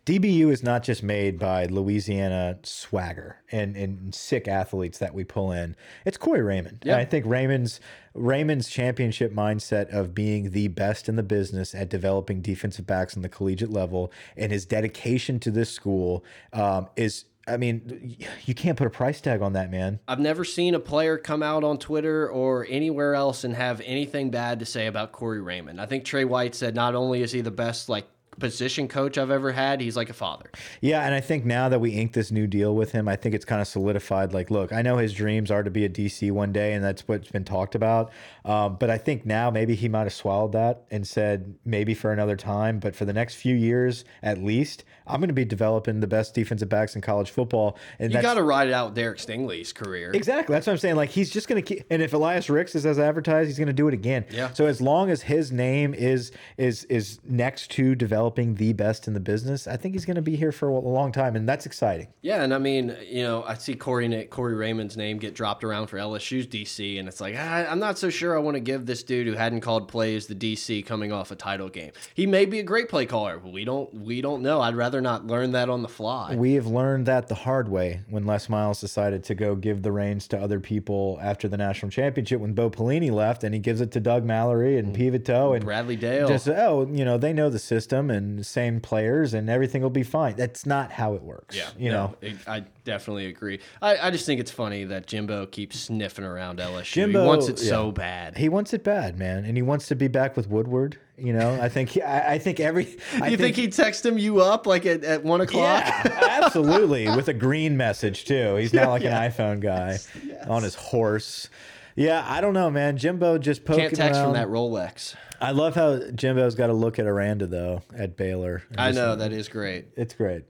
DBU 0.06 0.50
is 0.50 0.62
not 0.62 0.82
just 0.82 1.02
made 1.02 1.38
by 1.38 1.66
Louisiana 1.66 2.58
swagger 2.62 3.36
and, 3.50 3.76
and 3.76 4.14
sick 4.14 4.48
athletes 4.48 4.98
that 4.98 5.14
we 5.14 5.24
pull 5.24 5.52
in. 5.52 5.76
It's 6.04 6.16
Corey 6.16 6.42
Raymond. 6.42 6.82
Yeah. 6.84 6.96
I 6.96 7.04
think 7.04 7.26
Raymond's 7.26 7.80
Raymond's 8.14 8.68
championship 8.68 9.32
mindset 9.32 9.88
of 9.88 10.14
being 10.14 10.50
the 10.50 10.68
best 10.68 11.08
in 11.08 11.16
the 11.16 11.22
business 11.22 11.74
at 11.74 11.88
developing 11.88 12.42
defensive 12.42 12.86
backs 12.86 13.16
on 13.16 13.22
the 13.22 13.28
collegiate 13.28 13.70
level 13.70 14.12
and 14.36 14.52
his 14.52 14.66
dedication 14.66 15.40
to 15.40 15.50
this 15.50 15.70
school 15.70 16.24
um, 16.52 16.88
is 16.96 17.24
I 17.46 17.56
mean, 17.56 18.16
you 18.44 18.54
can't 18.54 18.78
put 18.78 18.86
a 18.86 18.90
price 18.90 19.20
tag 19.20 19.42
on 19.42 19.54
that, 19.54 19.70
man. 19.70 19.98
I've 20.06 20.20
never 20.20 20.44
seen 20.44 20.74
a 20.74 20.80
player 20.80 21.18
come 21.18 21.42
out 21.42 21.64
on 21.64 21.78
Twitter 21.78 22.30
or 22.30 22.66
anywhere 22.68 23.14
else 23.14 23.44
and 23.44 23.54
have 23.54 23.80
anything 23.84 24.30
bad 24.30 24.60
to 24.60 24.64
say 24.64 24.86
about 24.86 25.12
Corey 25.12 25.40
Raymond. 25.40 25.80
I 25.80 25.86
think 25.86 26.04
Trey 26.04 26.24
White 26.24 26.54
said 26.54 26.74
not 26.74 26.94
only 26.94 27.22
is 27.22 27.32
he 27.32 27.40
the 27.40 27.50
best 27.50 27.88
like 27.88 28.06
position 28.38 28.88
coach 28.88 29.18
I've 29.18 29.30
ever 29.30 29.52
had. 29.52 29.80
He's 29.80 29.96
like 29.96 30.10
a 30.10 30.14
father. 30.14 30.50
Yeah, 30.80 31.04
and 31.04 31.14
I 31.14 31.20
think 31.20 31.44
now 31.44 31.68
that 31.68 31.80
we 31.80 31.90
inked 31.92 32.14
this 32.14 32.30
new 32.30 32.46
deal 32.46 32.74
with 32.74 32.92
him, 32.92 33.08
I 33.08 33.16
think 33.16 33.34
it's 33.34 33.44
kind 33.44 33.60
of 33.60 33.68
solidified. 33.68 34.32
Like, 34.32 34.50
look, 34.50 34.72
I 34.72 34.82
know 34.82 34.96
his 34.98 35.12
dreams 35.12 35.50
are 35.50 35.62
to 35.62 35.70
be 35.70 35.84
a 35.84 35.88
DC 35.88 36.30
one 36.32 36.52
day, 36.52 36.72
and 36.72 36.84
that's 36.84 37.06
what's 37.06 37.30
been 37.30 37.44
talked 37.44 37.74
about. 37.74 38.12
Um, 38.44 38.76
but 38.76 38.90
I 38.90 38.98
think 38.98 39.26
now 39.26 39.50
maybe 39.50 39.74
he 39.74 39.88
might 39.88 40.04
have 40.04 40.12
swallowed 40.12 40.52
that 40.52 40.84
and 40.90 41.06
said 41.06 41.54
maybe 41.64 41.94
for 41.94 42.12
another 42.12 42.36
time, 42.36 42.78
but 42.78 42.94
for 42.94 43.04
the 43.04 43.12
next 43.12 43.34
few 43.36 43.54
years 43.54 44.04
at 44.22 44.42
least, 44.42 44.84
I'm 45.06 45.20
going 45.20 45.28
to 45.28 45.34
be 45.34 45.44
developing 45.44 46.00
the 46.00 46.06
best 46.06 46.34
defensive 46.34 46.68
backs 46.68 46.94
in 46.94 47.00
college 47.00 47.30
football. 47.30 47.76
And 47.98 48.12
you 48.12 48.22
got 48.22 48.34
to 48.34 48.42
ride 48.42 48.68
it 48.68 48.74
out 48.74 48.94
Derek 48.94 49.18
Stingley's 49.18 49.72
career. 49.72 50.10
Exactly. 50.12 50.54
That's 50.54 50.66
what 50.66 50.74
I'm 50.74 50.78
saying. 50.78 50.96
Like 50.96 51.10
he's 51.10 51.30
just 51.30 51.48
going 51.48 51.62
to 51.62 51.74
keep. 51.74 51.84
And 51.90 52.02
if 52.02 52.12
Elias 52.12 52.48
Ricks 52.48 52.74
is 52.74 52.86
as 52.86 52.98
advertised, 52.98 53.48
he's 53.48 53.58
going 53.58 53.66
to 53.66 53.72
do 53.72 53.88
it 53.88 53.94
again. 53.94 54.24
Yeah. 54.30 54.52
So 54.52 54.66
as 54.66 54.80
long 54.80 55.10
as 55.10 55.22
his 55.22 55.52
name 55.52 55.94
is 55.94 56.32
is 56.56 56.84
is 56.84 57.20
next 57.24 57.70
to 57.72 57.94
developing 58.22 58.54
the 58.54 58.72
best 58.72 59.08
in 59.08 59.14
the 59.14 59.20
business, 59.20 59.66
I 59.66 59.76
think 59.76 59.94
he's 59.94 60.04
going 60.04 60.14
to 60.14 60.22
be 60.22 60.36
here 60.36 60.52
for 60.52 60.68
a 60.68 60.78
long 60.78 61.10
time, 61.10 61.34
and 61.34 61.48
that's 61.48 61.66
exciting. 61.66 62.06
Yeah, 62.20 62.44
and 62.44 62.54
I 62.54 62.58
mean, 62.58 62.96
you 63.04 63.24
know, 63.24 63.42
I 63.42 63.54
see 63.54 63.74
Corey 63.74 64.26
Corey 64.26 64.54
Raymond's 64.54 64.96
name 64.96 65.18
get 65.18 65.34
dropped 65.34 65.64
around 65.64 65.88
for 65.88 65.96
LSU's 65.96 66.46
DC, 66.46 67.00
and 67.00 67.08
it's 67.08 67.20
like 67.20 67.34
I, 67.34 67.66
I'm 67.66 67.80
not 67.80 67.98
so 67.98 68.10
sure 68.10 68.36
I 68.36 68.40
want 68.40 68.54
to 68.54 68.60
give 68.60 68.86
this 68.86 69.02
dude 69.02 69.26
who 69.26 69.32
hadn't 69.32 69.62
called 69.62 69.88
plays 69.88 70.28
the 70.28 70.36
DC 70.36 70.86
coming 70.86 71.10
off 71.10 71.32
a 71.32 71.34
title 71.34 71.68
game. 71.68 71.90
He 72.14 72.26
may 72.26 72.44
be 72.44 72.60
a 72.60 72.62
great 72.62 72.88
play 72.88 73.06
caller, 73.06 73.38
but 73.38 73.52
we 73.52 73.64
don't 73.64 73.92
we 73.92 74.20
don't 74.20 74.40
know. 74.40 74.60
I'd 74.60 74.76
rather 74.76 75.00
not 75.00 75.26
learn 75.26 75.50
that 75.52 75.68
on 75.68 75.82
the 75.82 75.88
fly. 75.88 76.36
We 76.36 76.54
have 76.54 76.66
learned 76.66 77.06
that 77.06 77.26
the 77.26 77.34
hard 77.34 77.68
way 77.68 78.02
when 78.08 78.24
Les 78.24 78.48
Miles 78.48 78.80
decided 78.80 79.24
to 79.24 79.34
go 79.34 79.56
give 79.56 79.82
the 79.82 79.90
reins 79.90 80.28
to 80.28 80.38
other 80.38 80.60
people 80.60 81.18
after 81.20 81.48
the 81.48 81.56
national 81.56 81.90
championship 81.90 82.40
when 82.40 82.52
Bo 82.52 82.70
Pelini 82.70 83.10
left, 83.10 83.42
and 83.42 83.52
he 83.52 83.58
gives 83.58 83.80
it 83.80 83.90
to 83.92 84.00
Doug 84.00 84.24
Mallory 84.24 84.78
and 84.78 84.94
mm. 84.94 84.98
Peveto 84.98 85.56
and 85.56 85.64
Bradley 85.64 85.96
Dale. 85.96 86.28
Just 86.28 86.48
oh, 86.48 86.88
you 86.92 87.04
know, 87.04 87.18
they 87.18 87.32
know 87.32 87.50
the 87.50 87.58
system 87.58 88.11
and 88.12 88.44
same 88.44 88.80
players 88.80 89.34
and 89.34 89.50
everything 89.50 89.82
will 89.82 89.90
be 89.90 90.02
fine. 90.02 90.36
That's 90.36 90.66
not 90.66 90.92
how 90.92 91.14
it 91.14 91.22
works. 91.22 91.56
Yeah, 91.56 91.70
you 91.78 91.90
no, 91.90 92.06
know. 92.06 92.16
It, 92.20 92.36
I 92.46 92.64
definitely 92.84 93.26
agree. 93.26 93.60
I, 93.80 93.96
I 93.98 94.10
just 94.10 94.26
think 94.26 94.40
it's 94.40 94.50
funny 94.50 94.84
that 94.84 95.06
Jimbo 95.06 95.46
keeps 95.46 95.78
sniffing 95.80 96.24
around 96.24 96.58
LSU. 96.58 96.92
Jimbo 96.92 97.22
he 97.22 97.26
wants 97.26 97.48
it 97.48 97.60
yeah. 97.60 97.68
so 97.68 97.92
bad. 97.92 98.36
He 98.36 98.48
wants 98.48 98.72
it 98.72 98.84
bad, 98.84 99.18
man, 99.18 99.44
and 99.44 99.56
he 99.56 99.62
wants 99.62 99.88
to 99.88 99.96
be 99.96 100.08
back 100.08 100.36
with 100.36 100.48
Woodward. 100.48 100.98
You 101.18 101.34
know, 101.34 101.60
I 101.60 101.68
think 101.68 101.96
I, 101.98 102.34
I 102.34 102.38
think 102.38 102.58
every. 102.58 102.96
I 103.20 103.28
you 103.28 103.36
think, 103.36 103.54
think 103.54 103.56
he 103.56 103.68
text 103.68 104.04
him 104.04 104.18
you 104.18 104.40
up 104.40 104.66
like 104.66 104.86
at, 104.86 105.04
at 105.04 105.22
one 105.22 105.40
o'clock? 105.40 105.84
Yeah, 105.84 106.40
absolutely, 106.42 107.08
with 107.08 107.28
a 107.28 107.34
green 107.34 107.76
message 107.76 108.24
too. 108.24 108.56
He's 108.56 108.72
not 108.72 108.88
like 108.88 109.02
yeah. 109.02 109.22
an 109.22 109.30
iPhone 109.30 109.60
guy 109.60 109.98
yes. 110.26 110.48
on 110.48 110.62
his 110.62 110.74
horse. 110.74 111.48
Yeah, 111.96 112.24
I 112.26 112.40
don't 112.40 112.54
know, 112.54 112.70
man. 112.70 112.96
Jimbo 112.96 113.38
just 113.38 113.64
poking 113.64 113.84
can't 113.84 113.94
text 113.94 114.20
around. 114.20 114.32
from 114.32 114.34
that 114.34 114.48
Rolex. 114.48 115.14
I 115.40 115.50
love 115.50 115.74
how 115.74 115.98
Jimbo's 116.14 116.54
got 116.54 116.68
to 116.68 116.72
look 116.72 116.98
at 116.98 117.06
Aranda 117.06 117.46
though 117.46 117.82
at 117.96 118.16
Baylor. 118.16 118.62
I 118.78 118.92
know 118.92 119.16
that 119.16 119.32
is 119.32 119.48
great. 119.48 119.86
It's 119.96 120.14
great. 120.14 120.44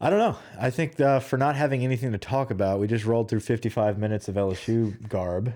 I 0.00 0.10
don't 0.10 0.18
know. 0.18 0.36
I 0.58 0.70
think 0.70 1.00
uh, 1.00 1.20
for 1.20 1.36
not 1.36 1.56
having 1.56 1.84
anything 1.84 2.12
to 2.12 2.18
talk 2.18 2.50
about, 2.50 2.80
we 2.80 2.86
just 2.86 3.04
rolled 3.04 3.28
through 3.28 3.40
55 3.40 3.96
minutes 3.98 4.28
of 4.28 4.34
LSU 4.34 5.08
garb. 5.08 5.54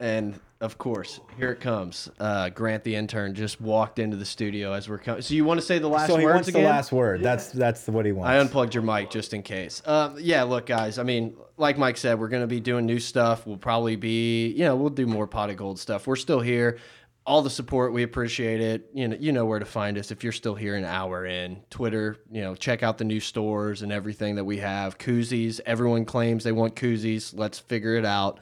And 0.00 0.38
of 0.62 0.78
course, 0.78 1.18
here 1.36 1.50
it 1.50 1.60
comes. 1.60 2.08
Uh, 2.20 2.48
Grant, 2.48 2.84
the 2.84 2.94
intern, 2.94 3.34
just 3.34 3.60
walked 3.60 3.98
into 3.98 4.16
the 4.16 4.24
studio 4.24 4.72
as 4.72 4.88
we're 4.88 4.96
coming. 4.96 5.20
So 5.20 5.34
you 5.34 5.44
want 5.44 5.58
to 5.58 5.66
say 5.66 5.80
the 5.80 5.88
last 5.88 6.06
so 6.06 6.16
he 6.16 6.24
wants 6.24 6.46
again? 6.46 6.62
the 6.62 6.68
last 6.68 6.92
word. 6.92 7.20
That's 7.20 7.48
that's 7.48 7.88
what 7.88 8.06
he 8.06 8.12
wants. 8.12 8.30
I 8.30 8.36
unplugged 8.36 8.72
your 8.72 8.84
mic 8.84 9.10
just 9.10 9.34
in 9.34 9.42
case. 9.42 9.82
Um, 9.84 10.16
yeah, 10.20 10.44
look, 10.44 10.66
guys. 10.66 10.98
I 10.98 11.02
mean, 11.02 11.36
like 11.56 11.78
Mike 11.78 11.96
said, 11.96 12.20
we're 12.20 12.28
going 12.28 12.44
to 12.44 12.46
be 12.46 12.60
doing 12.60 12.86
new 12.86 13.00
stuff. 13.00 13.44
We'll 13.44 13.56
probably 13.56 13.96
be, 13.96 14.48
you 14.52 14.64
know, 14.64 14.76
we'll 14.76 14.90
do 14.90 15.04
more 15.04 15.26
pot 15.26 15.50
of 15.50 15.56
gold 15.56 15.80
stuff. 15.80 16.06
We're 16.06 16.14
still 16.14 16.40
here. 16.40 16.78
All 17.26 17.42
the 17.42 17.50
support, 17.50 17.92
we 17.92 18.04
appreciate 18.04 18.60
it. 18.60 18.88
You 18.94 19.08
know, 19.08 19.16
you 19.18 19.32
know 19.32 19.44
where 19.44 19.58
to 19.58 19.64
find 19.64 19.98
us 19.98 20.12
if 20.12 20.22
you're 20.22 20.32
still 20.32 20.54
here 20.54 20.76
an 20.76 20.84
hour 20.84 21.26
in. 21.26 21.60
Twitter, 21.70 22.18
you 22.30 22.40
know, 22.40 22.54
check 22.54 22.84
out 22.84 22.98
the 22.98 23.04
new 23.04 23.20
stores 23.20 23.82
and 23.82 23.90
everything 23.90 24.36
that 24.36 24.44
we 24.44 24.58
have. 24.58 24.96
Koozies. 24.96 25.60
Everyone 25.66 26.04
claims 26.04 26.44
they 26.44 26.52
want 26.52 26.76
koozies. 26.76 27.36
Let's 27.36 27.58
figure 27.58 27.96
it 27.96 28.04
out. 28.04 28.38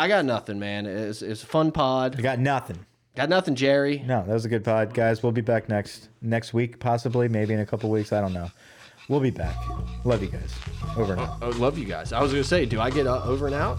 I 0.00 0.08
got 0.08 0.24
nothing, 0.24 0.58
man. 0.58 0.86
It's 0.86 1.20
it's 1.20 1.42
a 1.42 1.46
fun 1.46 1.72
pod. 1.72 2.18
I 2.18 2.22
got 2.22 2.38
nothing. 2.38 2.86
Got 3.16 3.28
nothing, 3.28 3.54
Jerry. 3.54 4.02
No, 4.06 4.24
that 4.24 4.32
was 4.32 4.46
a 4.46 4.48
good 4.48 4.64
pod, 4.64 4.94
guys. 4.94 5.22
We'll 5.22 5.30
be 5.30 5.42
back 5.42 5.68
next 5.68 6.08
next 6.22 6.54
week, 6.54 6.80
possibly, 6.80 7.28
maybe 7.28 7.52
in 7.52 7.60
a 7.60 7.66
couple 7.66 7.90
weeks. 7.90 8.10
I 8.10 8.22
don't 8.22 8.32
know. 8.32 8.50
We'll 9.10 9.20
be 9.20 9.28
back. 9.28 9.54
Love 10.04 10.22
you 10.22 10.28
guys. 10.28 10.54
Over 10.96 11.12
and 11.12 11.20
oh, 11.20 11.24
out. 11.24 11.38
Oh, 11.42 11.50
love 11.50 11.76
you 11.76 11.84
guys. 11.84 12.14
I 12.14 12.22
was 12.22 12.32
gonna 12.32 12.42
say, 12.44 12.64
do 12.64 12.80
I 12.80 12.88
get 12.88 13.06
uh, 13.06 13.22
over 13.24 13.46
and 13.46 13.54
out? 13.54 13.78